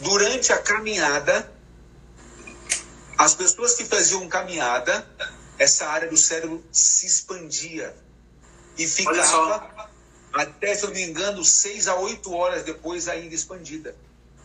Durante 0.00 0.52
a 0.52 0.58
caminhada, 0.58 1.50
as 3.16 3.34
pessoas 3.34 3.74
que 3.74 3.86
faziam 3.86 4.28
caminhada, 4.28 5.08
essa 5.58 5.86
área 5.86 6.10
do 6.10 6.18
cérebro 6.18 6.62
se 6.70 7.06
expandia 7.06 7.96
e 8.76 8.86
ficava 8.86 9.90
até, 10.32 10.74
se 10.74 10.84
eu 10.84 10.88
não 10.88 10.96
me 10.96 11.02
engano, 11.02 11.44
seis 11.44 11.88
a 11.88 11.96
oito 11.96 12.32
horas 12.32 12.62
depois 12.62 13.08
ainda 13.08 13.34
expandida. 13.34 13.96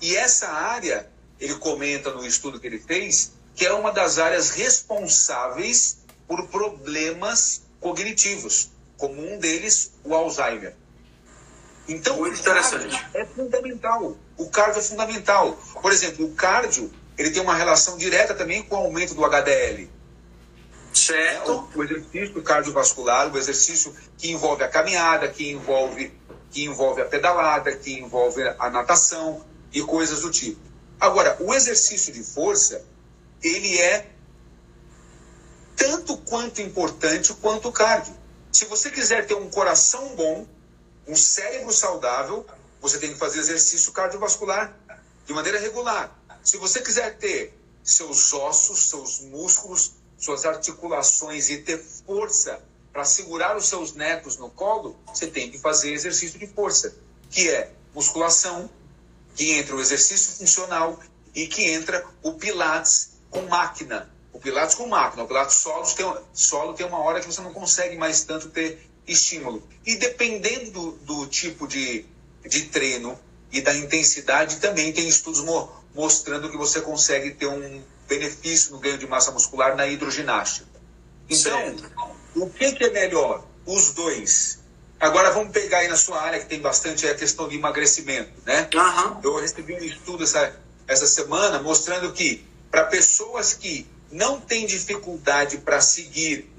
E 0.02 0.16
essa 0.16 0.48
área, 0.48 1.10
ele 1.40 1.56
comenta 1.56 2.12
no 2.12 2.26
estudo 2.26 2.60
que 2.60 2.68
ele 2.68 2.80
fez, 2.80 3.34
que 3.56 3.66
é 3.66 3.74
uma 3.74 3.92
das 3.92 4.18
áreas 4.18 4.52
responsáveis 4.52 5.98
por 6.28 6.48
problemas 6.48 7.64
cognitivos, 7.80 8.70
como 8.98 9.22
um 9.22 9.38
deles 9.38 9.92
o 10.04 10.16
Alzheimer. 10.16 10.76
Então, 11.88 12.18
Muito 12.18 12.40
interessante. 12.40 12.96
é 13.14 13.26
fundamental. 13.26 14.18
O 14.38 14.50
cardio 14.50 14.80
é 14.80 14.84
fundamental. 14.84 15.60
Por 15.82 15.92
exemplo, 15.92 16.26
o 16.26 16.34
cardio 16.34 16.92
ele 17.18 17.32
tem 17.32 17.42
uma 17.42 17.56
relação 17.56 17.98
direta 17.98 18.34
também 18.34 18.64
com 18.64 18.76
o 18.76 18.80
aumento 18.80 19.14
do 19.14 19.26
HDL. 19.26 19.90
Certo. 20.94 21.70
O, 21.76 21.84
exercício 21.84 22.42
cardiovascular, 22.44 23.34
o 23.34 23.38
exercício 23.38 23.96
que 24.18 24.32
envolve 24.32 24.64
a 24.64 24.68
caminhada, 24.68 25.28
que 25.28 25.50
envolve, 25.50 26.14
que 26.50 26.66
envolve 26.66 27.02
a 27.02 27.06
pedalada, 27.06 27.76
que 27.76 27.94
envolve 27.94 28.42
a 28.60 28.70
natação 28.70 29.46
e 29.72 29.82
coisas 29.82 30.22
do 30.22 30.32
tipo. 30.32 30.60
Agora, 31.00 31.38
o 31.40 31.54
exercício 31.54 32.14
de 32.14 32.24
força, 32.24 32.86
ele 33.42 33.80
é 33.80 34.12
tanto 35.76 36.18
quanto 36.18 36.62
importante 36.62 37.34
quanto 37.36 37.70
o 37.70 37.72
cardio. 37.72 38.16
Se 38.52 38.66
você 38.66 38.92
quiser 38.92 39.26
ter 39.26 39.34
um 39.34 39.50
coração 39.50 40.16
bom, 40.16 40.46
um 41.08 41.16
cérebro 41.16 41.72
saudável, 41.72 42.46
você 42.80 43.00
tem 43.00 43.14
que 43.14 43.18
fazer 43.18 43.40
exercício 43.40 43.92
cardiovascular 43.92 44.76
de 45.26 45.34
maneira 45.34 45.60
regular. 45.60 46.16
Se 46.44 46.58
você 46.58 46.82
quiser 46.82 47.18
ter 47.18 47.58
seus 47.84 48.34
ossos, 48.34 48.90
seus 48.90 49.22
músculos, 49.22 49.94
suas 50.22 50.46
articulações 50.46 51.50
e 51.50 51.58
ter 51.58 51.84
força 52.06 52.62
para 52.94 53.04
segurar 53.04 53.58
os 53.58 53.68
seus 53.68 53.94
netos 53.94 54.38
no 54.38 54.50
colo, 54.52 54.96
você 55.08 55.26
tem 55.26 55.50
que 55.50 55.58
fazer 55.58 55.92
exercício 55.92 56.38
de 56.38 56.46
força, 56.46 56.96
que 57.30 57.50
é 57.50 57.72
musculação, 57.94 58.70
que 59.36 59.52
entra 59.54 59.76
o 59.76 59.82
exercício 59.82 60.34
funcional 60.34 61.00
e 61.34 61.48
que 61.48 61.64
entra 61.72 62.06
o 62.22 62.34
pilates 62.34 63.14
com 63.32 63.42
máquina. 63.44 64.12
O 64.32 64.40
pilates 64.40 64.76
com 64.76 64.88
máquina, 64.88 65.24
o 65.24 65.28
pilates 65.28 65.56
solo 65.56 65.86
tem, 65.94 66.06
solo 66.34 66.74
tem 66.74 66.86
uma 66.86 67.00
hora 67.00 67.20
que 67.20 67.26
você 67.26 67.42
não 67.42 67.54
consegue 67.54 67.98
mais 67.98 68.24
tanto 68.24 68.50
ter 68.50 68.88
estímulo. 69.08 69.68
E 69.86 69.96
dependendo 69.96 70.72
do, 70.72 70.92
do 70.92 71.28
tipo 71.28 71.68
de, 71.68 72.06
de 72.48 72.64
treino 72.66 73.18
e 73.52 73.60
da 73.60 73.76
intensidade, 73.76 74.58
também 74.58 74.94
tem 74.94 75.08
estudos 75.08 75.42
mo 75.42 75.82
mostrando 75.94 76.50
que 76.50 76.56
você 76.56 76.80
consegue 76.80 77.32
ter 77.32 77.48
um 77.48 77.84
benefício 78.12 78.74
no 78.74 78.80
ganho 78.80 78.98
de 78.98 79.08
massa 79.08 79.32
muscular 79.32 79.74
na 79.78 79.88
hidroginástica. 79.88 80.68
Então, 81.30 81.58
certo. 81.58 81.90
o 82.36 82.50
que, 82.50 82.74
que, 82.74 82.84
é 82.84 82.90
melhor? 82.90 83.46
Os 83.66 83.94
dois. 83.94 84.60
Agora 85.00 85.32
vamos 85.32 85.54
pegar 85.54 85.78
aí 85.78 85.88
na 85.88 85.96
sua 85.96 86.22
área 86.22 86.38
que 86.38 86.46
tem 86.46 86.60
bastante 86.60 87.08
a 87.08 87.16
questão 87.16 87.48
de 87.48 87.56
emagrecimento, 87.56 88.34
né? 88.46 88.70
Uhum. 88.76 89.20
Eu 89.24 89.40
recebi 89.40 89.74
um 89.74 89.84
estudo 89.84 90.26
essa, 90.26 90.54
essa 90.88 91.08
semana 91.08 91.62
mostrando 91.62 92.12
que 92.12 92.46
para 92.70 92.84
pessoas 92.84 93.54
que 93.54 93.88
não 94.12 94.42
têm 94.42 94.66
dificuldade 94.66 95.60
para 95.60 95.80
seguir 95.80 96.52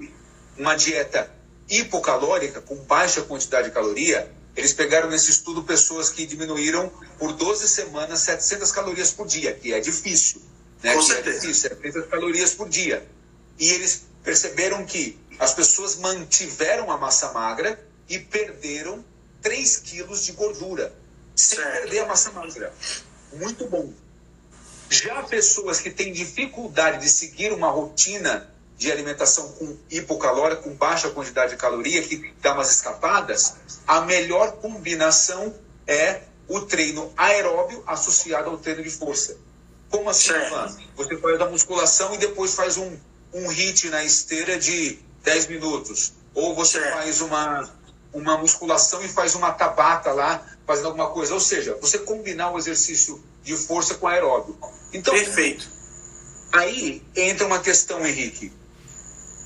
uma 0.57 0.75
dieta 0.75 1.31
hipocalórica, 1.69 2.61
com 2.61 2.75
baixa 2.77 3.21
quantidade 3.21 3.67
de 3.67 3.73
caloria, 3.73 4.29
eles 4.55 4.73
pegaram 4.73 5.09
nesse 5.09 5.29
estudo 5.29 5.63
pessoas 5.63 6.09
que 6.09 6.25
diminuíram 6.25 6.91
por 7.19 7.31
12 7.31 7.67
semanas 7.67 8.21
700 8.21 8.71
calorias 8.71 9.11
por 9.11 9.27
dia, 9.27 9.53
que 9.53 9.71
é 9.71 9.79
difícil. 9.79 10.41
Né? 10.83 10.93
Com 10.93 10.99
que 10.99 11.05
certeza. 11.05 11.49
é 11.49 11.53
700 11.53 12.07
calorias 12.07 12.53
por 12.53 12.67
dia. 12.69 13.07
E 13.57 13.69
eles 13.71 14.03
perceberam 14.23 14.85
que 14.85 15.17
as 15.39 15.53
pessoas 15.53 15.95
mantiveram 15.95 16.91
a 16.91 16.97
massa 16.97 17.31
magra 17.31 17.79
e 18.09 18.19
perderam 18.19 19.03
3 19.41 19.77
quilos 19.77 20.25
de 20.25 20.33
gordura, 20.33 20.93
sem 21.35 21.57
Certo. 21.57 21.71
perder 21.81 21.99
a 21.99 22.05
massa 22.07 22.31
magra. 22.31 22.73
Muito 23.33 23.67
bom. 23.67 23.91
Já 24.89 25.23
pessoas 25.23 25.79
que 25.79 25.89
têm 25.89 26.11
dificuldade 26.13 26.99
de 27.01 27.09
seguir 27.09 27.51
uma 27.51 27.69
rotina 27.69 28.49
de 28.77 28.91
alimentação 28.91 29.51
com 29.53 29.77
hipocalórica, 29.89 30.61
com 30.63 30.73
baixa 30.75 31.09
quantidade 31.09 31.51
de 31.51 31.57
caloria, 31.57 32.01
que 32.03 32.33
dá 32.41 32.53
umas 32.53 32.69
escapadas, 32.71 33.55
a 33.87 34.01
melhor 34.01 34.53
combinação 34.57 35.55
é 35.87 36.21
o 36.47 36.61
treino 36.61 37.11
aeróbio 37.15 37.83
associado 37.87 38.49
ao 38.49 38.57
treino 38.57 38.83
de 38.83 38.89
força. 38.89 39.37
Como 39.93 40.09
assim, 40.09 40.29
Certo. 40.29 40.47
Ivan? 40.47 40.77
Você 40.97 41.17
faz 41.17 41.39
a 41.41 41.45
musculação 41.45 42.15
e 42.15 42.17
depois 42.17 42.55
faz 42.55 42.77
um, 42.77 42.97
um 43.31 43.47
hit 43.47 43.89
na 43.89 44.03
esteira 44.03 44.57
de 44.57 44.97
10 45.23 45.47
minutos. 45.47 46.13
Ou 46.33 46.55
você 46.55 46.79
Certo. 46.79 46.93
faz 46.93 47.21
uma, 47.21 47.69
uma 48.11 48.37
musculação 48.39 49.03
e 49.05 49.07
faz 49.07 49.35
uma 49.35 49.51
tabata 49.51 50.11
lá, 50.11 50.43
fazendo 50.65 50.87
alguma 50.87 51.11
coisa. 51.11 51.35
Ou 51.35 51.39
seja, 51.39 51.77
você 51.79 51.99
combinar 51.99 52.51
o 52.51 52.57
exercício 52.57 53.23
de 53.43 53.55
força 53.55 53.93
com 53.93 54.07
aeróbio. 54.07 54.57
Então, 54.91 55.13
Perfeito. 55.13 55.69
Aí 56.51 57.03
entra 57.15 57.45
uma 57.45 57.59
questão, 57.59 58.03
Henrique. 58.03 58.51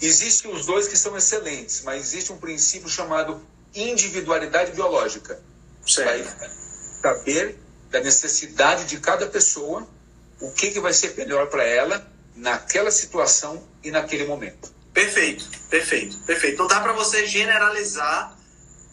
Existem 0.02 0.50
os 0.54 0.66
dois 0.66 0.88
que 0.88 0.98
são 0.98 1.18
excelentes, 1.18 1.82
mas 1.84 2.04
existe 2.04 2.32
um 2.32 2.38
princípio 2.38 2.88
chamado 2.88 3.41
individualidade 3.76 4.72
biológica. 4.72 5.41
Certo. 5.86 6.50
saber 7.02 7.60
da 7.89 8.00
necessidade 8.02 8.86
de 8.86 9.00
cada 9.00 9.28
pessoa, 9.28 9.88
o 10.42 10.52
que, 10.52 10.72
que 10.72 10.80
vai 10.80 10.94
ser 10.94 11.16
melhor 11.16 11.48
para 11.48 11.64
ela 11.64 12.06
naquela 12.36 12.92
situação 12.92 13.68
e 13.84 13.92
naquele 13.92 14.26
momento. 14.26 14.72
Perfeito, 14.94 15.46
perfeito, 15.70 16.18
perfeito. 16.26 16.58
Não 16.58 16.68
dá 16.68 16.80
para 16.80 16.94
você 16.94 17.26
generalizar 17.26 18.36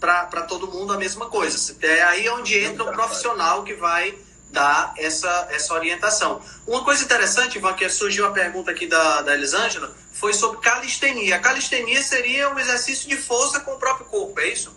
para 0.01 0.43
todo 0.43 0.71
mundo 0.71 0.93
a 0.93 0.99
mesma 0.99 1.31
coisa. 1.31 1.77
É 1.81 2.03
aí 2.03 2.29
onde 2.29 2.59
entra 2.59 2.85
o 2.85 2.93
profissional 2.93 3.65
que 3.65 3.75
vai 3.75 4.15
dar 4.51 4.95
essa, 4.97 5.49
essa 5.51 5.75
orientação. 5.75 6.41
Uma 6.67 6.85
coisa 6.85 7.05
interessante, 7.05 7.59
Ivan, 7.59 7.75
que 7.75 7.89
surgiu 7.89 8.27
a 8.27 8.31
pergunta 8.31 8.71
aqui 8.71 8.87
da, 8.87 9.23
da 9.23 9.35
Elisângela, 9.35 9.95
foi 10.13 10.33
sobre 10.33 10.61
calistenia. 10.61 11.37
A 11.37 11.41
calistenia 11.41 12.03
seria 12.03 12.51
um 12.51 12.59
exercício 12.59 13.09
de 13.09 13.17
força 13.17 13.61
com 13.61 13.73
o 13.73 13.79
próprio 13.79 14.07
corpo, 14.07 14.39
é 14.41 14.49
isso? 14.49 14.73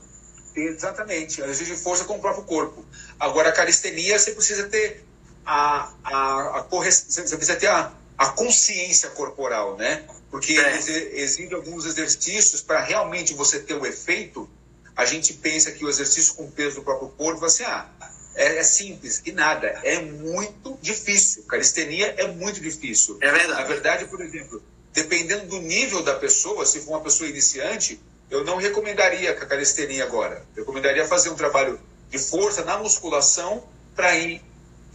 Exatamente, 0.55 1.41
exercício 1.41 1.75
de 1.75 1.81
força 1.83 2.05
com 2.05 2.15
o 2.15 2.19
próprio 2.19 2.43
corpo. 2.43 2.83
Agora, 3.19 3.49
a 3.49 3.51
calistenia, 3.51 4.17
você 4.17 4.31
precisa 4.31 4.67
ter 4.67 5.05
a, 5.47 5.93
a, 6.03 6.59
a 6.59 6.61
você 6.69 7.21
precisa 7.21 7.55
ter 7.55 7.67
a, 7.67 7.91
a 8.17 8.27
consciência 8.31 9.09
corporal, 9.11 9.77
né? 9.77 10.03
Porque 10.29 10.53
É. 10.59 10.73
eles 10.73 10.87
exigem 10.89 11.53
alguns 11.53 11.85
exercícios 11.85 12.61
para 12.61 12.81
realmente 12.83 13.33
você 13.33 13.59
ter 13.59 13.73
o 13.75 13.85
efeito. 13.85 14.49
A 14.95 15.05
gente 15.05 15.33
pensa 15.33 15.71
que 15.71 15.85
o 15.85 15.89
exercício 15.89 16.33
com 16.35 16.51
peso 16.51 16.75
do 16.77 16.81
próprio 16.83 17.09
corpo, 17.09 17.45
assim, 17.45 17.63
ah, 17.63 17.87
é, 18.35 18.57
é 18.57 18.63
simples. 18.63 19.21
E 19.25 19.31
nada, 19.31 19.67
é 19.83 20.01
muito 20.01 20.77
difícil. 20.81 21.43
Calistenia 21.43 22.13
é 22.17 22.27
muito 22.27 22.59
difícil. 22.59 23.17
É 23.21 23.31
Na 23.31 23.37
verdade. 23.37 23.67
verdade, 23.69 24.05
por 24.05 24.19
exemplo, 24.21 24.61
dependendo 24.93 25.45
do 25.45 25.59
nível 25.59 26.03
da 26.03 26.15
pessoa, 26.15 26.65
se 26.65 26.81
for 26.81 26.91
uma 26.91 27.01
pessoa 27.01 27.29
iniciante, 27.29 28.01
eu 28.29 28.43
não 28.43 28.57
recomendaria 28.57 29.31
a 29.31 29.45
calistenia 29.45 30.03
agora. 30.03 30.43
Eu 30.55 30.63
recomendaria 30.63 31.07
fazer 31.07 31.29
um 31.29 31.35
trabalho 31.35 31.79
de 32.09 32.19
força 32.19 32.65
na 32.65 32.77
musculação 32.77 33.63
para 33.95 34.13
ir, 34.17 34.41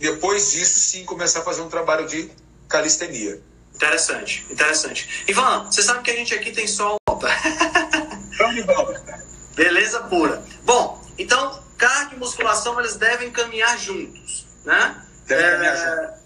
depois 0.02 0.50
disso, 0.50 0.80
sim, 0.80 1.04
começar 1.04 1.40
a 1.40 1.42
fazer 1.42 1.62
um 1.62 1.68
trabalho 1.68 2.06
de 2.06 2.30
calistenia. 2.68 3.40
Interessante, 3.74 4.46
interessante. 4.50 5.24
Ivan, 5.26 5.64
você 5.64 5.82
sabe 5.82 6.02
que 6.02 6.10
a 6.10 6.16
gente 6.16 6.34
aqui 6.34 6.52
tem 6.52 6.66
sol? 6.66 6.96
Então. 8.54 8.94
Beleza 9.54 10.00
pura. 10.04 10.42
Bom, 10.64 11.00
então, 11.16 11.62
cardio 11.78 12.16
e 12.16 12.18
musculação, 12.18 12.78
eles 12.80 12.96
devem 12.96 13.30
caminhar 13.30 13.78
juntos, 13.78 14.46
né? 14.64 15.06
Devem 15.26 15.44
É, 15.44 15.50
caminhar 15.50 16.22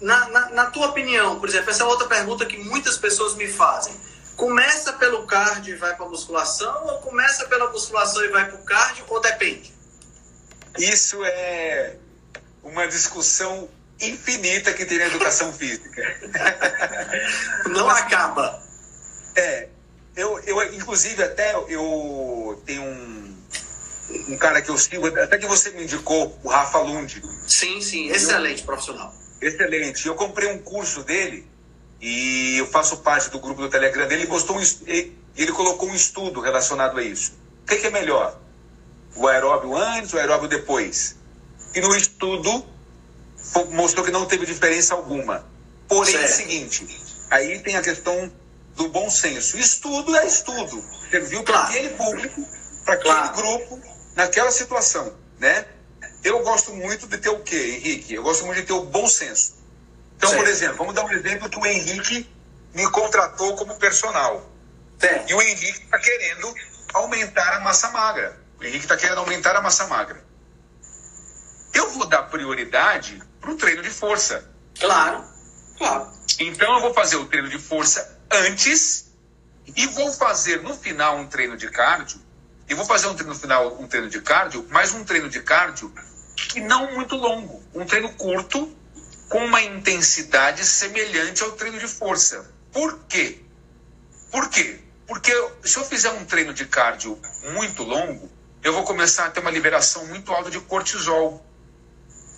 na, 0.00 0.28
na, 0.28 0.48
na 0.50 0.66
tua 0.66 0.88
opinião, 0.88 1.40
por 1.40 1.48
exemplo, 1.48 1.70
essa 1.70 1.82
é 1.82 1.86
outra 1.86 2.06
pergunta 2.06 2.46
que 2.46 2.56
muitas 2.58 2.96
pessoas 2.96 3.34
me 3.34 3.48
fazem. 3.48 3.94
Começa 4.36 4.92
pelo 4.92 5.26
cardio 5.26 5.74
e 5.74 5.78
vai 5.78 5.96
para 5.96 6.06
musculação 6.06 6.86
ou 6.86 6.98
começa 6.98 7.46
pela 7.48 7.70
musculação 7.72 8.24
e 8.24 8.28
vai 8.28 8.46
para 8.48 8.60
o 8.60 8.64
cardio 8.64 9.04
ou 9.08 9.20
depende? 9.20 9.74
Isso 10.78 11.24
é 11.24 11.96
uma 12.70 12.86
discussão 12.86 13.68
infinita 14.00 14.72
que 14.72 14.84
tem 14.84 14.98
na 14.98 15.06
educação 15.06 15.52
física. 15.52 16.02
Não 17.68 17.88
acaba. 17.88 18.62
É, 19.36 19.68
eu, 20.16 20.38
eu 20.40 20.74
inclusive 20.74 21.22
até 21.22 21.54
eu 21.68 22.62
tenho 22.64 22.82
um, 22.82 23.36
um 24.28 24.36
cara 24.36 24.62
que 24.62 24.70
eu 24.70 24.78
sigo, 24.78 25.06
até 25.06 25.38
que 25.38 25.46
você 25.46 25.70
me 25.70 25.84
indicou, 25.84 26.38
o 26.42 26.48
Rafa 26.48 26.78
Lund. 26.78 27.22
Sim, 27.46 27.80
sim, 27.80 28.08
excelente 28.08 28.62
profissional. 28.62 29.12
Excelente. 29.40 30.06
Eu 30.06 30.14
comprei 30.14 30.50
um 30.52 30.58
curso 30.58 31.02
dele 31.02 31.46
e 32.00 32.56
eu 32.58 32.66
faço 32.66 32.98
parte 32.98 33.30
do 33.30 33.38
grupo 33.38 33.60
do 33.60 33.68
Telegram 33.68 34.06
dele. 34.06 34.22
Ele, 34.22 34.30
gostou, 34.30 34.60
ele 34.86 35.52
colocou 35.52 35.88
um 35.88 35.94
estudo 35.94 36.40
relacionado 36.40 36.98
a 36.98 37.02
isso. 37.02 37.38
O 37.62 37.66
que, 37.66 37.76
que 37.76 37.86
é 37.86 37.90
melhor? 37.90 38.40
O 39.16 39.26
aeróbio 39.26 39.76
antes, 39.76 40.12
o 40.12 40.18
aeróbio 40.18 40.48
depois? 40.48 41.17
E 41.74 41.80
no 41.80 41.94
estudo 41.94 42.66
mostrou 43.70 44.04
que 44.04 44.10
não 44.10 44.26
teve 44.26 44.46
diferença 44.46 44.94
alguma. 44.94 45.46
Porém, 45.86 46.12
certo. 46.12 46.24
é 46.24 46.28
o 46.28 46.36
seguinte: 46.36 47.02
aí 47.30 47.58
tem 47.60 47.76
a 47.76 47.82
questão 47.82 48.30
do 48.76 48.88
bom 48.88 49.10
senso. 49.10 49.58
Estudo 49.58 50.16
é 50.16 50.26
estudo. 50.26 50.84
Serviu 51.10 51.42
para 51.42 51.54
claro. 51.54 51.68
aquele 51.68 51.88
público, 51.90 52.48
para 52.84 52.94
aquele 52.94 53.14
claro. 53.14 53.36
grupo, 53.36 53.82
naquela 54.14 54.50
situação, 54.50 55.14
né? 55.38 55.66
Eu 56.22 56.42
gosto 56.42 56.72
muito 56.74 57.06
de 57.06 57.18
ter 57.18 57.28
o 57.28 57.40
quê, 57.40 57.76
Henrique? 57.76 58.14
Eu 58.14 58.22
gosto 58.22 58.44
muito 58.44 58.60
de 58.60 58.66
ter 58.66 58.72
o 58.72 58.82
bom 58.82 59.08
senso. 59.08 59.56
Então, 60.16 60.30
certo. 60.30 60.42
por 60.42 60.50
exemplo, 60.50 60.76
vamos 60.78 60.94
dar 60.94 61.04
um 61.04 61.12
exemplo 61.12 61.48
que 61.48 61.58
o 61.58 61.66
Henrique 61.66 62.28
me 62.74 62.90
contratou 62.90 63.56
como 63.56 63.76
personal. 63.76 64.50
Certo. 64.98 65.30
E 65.30 65.34
o 65.34 65.40
Henrique 65.40 65.84
está 65.84 65.98
querendo 65.98 66.54
aumentar 66.92 67.54
a 67.54 67.60
massa 67.60 67.90
magra. 67.90 68.36
O 68.58 68.64
Henrique 68.64 68.84
está 68.84 68.96
querendo 68.96 69.18
aumentar 69.18 69.54
a 69.54 69.62
massa 69.62 69.86
magra. 69.86 70.22
Eu 71.72 71.90
vou 71.90 72.06
dar 72.06 72.24
prioridade 72.24 73.22
para 73.40 73.50
o 73.50 73.56
treino 73.56 73.82
de 73.82 73.90
força. 73.90 74.50
Claro, 74.78 75.24
claro. 75.76 76.10
Então 76.38 76.74
eu 76.74 76.80
vou 76.80 76.94
fazer 76.94 77.16
o 77.16 77.26
treino 77.26 77.48
de 77.48 77.58
força 77.58 78.18
antes 78.30 79.10
e 79.76 79.86
vou 79.86 80.12
fazer 80.12 80.62
no 80.62 80.74
final 80.74 81.18
um 81.18 81.26
treino 81.26 81.56
de 81.56 81.70
cardio. 81.70 82.20
E 82.68 82.74
vou 82.74 82.84
fazer 82.84 83.06
um 83.06 83.14
treino 83.14 83.32
no 83.32 83.38
final 83.38 83.80
um 83.80 83.86
treino 83.86 84.08
de 84.08 84.20
cardio, 84.20 84.66
mas 84.70 84.92
um 84.92 85.04
treino 85.04 85.28
de 85.28 85.40
cardio 85.40 85.92
que 86.36 86.60
não 86.60 86.92
muito 86.94 87.16
longo, 87.16 87.62
um 87.74 87.84
treino 87.84 88.12
curto 88.14 88.72
com 89.28 89.44
uma 89.44 89.60
intensidade 89.60 90.64
semelhante 90.64 91.42
ao 91.42 91.52
treino 91.52 91.78
de 91.78 91.88
força. 91.88 92.50
Por 92.72 92.98
quê? 93.08 93.40
Por 94.30 94.48
quê? 94.48 94.80
Porque 95.06 95.32
se 95.64 95.78
eu 95.78 95.84
fizer 95.84 96.10
um 96.10 96.24
treino 96.24 96.52
de 96.52 96.66
cardio 96.66 97.18
muito 97.52 97.82
longo, 97.82 98.30
eu 98.62 98.72
vou 98.72 98.84
começar 98.84 99.26
a 99.26 99.30
ter 99.30 99.40
uma 99.40 99.50
liberação 99.50 100.06
muito 100.06 100.32
alta 100.32 100.50
de 100.50 100.60
cortisol. 100.60 101.44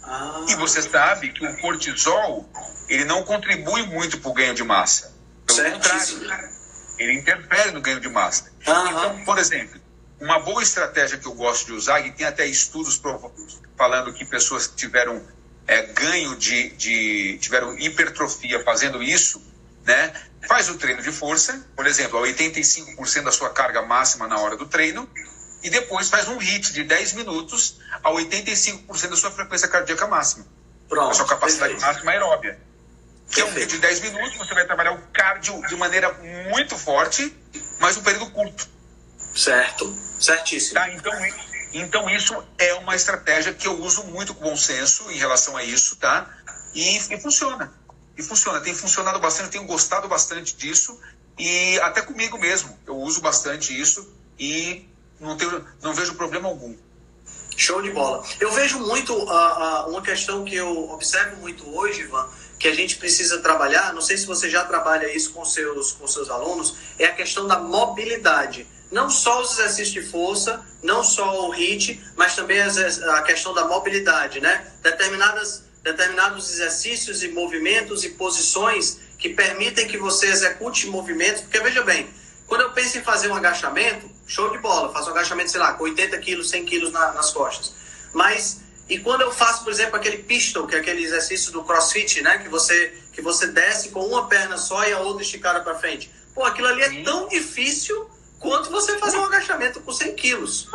Ah. 0.02 0.44
E 0.48 0.54
você 0.56 0.82
sabe 0.82 1.32
que 1.32 1.44
o 1.46 1.56
cortisol 1.60 2.48
ele 2.88 3.04
não 3.04 3.22
contribui 3.22 3.86
muito 3.86 4.18
para 4.18 4.30
o 4.30 4.34
ganho 4.34 4.54
de 4.54 4.64
massa. 4.64 5.14
Pelo 5.46 5.72
contrário, 5.72 6.50
ele 6.98 7.14
interfere 7.14 7.70
no 7.70 7.80
ganho 7.80 8.00
de 8.00 8.08
massa. 8.08 8.50
Então, 8.60 9.24
por 9.24 9.38
exemplo, 9.38 9.80
uma 10.20 10.38
boa 10.38 10.62
estratégia 10.62 11.16
que 11.16 11.26
eu 11.26 11.34
gosto 11.34 11.66
de 11.66 11.72
usar, 11.72 12.00
e 12.00 12.12
tem 12.12 12.26
até 12.26 12.46
estudos 12.46 13.00
falando 13.76 14.12
que 14.12 14.24
pessoas 14.24 14.66
que 14.66 14.76
tiveram 14.76 15.22
é, 15.66 15.82
ganho 15.82 16.36
de, 16.36 16.70
de. 16.70 17.38
tiveram 17.38 17.78
hipertrofia 17.78 18.62
fazendo 18.62 19.02
isso, 19.02 19.42
né? 19.84 20.12
Faz 20.46 20.68
o 20.68 20.74
treino 20.76 21.02
de 21.02 21.12
força, 21.12 21.66
por 21.76 21.86
exemplo, 21.86 22.18
a 22.18 22.26
85% 22.26 23.22
da 23.22 23.32
sua 23.32 23.50
carga 23.50 23.82
máxima 23.82 24.26
na 24.26 24.38
hora 24.38 24.56
do 24.56 24.66
treino, 24.66 25.08
e 25.62 25.70
depois 25.70 26.08
faz 26.08 26.28
um 26.28 26.38
HIT 26.38 26.72
de 26.72 26.84
10 26.84 27.14
minutos 27.14 27.78
a 28.02 28.10
85% 28.10 29.08
da 29.08 29.16
sua 29.16 29.30
frequência 29.30 29.68
cardíaca 29.68 30.06
máxima. 30.06 30.46
Pronto, 30.88 31.10
a 31.10 31.14
sua 31.14 31.26
capacidade 31.26 31.74
perfeito. 31.74 31.94
máxima 31.94 32.10
aeróbia. 32.12 32.58
Que 33.30 33.40
é 33.40 33.44
um 33.44 33.52
HIT 33.52 33.66
de 33.66 33.78
10 33.78 34.00
minutos, 34.00 34.36
você 34.36 34.54
vai 34.54 34.66
trabalhar 34.66 34.92
o 34.92 35.02
cardio 35.12 35.60
de 35.68 35.76
maneira 35.76 36.12
muito 36.50 36.76
forte, 36.76 37.34
mas 37.78 37.96
um 37.96 38.02
período 38.02 38.30
curto. 38.30 38.68
Certo, 39.34 39.96
certíssimo. 40.18 40.74
Tá, 40.74 40.90
então, 40.90 41.12
então 41.72 42.10
isso 42.10 42.42
é 42.58 42.74
uma 42.74 42.96
estratégia 42.96 43.54
que 43.54 43.68
eu 43.68 43.80
uso 43.80 44.04
muito 44.04 44.34
com 44.34 44.44
bom 44.44 44.56
senso 44.56 45.10
em 45.10 45.16
relação 45.16 45.56
a 45.56 45.62
isso, 45.62 45.96
tá? 45.96 46.28
E, 46.74 46.96
e 46.96 47.20
funciona. 47.20 47.72
E 48.16 48.22
funciona, 48.22 48.60
tem 48.60 48.74
funcionado 48.74 49.18
bastante, 49.20 49.50
tenho 49.50 49.64
gostado 49.64 50.08
bastante 50.08 50.56
disso 50.56 51.00
e 51.38 51.78
até 51.80 52.02
comigo 52.02 52.36
mesmo. 52.38 52.76
Eu 52.86 52.96
uso 52.96 53.20
bastante 53.20 53.78
isso 53.78 54.12
e 54.38 54.89
não, 55.20 55.36
tenho, 55.36 55.64
não 55.82 55.94
vejo 55.94 56.14
problema 56.14 56.48
algum. 56.48 56.74
Show 57.56 57.82
de 57.82 57.90
bola. 57.90 58.24
Eu 58.40 58.50
vejo 58.52 58.78
muito 58.78 59.12
uh, 59.12 59.24
uh, 59.24 59.90
uma 59.90 60.00
questão 60.00 60.44
que 60.44 60.54
eu 60.54 60.90
observo 60.90 61.36
muito 61.36 61.68
hoje, 61.76 62.00
Ivan, 62.00 62.26
que 62.58 62.66
a 62.66 62.74
gente 62.74 62.96
precisa 62.96 63.38
trabalhar, 63.40 63.92
não 63.92 64.00
sei 64.00 64.16
se 64.16 64.26
você 64.26 64.48
já 64.48 64.64
trabalha 64.64 65.14
isso 65.14 65.32
com 65.32 65.44
seus, 65.44 65.92
com 65.92 66.06
seus 66.06 66.30
alunos, 66.30 66.74
é 66.98 67.04
a 67.04 67.12
questão 67.12 67.46
da 67.46 67.58
mobilidade. 67.58 68.66
Não 68.90 69.08
só 69.08 69.40
os 69.40 69.52
exercícios 69.52 69.92
de 69.92 70.02
força, 70.02 70.64
não 70.82 71.04
só 71.04 71.48
o 71.48 71.52
HIIT, 71.52 72.02
mas 72.16 72.34
também 72.34 72.60
a 72.60 73.22
questão 73.22 73.54
da 73.54 73.66
mobilidade, 73.66 74.40
né? 74.40 74.72
Determinadas, 74.82 75.62
determinados 75.82 76.50
exercícios 76.50 77.22
e 77.22 77.28
movimentos 77.28 78.04
e 78.04 78.10
posições 78.10 78.98
que 79.18 79.28
permitem 79.28 79.86
que 79.86 79.98
você 79.98 80.26
execute 80.26 80.86
movimentos, 80.86 81.42
porque 81.42 81.60
veja 81.60 81.82
bem, 81.82 82.08
quando 82.46 82.62
eu 82.62 82.72
penso 82.72 82.98
em 82.98 83.02
fazer 83.02 83.28
um 83.28 83.34
agachamento, 83.34 84.09
show 84.30 84.48
de 84.50 84.58
bola, 84.58 84.92
faço 84.92 85.08
um 85.08 85.12
agachamento, 85.12 85.50
sei 85.50 85.60
lá, 85.60 85.74
com 85.74 85.84
80 85.84 86.16
quilos, 86.18 86.48
100 86.50 86.64
quilos 86.64 86.92
na, 86.92 87.12
nas 87.12 87.32
costas. 87.32 87.74
Mas, 88.14 88.60
e 88.88 88.98
quando 88.98 89.22
eu 89.22 89.32
faço, 89.32 89.64
por 89.64 89.72
exemplo, 89.72 89.96
aquele 89.96 90.18
pistol, 90.18 90.68
que 90.68 90.76
é 90.76 90.78
aquele 90.78 91.02
exercício 91.02 91.50
do 91.50 91.64
crossfit, 91.64 92.22
né? 92.22 92.38
Que 92.38 92.48
você, 92.48 92.94
que 93.12 93.20
você 93.20 93.48
desce 93.48 93.88
com 93.88 94.06
uma 94.06 94.28
perna 94.28 94.56
só 94.56 94.86
e 94.86 94.92
a 94.92 95.00
outra 95.00 95.22
esticada 95.22 95.60
para 95.60 95.74
frente. 95.74 96.10
Pô, 96.32 96.44
aquilo 96.44 96.68
ali 96.68 96.82
é 96.82 97.02
tão 97.02 97.26
difícil 97.26 98.08
quanto 98.38 98.70
você 98.70 98.96
fazer 98.98 99.18
um 99.18 99.24
agachamento 99.24 99.80
com 99.80 99.92
100 99.92 100.14
quilos. 100.14 100.68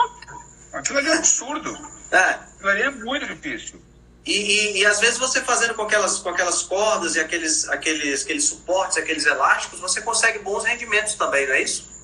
Aquilo 0.73 0.99
ali 0.99 1.07
é 1.07 1.13
absurdo. 1.13 1.73
É. 2.11 2.17
Aquilo 2.17 2.69
ali 2.69 2.81
é 2.81 2.91
muito 2.91 3.25
difícil. 3.25 3.81
E, 4.25 4.33
e, 4.33 4.77
e, 4.79 4.85
às 4.85 4.99
vezes 4.99 5.17
você 5.17 5.39
fazendo 5.41 5.75
com 5.75 5.83
aquelas, 5.83 6.19
com 6.19 6.29
aquelas 6.29 6.63
cordas 6.63 7.15
e 7.15 7.19
aqueles, 7.19 7.69
aqueles, 7.69 8.23
aqueles 8.23 8.43
suportes, 8.43 8.97
aqueles 8.97 9.25
elásticos, 9.25 9.79
você 9.79 10.01
consegue 10.01 10.39
bons 10.39 10.65
rendimentos 10.65 11.13
também, 11.13 11.45
não 11.47 11.53
é 11.53 11.61
isso? 11.61 11.94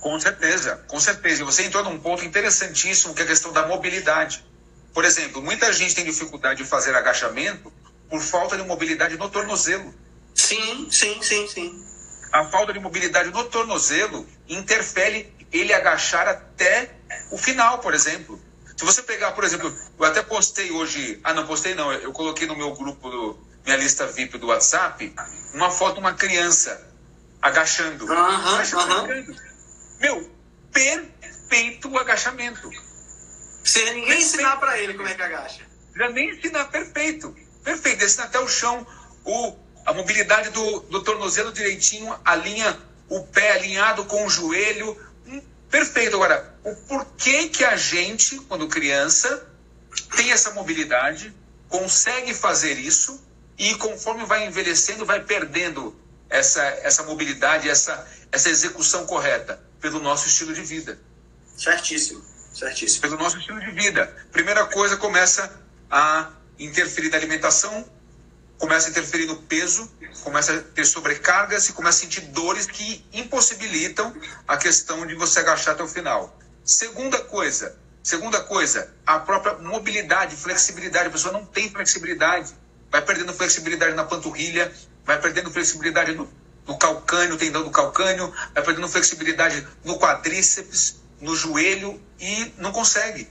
Com 0.00 0.18
certeza, 0.18 0.82
com 0.88 0.98
certeza. 0.98 1.42
E 1.42 1.44
você 1.44 1.64
entrou 1.64 1.84
num 1.84 1.98
ponto 1.98 2.24
interessantíssimo 2.24 3.14
que 3.14 3.20
é 3.20 3.24
a 3.24 3.28
questão 3.28 3.52
da 3.52 3.66
mobilidade. 3.66 4.44
Por 4.94 5.04
exemplo, 5.04 5.42
muita 5.42 5.72
gente 5.72 5.94
tem 5.94 6.04
dificuldade 6.04 6.62
de 6.62 6.68
fazer 6.68 6.94
agachamento 6.94 7.72
por 8.08 8.20
falta 8.20 8.56
de 8.56 8.62
mobilidade 8.64 9.16
no 9.16 9.28
tornozelo. 9.28 9.94
Sim, 10.34 10.88
sim, 10.90 11.22
sim, 11.22 11.46
sim 11.46 11.90
a 12.32 12.44
falta 12.44 12.72
de 12.72 12.78
mobilidade 12.78 13.30
no 13.30 13.44
tornozelo 13.44 14.26
interfere 14.48 15.34
ele 15.52 15.72
agachar 15.72 16.28
até 16.28 16.94
o 17.30 17.36
final, 17.36 17.78
por 17.78 17.92
exemplo. 17.92 18.40
Se 18.76 18.84
você 18.84 19.02
pegar, 19.02 19.32
por 19.32 19.44
exemplo, 19.44 19.74
eu 19.98 20.04
até 20.04 20.22
postei 20.22 20.70
hoje, 20.70 21.20
ah, 21.24 21.34
não 21.34 21.46
postei 21.46 21.74
não, 21.74 21.92
eu 21.92 22.12
coloquei 22.12 22.46
no 22.46 22.56
meu 22.56 22.74
grupo, 22.74 23.10
do, 23.10 23.38
minha 23.64 23.76
lista 23.76 24.06
VIP 24.06 24.38
do 24.38 24.46
WhatsApp, 24.46 25.12
uma 25.52 25.70
foto 25.70 25.94
de 25.94 26.00
uma 26.00 26.14
criança 26.14 26.88
agachando. 27.42 28.06
Uhum, 28.06 28.12
agachando. 28.12 29.49
Meu, 30.00 30.30
perfeito 30.72 31.90
o 31.90 31.98
agachamento. 31.98 32.70
Sem 33.62 33.84
ninguém 33.84 34.06
perfeito. 34.06 34.22
ensinar 34.22 34.56
para 34.56 34.78
ele 34.78 34.94
como 34.94 35.06
é 35.06 35.14
que 35.14 35.22
agacha. 35.22 35.60
Já 35.94 36.08
nem 36.08 36.30
ensinar, 36.30 36.64
perfeito. 36.66 37.36
Perfeito, 37.62 37.98
descendo 37.98 38.28
até 38.28 38.40
o 38.40 38.48
chão. 38.48 38.86
O, 39.24 39.56
a 39.84 39.92
mobilidade 39.92 40.48
do, 40.50 40.80
do 40.80 41.02
tornozelo 41.04 41.52
direitinho, 41.52 42.18
alinha 42.24 42.78
o 43.08 43.22
pé 43.24 43.52
alinhado 43.52 44.06
com 44.06 44.24
o 44.24 44.30
joelho. 44.30 44.96
Hum, 45.26 45.42
perfeito. 45.68 46.16
Agora, 46.16 46.54
o 46.64 46.74
porquê 46.74 47.50
que 47.50 47.62
a 47.62 47.76
gente, 47.76 48.38
quando 48.48 48.66
criança, 48.68 49.46
tem 50.16 50.32
essa 50.32 50.52
mobilidade, 50.52 51.34
consegue 51.68 52.32
fazer 52.32 52.78
isso 52.78 53.22
e 53.58 53.74
conforme 53.74 54.24
vai 54.24 54.46
envelhecendo, 54.46 55.04
vai 55.04 55.22
perdendo 55.22 55.94
essa, 56.30 56.62
essa 56.62 57.02
mobilidade, 57.02 57.68
essa, 57.68 58.08
essa 58.32 58.48
execução 58.48 59.04
correta 59.04 59.69
pelo 59.80 60.00
nosso 60.00 60.28
estilo 60.28 60.52
de 60.52 60.62
vida. 60.62 60.98
Certíssimo, 61.56 62.22
certíssimo. 62.52 63.02
Pelo 63.02 63.16
nosso 63.16 63.38
estilo 63.38 63.60
de 63.60 63.70
vida. 63.70 64.06
Primeira 64.32 64.66
coisa, 64.66 64.96
começa 64.96 65.60
a 65.90 66.30
interferir 66.58 67.10
na 67.10 67.16
alimentação, 67.16 67.88
começa 68.58 68.88
a 68.88 68.90
interferir 68.90 69.26
no 69.26 69.36
peso, 69.42 69.90
começa 70.22 70.54
a 70.54 70.60
ter 70.60 70.84
sobrecargas 70.84 71.68
e 71.68 71.72
começa 71.72 71.98
a 71.98 72.00
sentir 72.02 72.20
dores 72.20 72.66
que 72.66 73.04
impossibilitam 73.12 74.14
a 74.46 74.56
questão 74.56 75.06
de 75.06 75.14
você 75.14 75.40
agachar 75.40 75.74
até 75.74 75.82
o 75.82 75.88
final. 75.88 76.38
Segunda 76.62 77.18
coisa, 77.18 77.76
segunda 78.02 78.42
coisa, 78.42 78.94
a 79.06 79.18
própria 79.18 79.54
mobilidade, 79.58 80.36
flexibilidade. 80.36 81.08
A 81.08 81.10
pessoa 81.10 81.32
não 81.32 81.44
tem 81.44 81.70
flexibilidade, 81.70 82.54
vai 82.90 83.02
perdendo 83.02 83.32
flexibilidade 83.32 83.94
na 83.94 84.04
panturrilha, 84.04 84.72
vai 85.04 85.20
perdendo 85.20 85.50
flexibilidade 85.50 86.14
no, 86.14 86.30
no 86.70 86.78
calcânio, 86.78 87.36
tendão 87.36 87.64
do 87.64 87.70
calcânio, 87.70 88.32
vai 88.54 88.62
perdendo 88.62 88.88
flexibilidade 88.88 89.66
no 89.84 89.98
quadríceps, 89.98 91.02
no 91.20 91.34
joelho 91.34 92.00
e 92.20 92.54
não 92.58 92.70
consegue. 92.70 93.28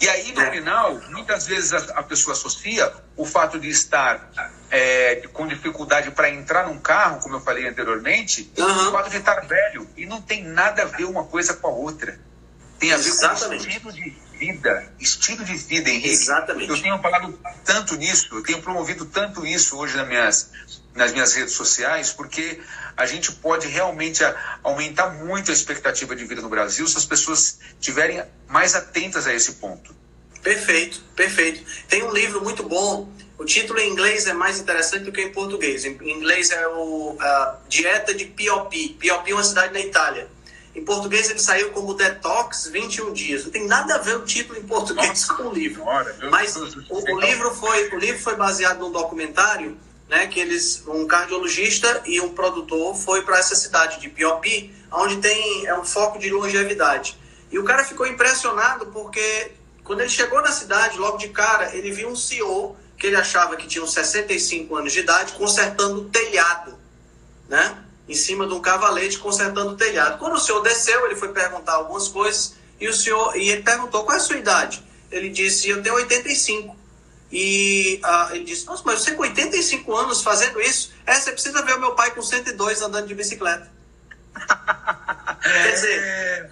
E 0.00 0.08
aí, 0.08 0.32
no 0.32 0.40
é. 0.40 0.50
final, 0.50 1.00
muitas 1.10 1.46
vezes 1.46 1.72
a, 1.72 2.02
pessoa 2.02 2.34
associa 2.34 2.92
o 3.16 3.24
fato 3.24 3.60
de 3.60 3.68
estar 3.68 4.32
é, 4.68 5.28
com 5.32 5.46
dificuldade 5.46 6.10
para 6.10 6.28
entrar 6.28 6.66
num 6.66 6.80
carro, 6.80 7.20
como 7.20 7.36
eu 7.36 7.40
falei 7.40 7.68
anteriormente, 7.68 8.50
uhum. 8.58 8.88
o 8.88 8.90
fato 8.90 9.10
de 9.10 9.18
estar 9.18 9.46
velho. 9.46 9.88
E 9.96 10.04
não 10.04 10.20
tem 10.20 10.42
nada 10.42 10.82
a 10.82 10.86
ver 10.86 11.04
uma 11.04 11.24
coisa 11.24 11.54
com 11.54 11.68
a 11.68 11.70
outra. 11.70 12.18
Tem 12.80 12.92
a 12.92 12.96
ver 12.96 13.08
Exatamente. 13.10 13.62
com 13.62 13.70
estilo 13.70 13.92
de 13.92 14.16
vida. 14.38 14.92
Estilo 14.98 15.44
de 15.44 15.54
vida, 15.54 15.88
Henrique. 15.88 16.08
Exatamente. 16.08 16.70
Eu 16.70 16.82
tenho 16.82 16.98
falado 16.98 17.38
tanto 17.64 17.94
nisso, 17.96 18.28
eu 18.32 18.42
tenho 18.42 18.60
promovido 18.60 19.04
tanto 19.04 19.46
isso 19.46 19.76
hoje 19.76 19.96
nas 19.96 20.08
minhas, 20.08 20.50
nas 20.94 21.12
minhas 21.12 21.32
redes 21.32 21.54
sociais, 21.54 22.12
porque 22.12 22.60
a 22.96 23.06
gente 23.06 23.32
pode 23.32 23.66
realmente 23.68 24.22
aumentar 24.62 25.10
muito 25.10 25.50
a 25.50 25.54
expectativa 25.54 26.14
de 26.16 26.24
vida 26.24 26.42
no 26.42 26.48
Brasil 26.48 26.86
se 26.86 26.96
as 26.96 27.04
pessoas 27.04 27.58
estiverem 27.78 28.22
mais 28.48 28.74
atentas 28.74 29.26
a 29.26 29.34
esse 29.34 29.52
ponto. 29.52 29.94
Perfeito, 30.42 31.02
perfeito. 31.14 31.64
Tem 31.88 32.02
um 32.02 32.12
livro 32.12 32.42
muito 32.42 32.62
bom. 32.62 33.10
O 33.38 33.44
título 33.44 33.78
em 33.78 33.90
inglês 33.90 34.26
é 34.26 34.32
mais 34.32 34.58
interessante 34.58 35.04
do 35.04 35.12
que 35.12 35.20
em 35.20 35.32
português. 35.32 35.84
Em 35.84 35.96
inglês 36.10 36.50
é 36.50 36.66
o 36.68 37.12
uh, 37.12 37.18
Dieta 37.68 38.12
de 38.14 38.26
P.O.P. 38.26 38.96
P.O.P. 38.98 39.30
é 39.30 39.34
uma 39.34 39.44
cidade 39.44 39.72
na 39.72 39.80
Itália. 39.80 40.28
Em 40.74 40.84
português 40.84 41.28
ele 41.28 41.38
saiu 41.38 41.70
como 41.72 41.94
Detox 41.94 42.68
21 42.68 43.12
dias. 43.12 43.44
Não 43.44 43.50
tem 43.50 43.66
nada 43.66 43.96
a 43.96 43.98
ver 43.98 44.16
o 44.16 44.24
título 44.24 44.58
em 44.58 44.62
português 44.62 45.08
Nossa, 45.08 45.34
com 45.34 45.48
o 45.48 45.52
livro. 45.52 45.84
Mas 46.30 46.54
o, 46.54 46.64
o, 46.90 47.20
livro 47.20 47.50
foi, 47.54 47.88
o 47.88 47.98
livro 47.98 48.20
foi 48.20 48.36
baseado 48.36 48.78
num 48.78 48.92
documentário, 48.92 49.76
né, 50.10 50.26
que 50.26 50.40
eles, 50.40 50.82
um 50.88 51.06
cardiologista 51.06 52.02
e 52.04 52.20
um 52.20 52.30
produtor 52.30 52.96
foi 52.96 53.22
para 53.22 53.38
essa 53.38 53.54
cidade 53.54 54.00
de 54.00 54.08
P.O.P., 54.08 54.68
onde 54.90 55.18
tem 55.18 55.64
é 55.66 55.78
um 55.78 55.84
foco 55.84 56.18
de 56.18 56.28
longevidade. 56.28 57.16
E 57.48 57.56
o 57.60 57.64
cara 57.64 57.84
ficou 57.84 58.04
impressionado 58.04 58.86
porque 58.86 59.52
quando 59.84 60.00
ele 60.00 60.08
chegou 60.08 60.42
na 60.42 60.50
cidade, 60.50 60.98
logo 60.98 61.16
de 61.16 61.28
cara, 61.28 61.74
ele 61.76 61.92
viu 61.92 62.08
um 62.08 62.16
CEO 62.16 62.76
que 62.98 63.06
ele 63.06 63.14
achava 63.14 63.56
que 63.56 63.68
tinha 63.68 63.84
uns 63.84 63.92
65 63.92 64.74
anos 64.74 64.92
de 64.92 64.98
idade 64.98 65.32
consertando 65.34 66.00
o 66.00 66.04
telhado, 66.06 66.76
né? 67.48 67.78
Em 68.08 68.14
cima 68.14 68.48
de 68.48 68.52
um 68.52 68.60
cavalete 68.60 69.16
consertando 69.16 69.70
o 69.70 69.76
telhado. 69.76 70.18
Quando 70.18 70.34
o 70.34 70.40
senhor 70.40 70.60
desceu, 70.60 71.06
ele 71.06 71.14
foi 71.14 71.28
perguntar 71.28 71.74
algumas 71.74 72.08
coisas 72.08 72.56
e 72.80 72.88
o 72.88 72.92
senhor 72.92 73.36
e 73.36 73.48
ele 73.48 73.62
perguntou 73.62 74.02
qual 74.02 74.16
é 74.16 74.20
a 74.20 74.22
sua 74.22 74.36
idade. 74.36 74.84
Ele 75.10 75.30
disse: 75.30 75.68
"Eu 75.68 75.80
tenho 75.82 75.94
85". 75.94 76.79
E 77.32 78.00
uh, 78.04 78.34
ele 78.34 78.44
disse: 78.44 78.66
Nossa, 78.66 78.82
mas 78.84 79.00
você 79.00 79.12
com 79.12 79.22
85 79.22 79.96
anos 79.96 80.22
fazendo 80.22 80.60
isso? 80.60 80.92
É, 81.06 81.14
você 81.14 81.32
precisa 81.32 81.62
ver 81.62 81.74
o 81.76 81.80
meu 81.80 81.94
pai 81.94 82.10
com 82.12 82.22
102 82.22 82.82
andando 82.82 83.06
de 83.06 83.14
bicicleta. 83.14 83.70
Quer 85.42 85.72
dizer, 85.72 86.50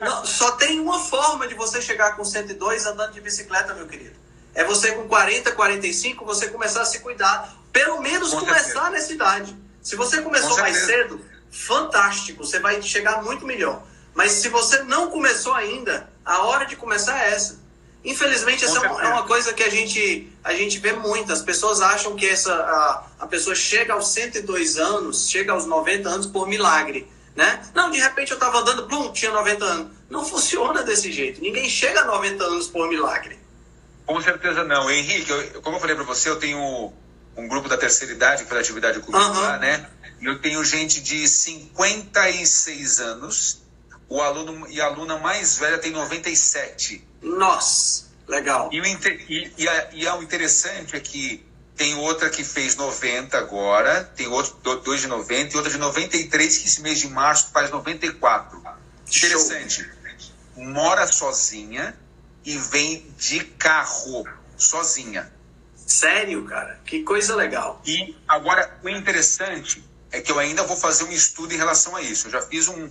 não, 0.00 0.24
só 0.24 0.52
tem 0.52 0.78
uma 0.78 1.00
forma 1.00 1.48
de 1.48 1.54
você 1.54 1.80
chegar 1.80 2.16
com 2.16 2.24
102 2.24 2.86
andando 2.86 3.12
de 3.12 3.20
bicicleta, 3.20 3.74
meu 3.74 3.86
querido. 3.86 4.16
É 4.54 4.64
você 4.64 4.92
com 4.92 5.08
40, 5.08 5.52
45, 5.52 6.24
você 6.24 6.48
começar 6.48 6.82
a 6.82 6.84
se 6.84 7.00
cuidar. 7.00 7.56
Pelo 7.72 8.00
menos 8.00 8.30
com 8.30 8.40
começar 8.40 8.62
certeza. 8.62 8.90
nessa 8.90 9.12
idade. 9.12 9.56
Se 9.82 9.96
você 9.96 10.20
começou 10.20 10.58
mais 10.58 10.76
cedo, 10.78 11.24
fantástico, 11.50 12.44
você 12.44 12.58
vai 12.58 12.82
chegar 12.82 13.22
muito 13.22 13.46
melhor. 13.46 13.82
Mas 14.14 14.32
se 14.32 14.48
você 14.48 14.82
não 14.82 15.10
começou 15.10 15.54
ainda, 15.54 16.10
a 16.24 16.42
hora 16.42 16.66
de 16.66 16.76
começar 16.76 17.18
é 17.24 17.32
essa. 17.32 17.60
Infelizmente, 18.04 18.64
essa 18.64 18.78
é 18.78 19.08
uma 19.08 19.24
coisa 19.24 19.52
que 19.52 19.62
a 19.62 19.68
gente, 19.68 20.32
a 20.44 20.54
gente 20.54 20.78
vê 20.78 20.92
muito. 20.92 21.32
As 21.32 21.42
pessoas 21.42 21.80
acham 21.80 22.14
que 22.14 22.26
essa, 22.26 22.54
a, 22.54 23.06
a 23.20 23.26
pessoa 23.26 23.54
chega 23.54 23.92
aos 23.92 24.08
102 24.12 24.78
anos, 24.78 25.28
chega 25.28 25.52
aos 25.52 25.66
90 25.66 26.08
anos 26.08 26.26
por 26.26 26.46
milagre. 26.46 27.10
Né? 27.34 27.62
Não, 27.74 27.90
de 27.90 27.98
repente 27.98 28.32
eu 28.32 28.36
estava 28.36 28.58
andando, 28.58 28.86
plum, 28.86 29.12
tinha 29.12 29.30
90 29.30 29.64
anos. 29.64 29.92
Não 30.08 30.24
funciona 30.24 30.82
desse 30.82 31.12
jeito. 31.12 31.40
Ninguém 31.40 31.68
chega 31.68 32.00
a 32.00 32.04
90 32.04 32.44
anos 32.44 32.66
por 32.68 32.88
milagre. 32.88 33.38
Com 34.06 34.20
certeza 34.20 34.64
não. 34.64 34.90
Henrique, 34.90 35.30
eu, 35.30 35.62
como 35.62 35.76
eu 35.76 35.80
falei 35.80 35.94
para 35.94 36.04
você, 36.04 36.30
eu 36.30 36.36
tenho 36.36 36.92
um 37.36 37.46
grupo 37.46 37.68
da 37.68 37.76
terceira 37.76 38.12
idade 38.12 38.42
que 38.42 38.48
faz 38.48 38.62
atividade 38.62 39.00
comigo 39.00 39.22
uhum. 39.22 39.40
lá, 39.40 39.58
né? 39.58 39.88
Eu 40.20 40.40
tenho 40.40 40.64
gente 40.64 41.00
de 41.00 41.28
56 41.28 43.00
anos, 43.00 43.62
o 44.08 44.20
aluno 44.20 44.66
e 44.68 44.80
a 44.80 44.86
aluna 44.86 45.18
mais 45.18 45.58
velha 45.58 45.78
tem 45.78 45.92
97. 45.92 47.06
Nossa, 47.22 48.06
legal. 48.26 48.70
E 48.72 48.80
o, 48.80 48.84
e, 48.84 49.52
e, 49.58 49.68
a, 49.68 49.88
e 49.92 50.06
o 50.08 50.22
interessante 50.22 50.96
é 50.96 51.00
que 51.00 51.44
tem 51.76 51.94
outra 51.96 52.28
que 52.28 52.42
fez 52.42 52.74
90 52.74 53.38
agora, 53.38 54.04
tem 54.16 54.26
outro, 54.26 54.54
dois 54.80 55.00
de 55.00 55.06
90 55.06 55.54
e 55.54 55.56
outra 55.56 55.70
de 55.70 55.78
93 55.78 56.58
que 56.58 56.66
esse 56.66 56.82
mês 56.82 56.98
de 56.98 57.08
março 57.08 57.50
faz 57.52 57.70
94. 57.70 58.60
Interessante. 59.06 59.84
Show. 59.84 60.64
Mora 60.64 61.06
sozinha 61.06 61.96
e 62.44 62.58
vem 62.58 63.06
de 63.16 63.44
carro, 63.44 64.26
sozinha. 64.56 65.32
Sério, 65.86 66.44
cara? 66.44 66.80
Que 66.84 67.02
coisa 67.02 67.36
legal. 67.36 67.80
E 67.86 68.16
agora, 68.26 68.78
o 68.82 68.88
interessante 68.88 69.82
é 70.10 70.20
que 70.20 70.32
eu 70.32 70.38
ainda 70.38 70.64
vou 70.64 70.76
fazer 70.76 71.04
um 71.04 71.12
estudo 71.12 71.54
em 71.54 71.56
relação 71.56 71.94
a 71.94 72.02
isso. 72.02 72.26
Eu 72.26 72.32
já 72.32 72.42
fiz 72.42 72.68
um, 72.68 72.90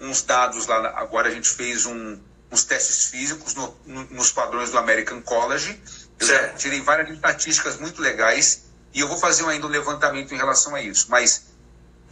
uns 0.00 0.22
dados 0.22 0.66
lá, 0.66 0.90
agora 0.96 1.28
a 1.28 1.30
gente 1.30 1.48
fez 1.48 1.86
um, 1.86 2.18
uns 2.50 2.64
testes 2.64 3.06
físicos 3.06 3.54
no, 3.54 3.76
no, 3.84 4.04
nos 4.04 4.32
padrões 4.32 4.70
do 4.70 4.78
American 4.78 5.20
College 5.20 5.80
eu 6.20 6.26
já 6.26 6.48
tirei 6.50 6.80
várias 6.80 7.10
estatísticas 7.10 7.78
muito 7.78 8.02
legais 8.02 8.64
e 8.92 9.00
eu 9.00 9.08
vou 9.08 9.18
fazer 9.18 9.46
ainda 9.46 9.66
um 9.66 9.70
levantamento 9.70 10.34
em 10.34 10.36
relação 10.36 10.74
a 10.74 10.82
isso. 10.82 11.06
Mas 11.08 11.46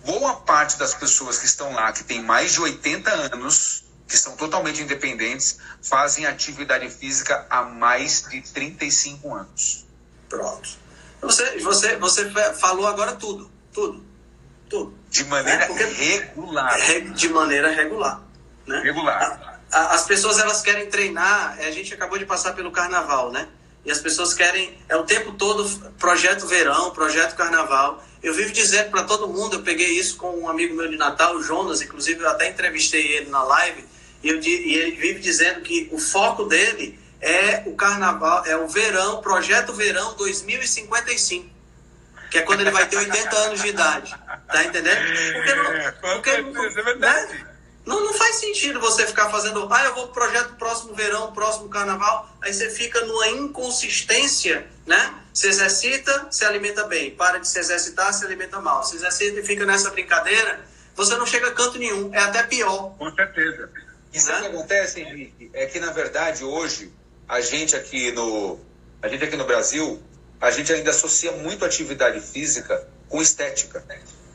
boa 0.05 0.37
parte 0.37 0.79
das 0.79 0.95
pessoas 0.95 1.39
que 1.39 1.47
estão 1.47 1.73
lá, 1.75 1.93
que 1.93 2.05
têm 2.05 2.23
mais 2.23 2.53
de 2.53 2.61
80 2.61 3.11
anos, 3.11 3.85
que 4.07 4.17
são 4.17 4.37
totalmente 4.37 4.81
independentes, 4.81 5.59
fazem 5.83 6.27
atividade 6.27 6.89
física 6.89 7.47
há 7.51 7.63
mais 7.63 8.27
de 8.31 8.41
35 8.41 9.35
anos. 9.35 9.87
Pronto. 10.29 10.69
Você, 11.23 11.59
você, 11.59 11.97
você 11.97 12.31
falou 12.55 12.87
agora 12.87 13.17
tudo, 13.17 13.51
tudo, 13.73 14.05
tudo. 14.69 14.97
De 15.11 15.25
maneira 15.25 15.65
é, 15.65 15.73
regular. 15.73 16.77
De 17.15 17.29
maneira 17.31 17.71
regular. 17.71 18.23
Né? 18.67 18.81
Regular. 18.83 19.56
As 19.71 20.05
pessoas 20.05 20.39
elas 20.39 20.63
querem 20.63 20.87
treinar, 20.87 21.59
a 21.59 21.71
gente 21.71 21.93
acabou 21.93 22.19
de 22.19 22.25
passar 22.25 22.55
pelo 22.55 22.71
carnaval, 22.71 23.33
né? 23.33 23.49
E 23.85 23.91
as 23.91 24.01
pessoas 24.01 24.35
querem, 24.35 24.77
é 24.89 24.97
o 24.97 25.05
tempo 25.05 25.33
todo 25.33 25.69
projeto 25.99 26.47
verão, 26.47 26.91
projeto 26.91 27.37
carnaval. 27.37 28.03
Eu 28.23 28.35
vivo 28.35 28.53
dizendo 28.53 28.91
para 28.91 29.05
todo 29.05 29.29
mundo, 29.29 29.57
eu 29.57 29.63
peguei 29.63 29.99
isso 29.99 30.17
com 30.17 30.41
um 30.41 30.49
amigo 30.49 30.75
meu 30.75 30.89
de 30.89 30.97
Natal, 30.97 31.37
o 31.37 31.43
Jonas, 31.43 31.81
inclusive 31.83 32.21
eu 32.21 32.29
até 32.29 32.49
entrevistei 32.49 33.07
ele 33.17 33.31
na 33.31 33.43
live, 33.43 33.85
e, 34.23 34.29
eu, 34.29 34.41
e 34.41 34.75
ele 34.75 34.97
vive 34.97 35.21
dizendo 35.21 35.61
que 35.61 35.89
o 35.93 35.99
foco 35.99 36.45
dele 36.45 36.99
é 37.21 37.63
o 37.67 37.75
carnaval, 37.75 38.45
é 38.47 38.57
o 38.57 38.67
verão, 38.67 39.21
projeto 39.21 39.73
verão 39.73 40.15
2055. 40.17 41.49
Que 42.31 42.39
é 42.39 42.43
quando 42.43 42.63
ele 42.63 42.71
vai 42.71 42.89
ter 42.89 42.97
80 42.97 43.37
anos 43.37 43.63
de 43.63 43.69
idade. 43.69 44.17
Tá 44.49 44.65
entendendo? 44.65 45.01
Porque 45.33 45.55
não, 45.55 46.13
porque, 46.13 46.31
é 46.31 46.83
verdade. 46.83 47.35
Né? 47.35 47.56
Não, 47.87 48.05
não 48.05 48.13
faz 48.15 48.37
sentido 48.37 48.81
você 48.81 49.07
ficar 49.07 49.31
fazendo, 49.31 49.69
ah, 49.73 49.85
eu 49.85 49.95
vou 49.95 50.09
pro 50.09 50.15
projeto 50.25 50.57
próximo 50.57 50.93
verão, 50.93 51.33
próximo 51.33 51.69
carnaval, 51.69 52.29
aí 52.43 52.53
você 52.53 52.69
fica 52.69 53.01
numa 53.07 53.29
inconsistência, 53.29 54.67
né? 54.85 55.15
Se 55.33 55.47
exercita, 55.47 56.27
se 56.33 56.45
alimenta 56.45 56.83
bem. 56.85 57.13
Para 57.13 57.39
de 57.39 57.47
se 57.47 57.61
exercitar, 57.61 58.13
se 58.13 58.25
alimenta 58.25 58.61
mal. 58.61 58.83
Se 58.83 58.97
exercita 58.97 59.39
e 59.39 59.45
fica 59.45 59.65
nessa 59.65 59.91
brincadeira, 59.91 60.67
você 60.97 61.15
não 61.15 61.25
chega 61.25 61.49
a 61.49 61.53
canto 61.53 61.79
nenhum. 61.79 62.13
É 62.13 62.19
até 62.19 62.43
pior. 62.43 62.97
Com 62.99 63.15
certeza. 63.15 63.71
Isso 64.13 64.33
né? 64.33 64.41
que 64.41 64.47
acontece, 64.47 65.01
Henrique, 65.01 65.51
é 65.53 65.67
que 65.67 65.79
na 65.79 65.93
verdade 65.93 66.43
hoje 66.43 66.93
a 67.29 67.41
gente 67.41 67.77
aqui 67.77 68.11
no 68.13 68.59
a 69.01 69.09
gente 69.09 69.23
aqui 69.23 69.37
no 69.37 69.45
Brasil, 69.45 70.03
a 70.41 70.51
gente 70.51 70.73
ainda 70.73 70.91
associa 70.91 71.31
muito 71.33 71.65
atividade 71.65 72.21
física 72.21 72.89
com 73.09 73.23
estética. 73.23 73.85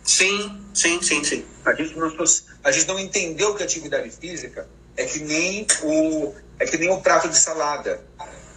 Sim, 0.03 0.65
sim, 0.73 1.01
sim, 1.01 1.23
sim. 1.23 1.45
A 1.65 1.73
gente 1.73 1.97
não, 1.97 2.09
a 2.63 2.71
gente 2.71 2.87
não 2.87 2.99
entendeu 2.99 3.55
que 3.55 3.63
atividade 3.63 4.09
física 4.09 4.67
é 4.95 5.05
que 5.05 5.19
nem 5.19 5.65
o, 5.83 6.33
é 6.59 6.65
que 6.65 6.77
nem 6.77 6.89
o 6.89 7.01
prato 7.01 7.27
de 7.29 7.37
salada. 7.37 8.01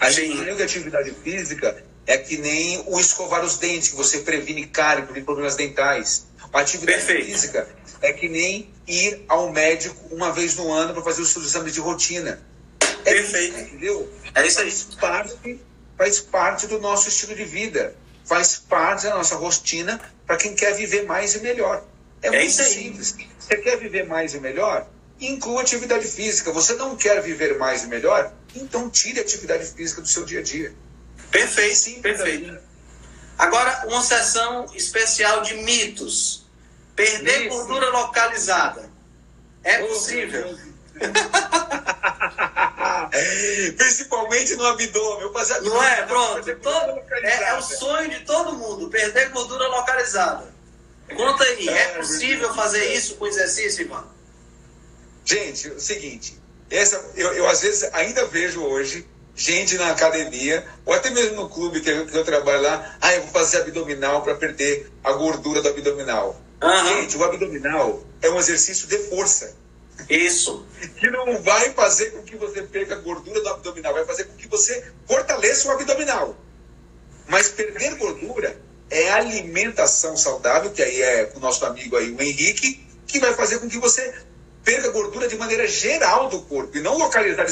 A 0.01 0.11
sim. 0.11 0.23
gente 0.23 0.35
entendeu 0.35 0.57
que 0.57 0.63
atividade 0.63 1.11
física 1.23 1.83
é 2.07 2.19
que 2.19 2.37
nem 2.37 2.83
o 2.87 3.01
escovar 3.01 3.45
os 3.45 3.57
dentes, 3.57 3.89
que 3.89 3.97
você 3.97 4.19
previne 4.19 4.67
cárie, 4.67 5.07
problemas 5.23 5.57
dentais. 5.57 6.27
A 6.53 6.61
atividade 6.61 6.99
Perfeito. 6.99 7.27
física 7.27 7.69
é 8.03 8.13
que 8.13 8.29
nem 8.29 8.71
ir 8.87 9.25
ao 9.29 9.51
médico 9.51 10.15
uma 10.15 10.31
vez 10.31 10.55
no 10.57 10.71
ano 10.71 10.93
para 10.93 11.03
fazer 11.03 11.23
os 11.23 11.31
seus 11.31 11.47
exames 11.47 11.73
de 11.73 11.81
rotina. 11.81 12.41
É 13.05 13.15
Perfeito. 13.15 13.57
Isso, 13.57 13.67
entendeu? 13.67 14.13
É 14.35 14.47
isso 14.47 14.61
aí. 14.61 14.71
Faz 14.71 14.95
parte, 14.95 15.61
faz 15.97 16.21
parte 16.21 16.67
do 16.67 16.79
nosso 16.81 17.09
estilo 17.09 17.35
de 17.35 17.45
vida. 17.45 17.95
Faz 18.25 18.57
parte 18.57 19.05
da 19.05 19.15
nossa 19.15 19.37
rotina 19.37 20.01
para 20.27 20.37
quem 20.37 20.55
quer 20.55 20.75
viver 20.75 21.05
mais 21.05 21.35
e 21.35 21.41
melhor. 21.41 21.85
É, 22.23 22.29
é 22.29 22.31
muito 22.31 22.53
simples. 22.53 23.17
Você 23.45 23.59
quer 23.59 23.77
viver 23.77 24.07
mais 24.07 24.33
e 24.33 24.41
melhor? 24.41 24.87
Inclua 25.21 25.61
atividade 25.61 26.09
física. 26.09 26.51
Você 26.51 26.73
não 26.75 26.97
quer 26.97 27.21
viver 27.21 27.59
mais 27.59 27.85
e 27.85 27.89
melhor? 27.89 28.33
Então 28.55 28.89
tire 28.89 29.19
a 29.19 29.23
atividade 29.23 29.67
física 29.67 30.01
do 30.01 30.09
seu 30.09 30.25
dia 30.25 30.41
a 30.41 30.43
dia. 30.43 30.75
Perfeito, 31.31 31.77
Sim, 31.77 32.01
perfeito. 32.01 32.59
Agora, 33.37 33.87
uma 33.87 34.03
sessão 34.03 34.65
especial 34.75 35.43
de 35.43 35.59
mitos. 35.59 36.47
Perder 36.97 37.49
gordura 37.49 37.91
localizada. 37.91 38.91
É 39.63 39.87
possível? 39.87 40.59
Principalmente 43.77 44.55
no 44.55 44.67
abdômen. 44.67 45.31
Não 45.65 45.83
é? 45.83 46.03
Pronto. 46.03 46.57
Todo, 46.57 47.03
é, 47.11 47.51
é, 47.51 47.59
o 47.59 47.63
sonho 47.63 48.09
de 48.09 48.21
todo 48.21 48.55
mundo, 48.55 48.89
perder 48.89 49.31
gordura 49.31 49.69
localizada. 49.69 50.54
Conta 51.15 51.45
aí, 51.45 51.69
é, 51.69 51.89
possível 51.99 52.53
fazer 52.55 52.93
isso 52.95 53.17
com 53.17 53.27
exercício, 53.27 53.83
Ivan? 53.83 54.05
Gente, 55.25 55.69
é 55.69 55.73
o 55.73 55.81
seguinte, 55.81 56.39
essa, 56.71 57.03
eu, 57.17 57.33
eu 57.33 57.49
às 57.49 57.63
vezes 57.63 57.85
ainda 57.93 58.27
vejo 58.27 58.63
hoje 58.63 59.07
gente 59.35 59.77
na 59.77 59.91
academia, 59.91 60.65
ou 60.85 60.95
até 60.95 61.11
mesmo 61.11 61.37
no 61.37 61.49
clube 61.49 61.81
que 61.81 61.91
eu, 61.91 62.07
que 62.07 62.17
eu 62.17 62.25
trabalho 62.25 62.63
lá, 62.63 62.97
ah, 63.01 63.15
eu 63.15 63.23
vou 63.23 63.31
fazer 63.31 63.59
abdominal 63.59 64.23
para 64.23 64.35
perder 64.35 64.91
a 65.03 65.13
gordura 65.13 65.61
do 65.61 65.69
abdominal. 65.69 66.41
Uhum. 66.63 66.87
Gente, 66.87 67.17
o 67.17 67.25
abdominal 67.25 68.03
é 68.23 68.31
um 68.31 68.39
exercício 68.39 68.87
de 68.87 68.99
força. 68.99 69.57
Isso. 70.09 70.65
Que 70.99 71.11
não 71.11 71.41
vai 71.43 71.71
fazer 71.73 72.11
com 72.11 72.23
que 72.23 72.37
você 72.37 72.63
perca 72.63 72.95
a 72.95 72.99
gordura 72.99 73.41
do 73.41 73.49
abdominal, 73.49 73.93
vai 73.93 74.05
fazer 74.05 74.25
com 74.25 74.37
que 74.37 74.49
você 74.49 74.85
fortaleça 75.07 75.69
o 75.69 75.73
abdominal. 75.73 76.37
Mas 77.27 77.49
perder 77.49 77.97
gordura 77.97 78.57
é 78.95 79.11
alimentação 79.11 80.17
saudável, 80.17 80.71
que 80.71 80.83
aí 80.83 81.03
é 81.03 81.33
o 81.35 81.41
nosso 81.41 81.67
amigo 81.67 81.97
aí, 81.97 82.11
o 82.11 82.23
Henrique, 82.23 82.87
que 83.07 83.19
vai 83.19 83.35
fazer 83.35 83.59
com 83.59 83.69
que 83.69 83.79
você 83.79 84.15
perca 84.65 84.91
gordura 84.91 85.29
de 85.29 85.37
maneira 85.37 85.67
geral 85.67 86.29
do 86.29 86.41
corpo 86.43 86.77
e 86.77 86.81
não 86.81 86.97
localizar 86.97 87.47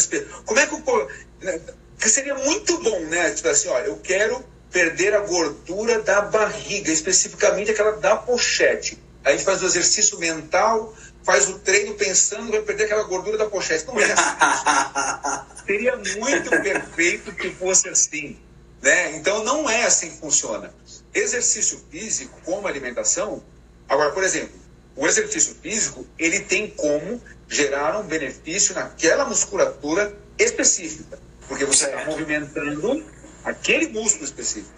Como 0.47 0.59
é 0.59 0.67
que 0.67 0.75
o 0.75 0.81
corpo. 0.81 1.13
Né, 1.41 1.61
que 1.99 2.09
seria 2.09 2.35
muito 2.35 2.83
bom, 2.83 3.01
né? 3.07 3.31
Tipo 3.31 3.49
assim, 3.49 3.69
ó, 3.69 3.79
eu 3.81 3.97
quero 3.97 4.45
perder 4.71 5.15
a 5.15 5.21
gordura 5.21 6.01
da 6.01 6.23
barriga, 6.23 6.91
especificamente 6.91 7.71
aquela 7.71 7.93
da 7.93 8.17
pochete. 8.17 8.99
A 9.25 9.31
gente 9.31 9.45
faz 9.45 9.63
o 9.63 9.67
exercício 9.67 10.19
mental, 10.19 10.95
faz 11.23 11.49
o 11.49 11.59
treino 11.61 11.95
pensando 11.95 12.47
que 12.47 12.53
vai 12.53 12.63
perder 12.63 12.85
aquela 12.85 13.05
gordura 13.05 13.39
da 13.39 13.47
pochete. 13.47 13.87
Não 13.87 14.01
é 14.01 14.13
assim. 14.13 15.57
Seria 15.67 15.97
muito 15.97 16.51
perfeito 16.51 17.33
que 17.33 17.51
fosse 17.51 17.89
assim. 17.89 18.37
Né? 18.81 19.17
Então 19.17 19.45
não 19.45 19.71
é 19.71 19.85
assim 19.85 20.11
que 20.11 20.17
funciona. 20.17 20.75
Exercício 21.15 21.81
físico, 21.91 22.41
como 22.45 22.67
alimentação. 22.67 23.43
Agora, 23.89 24.13
por 24.13 24.25
exemplo, 24.25 24.59
o 24.97 25.07
exercício 25.07 25.55
físico 25.63 26.07
ele 26.19 26.41
tem 26.41 26.69
como 26.71 27.21
gerar 27.49 27.99
um 27.99 28.05
benefício 28.05 28.75
naquela 28.75 29.25
musculatura 29.25 30.17
específica, 30.39 31.19
porque 31.49 31.65
você 31.65 31.87
está 31.87 32.05
movimentando 32.05 33.05
aquele 33.45 33.89
músculo 33.89 34.25
específico. 34.25 34.73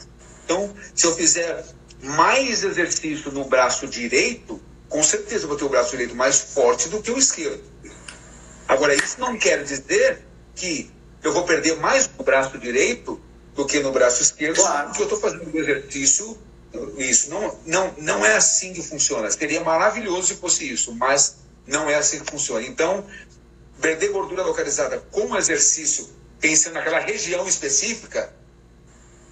Então, 0.44 0.74
se 0.94 1.06
eu 1.06 1.14
fizer 1.14 1.64
mais 2.02 2.64
exercício 2.64 3.30
no 3.32 3.44
braço 3.44 3.86
direito, 3.86 4.60
com 4.88 5.02
certeza 5.02 5.46
vou 5.46 5.56
ter 5.56 5.64
o 5.64 5.68
braço 5.68 5.92
direito 5.92 6.14
mais 6.14 6.38
forte 6.40 6.88
do 6.88 7.00
que 7.00 7.10
o 7.10 7.18
esquerdo. 7.18 7.62
Agora, 8.68 8.94
isso 8.94 9.20
não 9.20 9.38
quer 9.38 9.62
dizer 9.62 10.20
que 10.54 10.90
eu 11.22 11.32
vou 11.32 11.44
perder 11.44 11.76
mais 11.76 12.08
no 12.16 12.24
braço 12.24 12.58
direito 12.58 13.20
do 13.54 13.64
que 13.66 13.80
no 13.80 13.92
braço 13.92 14.22
esquerdo, 14.22 14.56
claro. 14.56 14.88
porque 14.88 15.02
eu 15.02 15.04
estou 15.04 15.20
fazendo 15.20 15.52
o 15.52 15.58
exercício. 15.58 16.38
Isso 16.98 17.30
não, 17.30 17.58
não, 17.64 17.94
não 17.98 18.26
é 18.26 18.34
assim 18.34 18.72
que 18.72 18.82
funciona. 18.82 19.30
Seria 19.30 19.60
maravilhoso 19.62 20.28
se 20.28 20.34
fosse 20.36 20.70
isso, 20.70 20.92
mas 20.94 21.36
não 21.66 21.88
é 21.88 21.94
assim 21.94 22.18
que 22.18 22.30
funciona. 22.30 22.66
Então, 22.66 23.06
perder 23.80 24.08
gordura 24.08 24.42
localizada 24.42 24.98
com 25.10 25.36
exercício, 25.36 26.08
pensando 26.40 26.74
naquela 26.74 26.98
região 26.98 27.46
específica, 27.46 28.32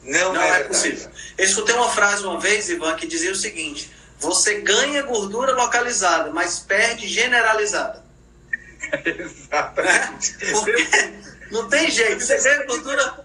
não, 0.05 0.33
não 0.33 0.43
é, 0.43 0.61
é 0.61 0.65
possível. 0.65 1.11
Eu 1.37 1.45
escutei 1.45 1.75
uma 1.75 1.91
frase 1.91 2.25
uma 2.25 2.39
vez, 2.39 2.69
Ivan, 2.69 2.95
que 2.97 3.07
dizia 3.07 3.33
o 3.33 3.37
seguinte: 3.37 3.93
você 4.19 4.61
ganha 4.61 5.03
gordura 5.03 5.53
localizada, 5.53 6.31
mas 6.31 6.61
perde 6.61 7.09
generalizada. 7.09 8.05
Exatamente. 9.05 10.37
Porque 10.53 10.89
não 11.53 11.69
tem 11.69 11.91
jeito. 11.91 12.25
Você 12.25 12.39
ganha 12.39 12.65
gordura. 12.65 13.25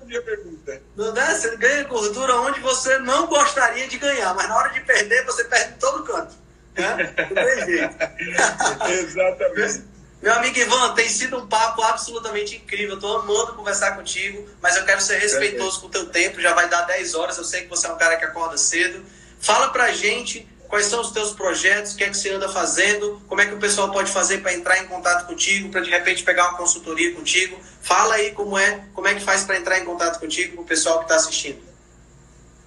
Não 0.95 1.13
dá, 1.13 1.33
você 1.33 1.55
ganha 1.55 1.83
gordura 1.85 2.35
onde 2.41 2.59
você 2.59 2.99
não 2.99 3.27
gostaria 3.27 3.87
de 3.87 3.97
ganhar, 3.97 4.35
mas 4.35 4.49
na 4.49 4.55
hora 4.57 4.69
de 4.69 4.81
perder, 4.81 5.25
você 5.25 5.45
perde 5.45 5.73
em 5.73 5.77
todo 5.77 6.03
canto. 6.03 6.35
Né? 6.75 7.15
Não 7.17 7.35
tem 7.35 7.65
jeito. 7.65 7.95
Exatamente. 8.91 9.83
Meu 10.21 10.33
amigo 10.33 10.57
Ivan, 10.57 10.93
tem 10.93 11.07
sido 11.07 11.37
um 11.37 11.47
papo 11.47 11.81
absolutamente 11.83 12.57
incrível. 12.57 12.95
Estou 12.95 13.19
amando 13.19 13.53
conversar 13.53 13.95
contigo, 13.95 14.49
mas 14.61 14.75
eu 14.75 14.83
quero 14.83 14.99
ser 14.99 15.19
respeitoso 15.19 15.79
com 15.79 15.87
o 15.87 15.89
teu 15.91 16.07
tempo. 16.07 16.41
Já 16.41 16.53
vai 16.53 16.67
dar 16.67 16.81
10 16.81 17.15
horas. 17.15 17.37
Eu 17.37 17.45
sei 17.45 17.61
que 17.61 17.69
você 17.69 17.87
é 17.87 17.91
um 17.91 17.97
cara 17.97 18.17
que 18.17 18.25
acorda 18.25 18.57
cedo. 18.57 19.05
Fala 19.39 19.69
pra 19.69 19.91
gente 19.93 20.45
quais 20.67 20.85
são 20.85 21.01
os 21.01 21.11
teus 21.11 21.31
projetos, 21.31 21.93
o 21.93 21.97
que 21.97 22.03
é 22.03 22.09
que 22.09 22.17
você 22.17 22.29
anda 22.29 22.49
fazendo, 22.49 23.21
como 23.27 23.41
é 23.41 23.45
que 23.45 23.53
o 23.53 23.59
pessoal 23.59 23.91
pode 23.91 24.11
fazer 24.11 24.39
para 24.39 24.53
entrar 24.53 24.77
em 24.79 24.87
contato 24.87 25.25
contigo, 25.27 25.69
para 25.69 25.81
de 25.81 25.89
repente 25.89 26.23
pegar 26.23 26.49
uma 26.49 26.57
consultoria 26.57 27.13
contigo. 27.13 27.57
Fala 27.81 28.15
aí 28.15 28.31
como 28.31 28.57
é, 28.57 28.83
como 28.93 29.07
é 29.07 29.15
que 29.15 29.21
faz 29.21 29.43
para 29.43 29.57
entrar 29.57 29.79
em 29.79 29.85
contato 29.85 30.19
contigo 30.19 30.57
com 30.57 30.61
o 30.63 30.65
pessoal 30.65 30.99
que 30.99 31.05
está 31.05 31.15
assistindo. 31.15 31.61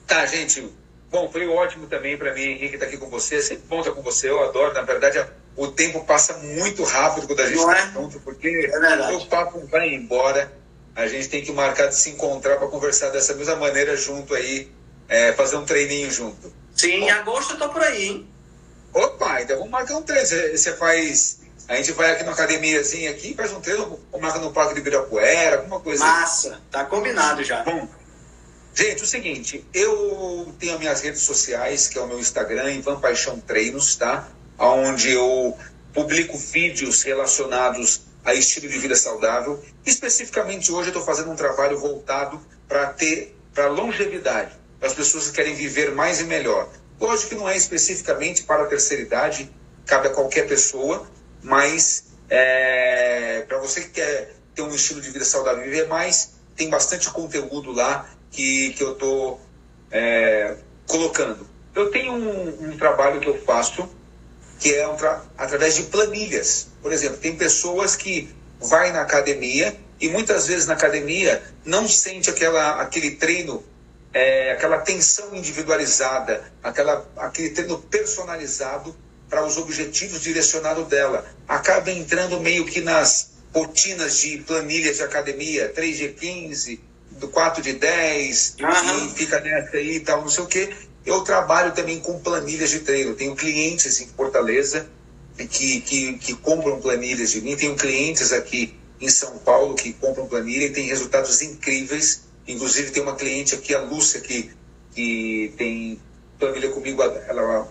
Tá, 0.07 0.27
gente. 0.27 0.69
Bom, 1.11 1.29
foi 1.31 1.47
ótimo 1.49 1.89
também 1.89 2.17
para 2.17 2.33
mim, 2.33 2.43
Henrique, 2.43 2.75
estar 2.75 2.79
tá 2.79 2.87
aqui 2.87 2.97
com 2.97 3.09
você. 3.09 3.43
Sempre 3.43 3.65
bom 3.69 3.81
estar 3.81 3.93
com 3.93 4.03
você, 4.03 4.31
eu 4.31 4.43
adoro. 4.45 4.73
Na 4.75 4.83
verdade, 4.83 5.25
o 5.57 5.69
tempo 5.69 6.05
passa 6.05 6.35
muito 6.39 6.85
rápido 6.85 7.27
quando 7.27 7.41
a 7.41 7.47
gente 7.47 7.59
está 7.59 7.79
é? 7.79 7.93
junto, 7.93 8.21
porque 8.21 8.71
é 8.73 9.17
o 9.17 9.27
papo 9.27 9.67
vai 9.67 9.89
embora. 9.89 10.53
A 10.95 11.07
gente 11.07 11.29
tem 11.29 11.43
que 11.43 11.53
marcar 11.53 11.87
de 11.87 11.97
se 11.97 12.11
encontrar 12.11 12.57
para 12.57 12.69
conversar 12.69 13.11
dessa 13.11 13.35
mesma 13.35 13.57
maneira 13.57 13.97
junto 13.97 14.35
aí, 14.35 14.71
é, 15.09 15.33
fazer 15.33 15.57
um 15.57 15.65
treininho 15.65 16.11
junto. 16.11 16.53
Sim, 16.81 17.05
em 17.05 17.11
agosto 17.11 17.55
eu 17.55 17.59
tô 17.59 17.69
por 17.69 17.83
aí, 17.83 18.05
hein? 18.05 18.29
Opa, 18.93 19.43
então 19.43 19.57
vamos 19.57 19.71
marcar 19.71 19.97
um 19.97 20.03
treino. 20.03 20.27
Você 20.27 20.77
faz. 20.77 21.41
A 21.69 21.77
gente 21.77 21.93
vai 21.93 22.11
aqui 22.11 22.25
na 22.25 22.33
academiazinha 22.33 23.11
aqui, 23.11 23.35
faz 23.35 23.53
um 23.53 23.61
treino, 23.61 24.01
marca 24.21 24.39
no 24.39 24.53
Parque 24.53 24.75
de 24.75 24.81
Ibirapuera, 24.81 25.59
alguma 25.59 25.79
coisa. 25.79 26.05
Massa, 26.05 26.61
tá 26.71 26.85
combinado 26.85 27.45
já. 27.45 27.63
Bom, 27.63 27.89
gente, 28.75 29.05
o 29.05 29.07
seguinte, 29.07 29.65
eu 29.73 30.53
tenho 30.59 30.75
as 30.75 30.81
minhas 30.81 31.01
redes 31.01 31.23
sociais, 31.23 31.87
que 31.87 31.97
é 31.97 32.01
o 32.01 32.09
meu 32.09 32.19
Instagram, 32.19 32.73
Ivan 32.73 32.99
Paixão 32.99 33.39
Treinos, 33.39 33.95
tá? 33.95 34.29
onde 34.61 35.13
eu 35.13 35.57
publico 35.93 36.37
vídeos 36.37 37.03
relacionados 37.03 38.03
a 38.25 38.35
estilo 38.35 38.69
de 38.69 38.79
vida 38.79 38.95
saudável. 38.95 39.63
Especificamente 39.85 40.71
hoje 40.71 40.89
eu 40.89 40.99
estou 40.99 41.03
fazendo 41.03 41.31
um 41.31 41.37
trabalho 41.37 41.79
voltado 41.79 42.41
para 42.69 42.87
ter 42.87 43.37
para 43.55 43.67
longevidade, 43.67 44.53
as 44.81 44.95
pessoas 44.95 45.29
que 45.29 45.33
querem 45.35 45.55
viver 45.55 45.93
mais 45.93 46.21
e 46.21 46.25
melhor. 46.25 46.69
Lógico 47.01 47.31
que 47.31 47.35
não 47.35 47.49
é 47.49 47.57
especificamente 47.57 48.43
para 48.43 48.65
a 48.65 48.67
terceira 48.67 49.03
idade, 49.03 49.51
cabe 49.87 50.09
a 50.09 50.11
qualquer 50.11 50.47
pessoa, 50.47 51.07
mas 51.43 52.05
é, 52.29 53.45
para 53.49 53.59
você 53.59 53.83
que 53.83 53.91
quer 53.91 54.35
ter 54.55 54.63
um 54.63 54.75
estilo 54.75 55.01
de 55.01 55.11
vida 55.11 55.25
saudável 55.25 55.63
e 55.63 55.71
viver 55.71 55.89
mais, 55.89 56.33
tem 56.57 56.69
bastante 56.69 57.09
conteúdo 57.11 57.73
lá 57.73 58.09
que, 58.31 58.71
que 58.75 58.83
eu 58.83 58.93
estou 58.93 59.41
é, 59.91 60.57
colocando. 60.87 61.49
Eu 61.75 61.91
tenho 61.91 62.13
um, 62.13 62.71
um 62.71 62.77
trabalho 62.77 63.21
que 63.21 63.29
eu 63.29 63.41
faço 63.43 63.89
que 64.59 64.75
é 64.75 64.85
através 65.39 65.77
de 65.77 65.85
planilhas. 65.85 66.69
Por 66.83 66.93
exemplo, 66.93 67.17
tem 67.17 67.35
pessoas 67.35 67.97
que 67.97 68.29
vai 68.61 68.93
na 68.93 69.01
academia 69.01 69.75
e 69.99 70.09
muitas 70.09 70.47
vezes 70.47 70.67
na 70.67 70.75
academia 70.75 71.43
não 71.65 71.89
sente 71.89 72.29
aquela, 72.29 72.81
aquele 72.81 73.13
treino, 73.13 73.65
é, 74.13 74.53
aquela 74.53 74.79
tensão 74.79 75.35
individualizada, 75.35 76.53
aquela, 76.63 77.09
aquele 77.17 77.51
treino 77.51 77.79
personalizado 77.79 78.95
para 79.29 79.45
os 79.45 79.57
objetivos 79.57 80.21
direcionados 80.21 80.89
dela. 80.89 81.25
Acaba 81.47 81.91
entrando 81.91 82.41
meio 82.41 82.67
que 82.67 82.81
nas 82.81 83.31
rotinas 83.55 84.19
de 84.19 84.39
planilhas 84.39 84.97
de 84.97 85.03
academia, 85.03 85.73
3G15, 85.75 86.81
do 87.13 87.29
4 87.29 87.63
de 87.63 87.75
10, 87.75 88.57
uhum. 88.61 89.07
e 89.07 89.11
fica 89.11 89.41
nessa 89.41 89.77
aí 89.77 89.97
e 89.97 90.01
tal, 90.01 90.23
não 90.23 90.29
sei 90.29 90.45
o 90.45 90.47
quê. 90.47 90.71
Eu 91.05 91.23
trabalho 91.23 91.73
também 91.73 91.99
com 92.01 92.19
planilhas 92.19 92.71
de 92.71 92.81
treino. 92.81 93.15
Tenho 93.15 93.35
clientes 93.35 94.01
em 94.01 94.07
Fortaleza 94.09 94.87
que, 95.37 95.81
que, 95.81 96.19
que 96.19 96.35
compram 96.35 96.81
planilhas 96.81 97.31
de 97.31 97.41
mim. 97.41 97.57
Tenho 97.57 97.75
clientes 97.75 98.33
aqui 98.33 98.79
em 99.01 99.09
São 99.09 99.39
Paulo 99.39 99.75
que 99.75 99.93
compram 99.95 100.27
planilha 100.27 100.67
e 100.67 100.71
tem 100.71 100.87
resultados 100.87 101.41
incríveis. 101.41 102.23
Inclusive, 102.47 102.91
tem 102.91 103.03
uma 103.03 103.15
cliente 103.15 103.55
aqui, 103.55 103.75
a 103.75 103.81
Lúcia, 103.81 104.21
que, 104.21 104.51
que 104.95 105.55
tem 105.57 106.01
planilha 106.39 106.71
comigo, 106.71 107.03
ela 107.03 107.69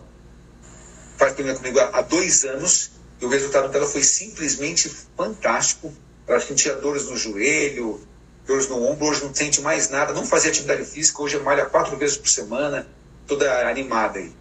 faz 1.17 1.33
planilha 1.33 1.55
comigo 1.55 1.79
há, 1.79 2.01
dois 2.01 2.45
anos 2.45 2.91
e 3.19 3.25
o 3.25 3.29
resultado 3.29 3.69
dela 3.69 3.85
foi 3.85 4.03
simplesmente 4.03 4.89
fantástico. 5.17 5.93
Ela 6.27 6.39
sentia 6.39 6.75
dores 6.75 7.09
no 7.09 7.17
joelho, 7.17 7.99
dores 8.45 8.69
no 8.69 8.83
ombro, 8.83 9.07
hoje 9.07 9.23
não 9.23 9.33
sente 9.33 9.61
mais 9.61 9.89
nada, 9.89 10.13
não 10.13 10.25
fazia 10.25 10.51
atividade 10.51 10.85
física, 10.85 11.21
hoje 11.21 11.37
malha 11.39 11.65
quatro 11.65 11.97
vezes 11.97 12.17
por 12.17 12.29
semana 12.29 12.87
toda 13.29 13.69
animada 13.69 14.19
aí. 14.19 14.31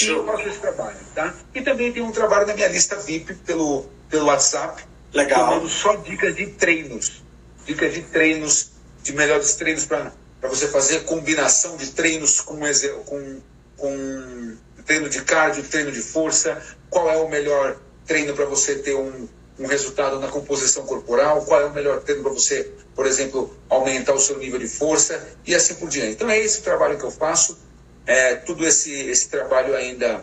E 0.00 0.06
eu 0.06 0.24
faço 0.24 0.48
esse 0.48 0.58
trabalho, 0.58 0.98
tá? 1.14 1.34
E 1.54 1.62
também 1.62 1.92
tem 1.92 2.02
um 2.02 2.12
trabalho 2.12 2.46
na 2.46 2.54
minha 2.54 2.68
lista 2.68 2.96
VIP 2.96 3.34
pelo, 3.34 3.86
pelo 4.08 4.26
WhatsApp. 4.26 4.84
Legal. 5.12 5.60
Eu 5.60 5.68
só 5.68 5.96
dicas 5.96 6.36
de 6.36 6.46
treinos. 6.46 7.24
Dicas 7.64 7.94
de 7.94 8.02
treinos, 8.02 8.72
de 9.08 9.14
melhores 9.14 9.54
treinos 9.54 9.86
para 9.86 10.12
você 10.42 10.68
fazer 10.68 11.04
combinação 11.04 11.78
de 11.78 11.86
treinos 11.92 12.42
com, 12.42 12.58
com, 13.06 13.40
com 13.74 14.56
treino 14.84 15.08
de 15.08 15.22
cardio, 15.22 15.62
treino 15.62 15.90
de 15.90 16.02
força. 16.02 16.62
Qual 16.90 17.10
é 17.10 17.16
o 17.16 17.26
melhor 17.26 17.80
treino 18.06 18.34
para 18.34 18.44
você 18.44 18.76
ter 18.76 18.94
um, 18.94 19.26
um 19.58 19.66
resultado 19.66 20.20
na 20.20 20.28
composição 20.28 20.84
corporal? 20.84 21.42
Qual 21.46 21.58
é 21.58 21.64
o 21.64 21.72
melhor 21.72 22.02
treino 22.02 22.22
para 22.22 22.32
você, 22.32 22.70
por 22.94 23.06
exemplo, 23.06 23.56
aumentar 23.70 24.12
o 24.12 24.20
seu 24.20 24.36
nível 24.36 24.58
de 24.58 24.68
força? 24.68 25.26
E 25.46 25.54
assim 25.54 25.76
por 25.76 25.88
diante. 25.88 26.12
Então 26.12 26.28
é 26.28 26.38
esse 26.38 26.60
trabalho 26.60 26.98
que 26.98 27.04
eu 27.04 27.10
faço 27.10 27.58
é, 28.06 28.34
tudo 28.34 28.66
esse, 28.66 28.92
esse 28.92 29.30
trabalho 29.30 29.74
ainda 29.74 30.22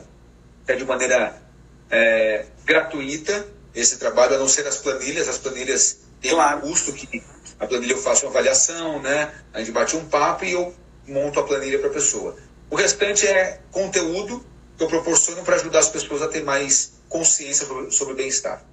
é 0.67 0.75
de 0.75 0.85
maneira 0.85 1.41
é, 1.89 2.45
gratuita, 2.63 3.47
esse 3.73 3.97
trabalho, 3.97 4.35
a 4.35 4.37
não 4.37 4.47
ser 4.47 4.67
as 4.67 4.77
planilhas, 4.77 5.27
as 5.27 5.39
planilhas 5.39 6.01
têm 6.21 6.31
claro. 6.31 6.59
um 6.59 6.61
custo 6.61 6.93
que, 6.93 7.23
A 7.59 7.67
planilha 7.67 7.93
eu 7.93 7.97
faço 7.97 8.25
uma 8.25 8.31
avaliação, 8.31 9.01
né? 9.01 9.33
A 9.53 9.59
gente 9.59 9.71
bate 9.71 9.95
um 9.95 10.05
papo 10.05 10.43
e 10.45 10.51
eu 10.51 10.75
monto 11.07 11.39
a 11.39 11.43
planilha 11.43 11.79
para 11.79 11.89
a 11.89 11.93
pessoa. 11.93 12.35
O 12.69 12.75
restante 12.75 13.25
é 13.27 13.61
conteúdo 13.71 14.45
que 14.77 14.83
eu 14.83 14.87
proporciono 14.87 15.43
para 15.43 15.55
ajudar 15.55 15.79
as 15.79 15.89
pessoas 15.89 16.21
a 16.21 16.27
ter 16.27 16.43
mais 16.43 16.93
consciência 17.07 17.65
sobre 17.91 18.13
o 18.13 18.17
bem-estar. 18.17 18.63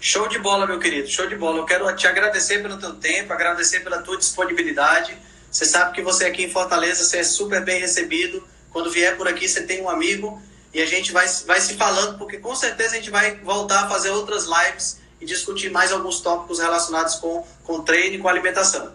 Show 0.00 0.28
de 0.28 0.38
bola, 0.38 0.66
meu 0.66 0.78
querido, 0.78 1.08
show 1.08 1.26
de 1.26 1.36
bola. 1.36 1.58
Eu 1.58 1.64
quero 1.64 1.96
te 1.96 2.06
agradecer 2.06 2.62
pelo 2.62 2.78
teu 2.78 2.94
tempo, 2.94 3.32
agradecer 3.32 3.80
pela 3.80 4.02
tua 4.02 4.16
disponibilidade. 4.16 5.16
Você 5.50 5.64
sabe 5.64 5.94
que 5.94 6.02
você 6.02 6.26
aqui 6.26 6.44
em 6.44 6.50
Fortaleza, 6.50 7.02
você 7.02 7.18
é 7.18 7.24
super 7.24 7.64
bem 7.64 7.80
recebido. 7.80 8.46
Quando 8.70 8.90
vier 8.90 9.16
por 9.16 9.26
aqui, 9.26 9.48
você 9.48 9.62
tem 9.62 9.80
um 9.82 9.88
amigo 9.88 10.40
e 10.72 10.82
a 10.82 10.86
gente 10.86 11.10
vai, 11.10 11.26
vai 11.46 11.60
se 11.60 11.74
falando, 11.74 12.18
porque 12.18 12.36
com 12.36 12.54
certeza 12.54 12.92
a 12.92 12.96
gente 12.96 13.10
vai 13.10 13.36
voltar 13.36 13.84
a 13.84 13.88
fazer 13.88 14.10
outras 14.10 14.44
lives 14.44 15.00
e 15.20 15.26
discutir 15.26 15.70
mais 15.70 15.92
alguns 15.92 16.20
tópicos 16.20 16.58
relacionados 16.58 17.16
com, 17.16 17.46
com 17.64 17.82
treino 17.82 18.16
e 18.16 18.18
com 18.18 18.28
alimentação. 18.28 18.92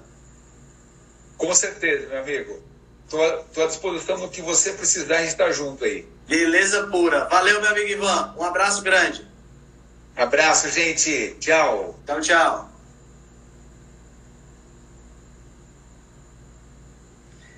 Com 1.38 1.53
certeza, 1.53 2.07
meu 2.07 2.19
amigo. 2.19 2.63
Estou 3.05 3.63
à 3.63 3.67
disposição 3.67 4.17
no 4.17 4.30
que 4.30 4.41
você 4.41 4.74
precisar, 4.74 5.17
a 5.17 5.19
gente 5.19 5.30
está 5.30 5.51
junto 5.51 5.84
aí. 5.84 6.07
Beleza 6.28 6.88
pura. 6.88 7.26
Valeu, 7.26 7.61
meu 7.61 7.69
amigo 7.69 7.88
Ivan. 7.88 8.34
Um 8.38 8.43
abraço 8.43 8.82
grande. 8.82 9.28
Abraço, 10.15 10.69
gente. 10.69 11.36
Tchau. 11.39 11.99
Tchau, 12.05 12.21
tchau. 12.21 12.69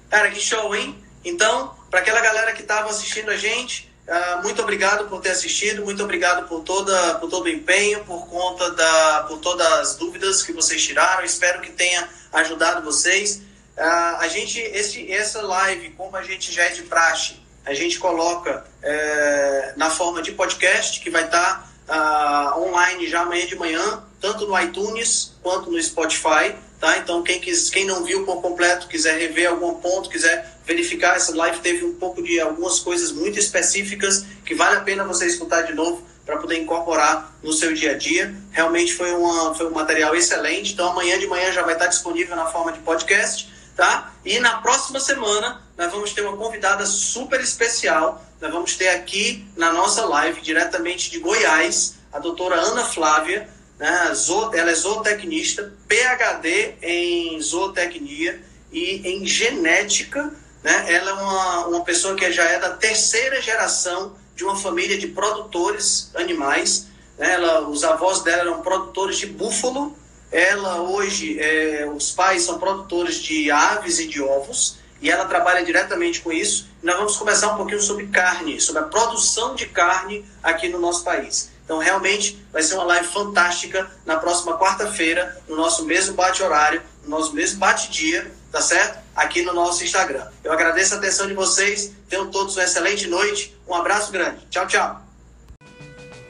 Cara, 0.10 0.32
que 0.32 0.40
show, 0.40 0.74
hein? 0.76 1.04
Então, 1.24 1.76
para 1.90 2.00
aquela 2.00 2.22
galera 2.22 2.54
que 2.54 2.62
estava 2.62 2.90
assistindo 2.90 3.30
a 3.30 3.38
gente, 3.38 3.94
uh, 4.08 4.44
muito 4.44 4.62
obrigado 4.62 5.08
por 5.10 5.22
ter 5.22 5.32
assistido, 5.32 5.84
muito 5.84 6.04
obrigado 6.04 6.48
por, 6.48 6.62
toda, 6.62 7.16
por 7.16 7.30
todo 7.30 7.46
o 7.46 7.50
empenho, 7.50 8.04
por 8.06 8.28
conta 8.28 8.72
da, 8.72 9.26
por 9.28 9.40
todas 9.40 9.68
as 9.68 9.96
dúvidas 9.96 10.44
que 10.44 10.54
vocês 10.54 10.84
tiraram. 10.84 11.24
Espero 11.24 11.62
que 11.62 11.72
tenha 11.72 12.08
ajudado 12.34 12.84
vocês. 12.84 13.42
Uh, 13.78 14.18
a 14.20 14.28
gente, 14.28 14.60
esse, 14.60 15.12
essa 15.12 15.42
live, 15.42 15.90
como 15.92 16.16
a 16.16 16.24
gente 16.24 16.52
já 16.52 16.64
é 16.64 16.70
de 16.70 16.84
praxe, 16.84 17.36
a 17.66 17.74
gente 17.74 17.98
coloca 17.98 18.64
uh, 18.64 19.78
na 19.80 19.90
forma 19.90 20.22
de 20.22 20.32
podcast, 20.32 21.00
que 21.00 21.10
vai 21.10 21.26
estar 21.26 21.70
tá 21.88 22.56
uh, 22.56 22.62
online 22.62 23.08
já 23.08 23.22
amanhã 23.22 23.46
de 23.46 23.56
manhã, 23.56 24.04
tanto 24.22 24.48
no 24.48 24.60
iTunes 24.60 25.34
quanto 25.42 25.72
no 25.72 25.82
Spotify. 25.82 26.56
Tá? 26.80 26.98
Então, 26.98 27.24
quem, 27.24 27.40
quis, 27.40 27.70
quem 27.70 27.86
não 27.86 28.04
viu 28.04 28.26
por 28.26 28.42
completo, 28.42 28.88
quiser 28.88 29.18
rever 29.18 29.50
algum 29.50 29.76
ponto, 29.76 30.10
quiser 30.10 30.58
verificar, 30.66 31.16
essa 31.16 31.36
live 31.36 31.60
teve 31.60 31.86
um 31.86 31.94
pouco 31.94 32.22
de 32.22 32.40
algumas 32.40 32.80
coisas 32.80 33.12
muito 33.12 33.40
específicas 33.40 34.26
que 34.46 34.54
vale 34.54 34.78
a 34.78 34.82
pena 34.82 35.04
você 35.04 35.26
escutar 35.26 35.62
de 35.62 35.74
novo 35.74 36.04
para 36.26 36.38
poder 36.38 36.58
incorporar 36.58 37.36
no 37.42 37.54
seu 37.54 37.74
dia 37.74 37.92
a 37.92 37.98
dia. 37.98 38.36
Realmente 38.52 38.94
foi, 38.94 39.12
uma, 39.14 39.54
foi 39.56 39.68
um 39.68 39.72
material 39.74 40.16
excelente. 40.16 40.74
Então, 40.74 40.90
amanhã 40.90 41.18
de 41.20 41.28
manhã 41.28 41.52
já 41.52 41.62
vai 41.62 41.74
estar 41.74 41.88
disponível 41.88 42.36
na 42.36 42.48
forma 42.48 42.72
de 42.72 42.80
podcast. 42.80 43.54
Tá? 43.76 44.14
E 44.24 44.40
na 44.40 44.60
próxima 44.60 45.02
semana 45.02 45.62
nós 45.78 45.92
vamos 45.92 46.14
ter 46.14 46.22
uma 46.22 46.38
convidada 46.38 46.86
super 46.86 47.42
especial 47.42 48.26
nós 48.42 48.52
vamos 48.52 48.76
ter 48.76 48.90
aqui 48.90 49.48
na 49.56 49.72
nossa 49.72 50.06
live, 50.06 50.42
diretamente 50.42 51.10
de 51.10 51.20
Goiás, 51.20 51.96
a 52.12 52.20
doutora 52.20 52.56
Ana 52.56 52.84
Flávia, 52.84 53.50
né, 53.80 54.14
ela 54.54 54.72
é 54.72 54.76
zootecnista, 54.76 55.74
PhD 55.88 56.76
em 56.82 57.40
zootecnia 57.42 58.42
e 58.72 59.02
em 59.08 59.26
genética. 59.26 60.34
Né? 60.64 60.94
Ela 60.94 61.12
é 61.12 61.14
uma, 61.14 61.68
uma 61.68 61.84
pessoa 61.84 62.16
que 62.16 62.32
já 62.32 62.44
é 62.44 62.60
da 62.60 62.72
terceira 62.72 63.42
geração 63.42 64.16
de 64.36 64.44
uma 64.44 64.56
família 64.56 64.98
de 64.98 65.08
produtores 65.08 66.12
animais. 66.16 66.88
Né? 67.18 67.34
Ela, 67.34 67.68
os 67.68 67.84
avós 67.84 68.22
dela 68.22 68.42
eram 68.42 68.62
produtores 68.62 69.18
de 69.18 69.28
búfalo. 69.28 69.96
Ela 70.32 70.82
hoje, 70.82 71.40
é, 71.40 71.90
os 71.94 72.12
pais 72.12 72.44
são 72.44 72.58
produtores 72.60 73.18
de 73.18 73.52
aves 73.52 74.00
e 74.00 74.08
de 74.08 74.22
ovos 74.22 74.78
e 75.02 75.10
ela 75.12 75.26
trabalha 75.26 75.64
diretamente 75.64 76.22
com 76.22 76.32
isso. 76.32 76.68
Nós 76.82 76.96
vamos 76.96 77.18
conversar 77.18 77.54
um 77.54 77.58
pouquinho 77.58 77.82
sobre 77.82 78.08
carne, 78.08 78.60
sobre 78.60 78.82
a 78.82 78.86
produção 78.86 79.54
de 79.54 79.68
carne 79.68 80.26
aqui 80.42 80.68
no 80.68 80.80
nosso 80.80 81.04
país. 81.04 81.52
Então, 81.66 81.80
realmente, 81.80 82.40
vai 82.54 82.62
ser 82.62 82.76
uma 82.76 82.84
live 82.84 83.08
fantástica 83.08 83.90
na 84.06 84.18
próxima 84.18 84.58
quarta-feira, 84.58 85.36
no 85.50 85.56
nosso 85.56 85.84
mesmo 85.84 86.14
bate-horário, 86.14 86.82
no 87.04 87.10
nosso 87.10 87.34
mesmo 87.34 87.60
bate-dia, 87.60 88.32
tá 88.52 88.62
certo? 88.62 89.04
Aqui 89.16 89.42
no 89.42 89.52
nosso 89.52 89.84
Instagram. 89.84 90.28
Eu 90.44 90.54
agradeço 90.54 90.94
a 90.94 90.98
atenção 90.98 91.28
de 91.28 91.34
vocês, 91.34 91.92
tenham 92.08 92.30
todos 92.30 92.56
uma 92.56 92.64
excelente 92.64 93.08
noite, 93.08 93.58
um 93.68 93.74
abraço 93.74 94.12
grande. 94.12 94.46
Tchau, 94.50 94.68
tchau. 94.68 95.02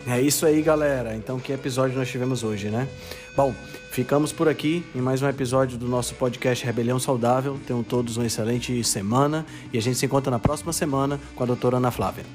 É 0.07 0.21
isso 0.21 0.45
aí, 0.45 0.61
galera. 0.61 1.13
Então, 1.15 1.39
que 1.39 1.51
episódio 1.51 1.97
nós 1.97 2.09
tivemos 2.09 2.43
hoje, 2.43 2.69
né? 2.69 2.88
Bom, 3.36 3.53
Ficamos 3.95 4.33
por 4.33 4.49
aqui 4.49 4.86
em 4.93 4.99
mais 4.99 5.21
um 5.21 5.29
episódio 5.29 5.77
do 5.77 5.88
nosso 5.88 6.15
podcast 6.15 6.65
Rebelião 6.65 6.99
Saudável. 6.99 7.57
Tenham 7.65 7.81
todos 7.81 8.17
uma 8.17 8.25
excelente 8.25 8.83
semana 8.83 9.45
e 9.71 9.77
a 9.77 9.81
gente 9.81 9.97
se 9.97 10.05
encontra 10.05 10.29
na 10.29 10.38
próxima 10.38 10.73
semana 10.73 11.17
com 11.33 11.43
a 11.43 11.45
doutora 11.45 11.77
Ana 11.77 11.91
Flávia. 11.91 12.25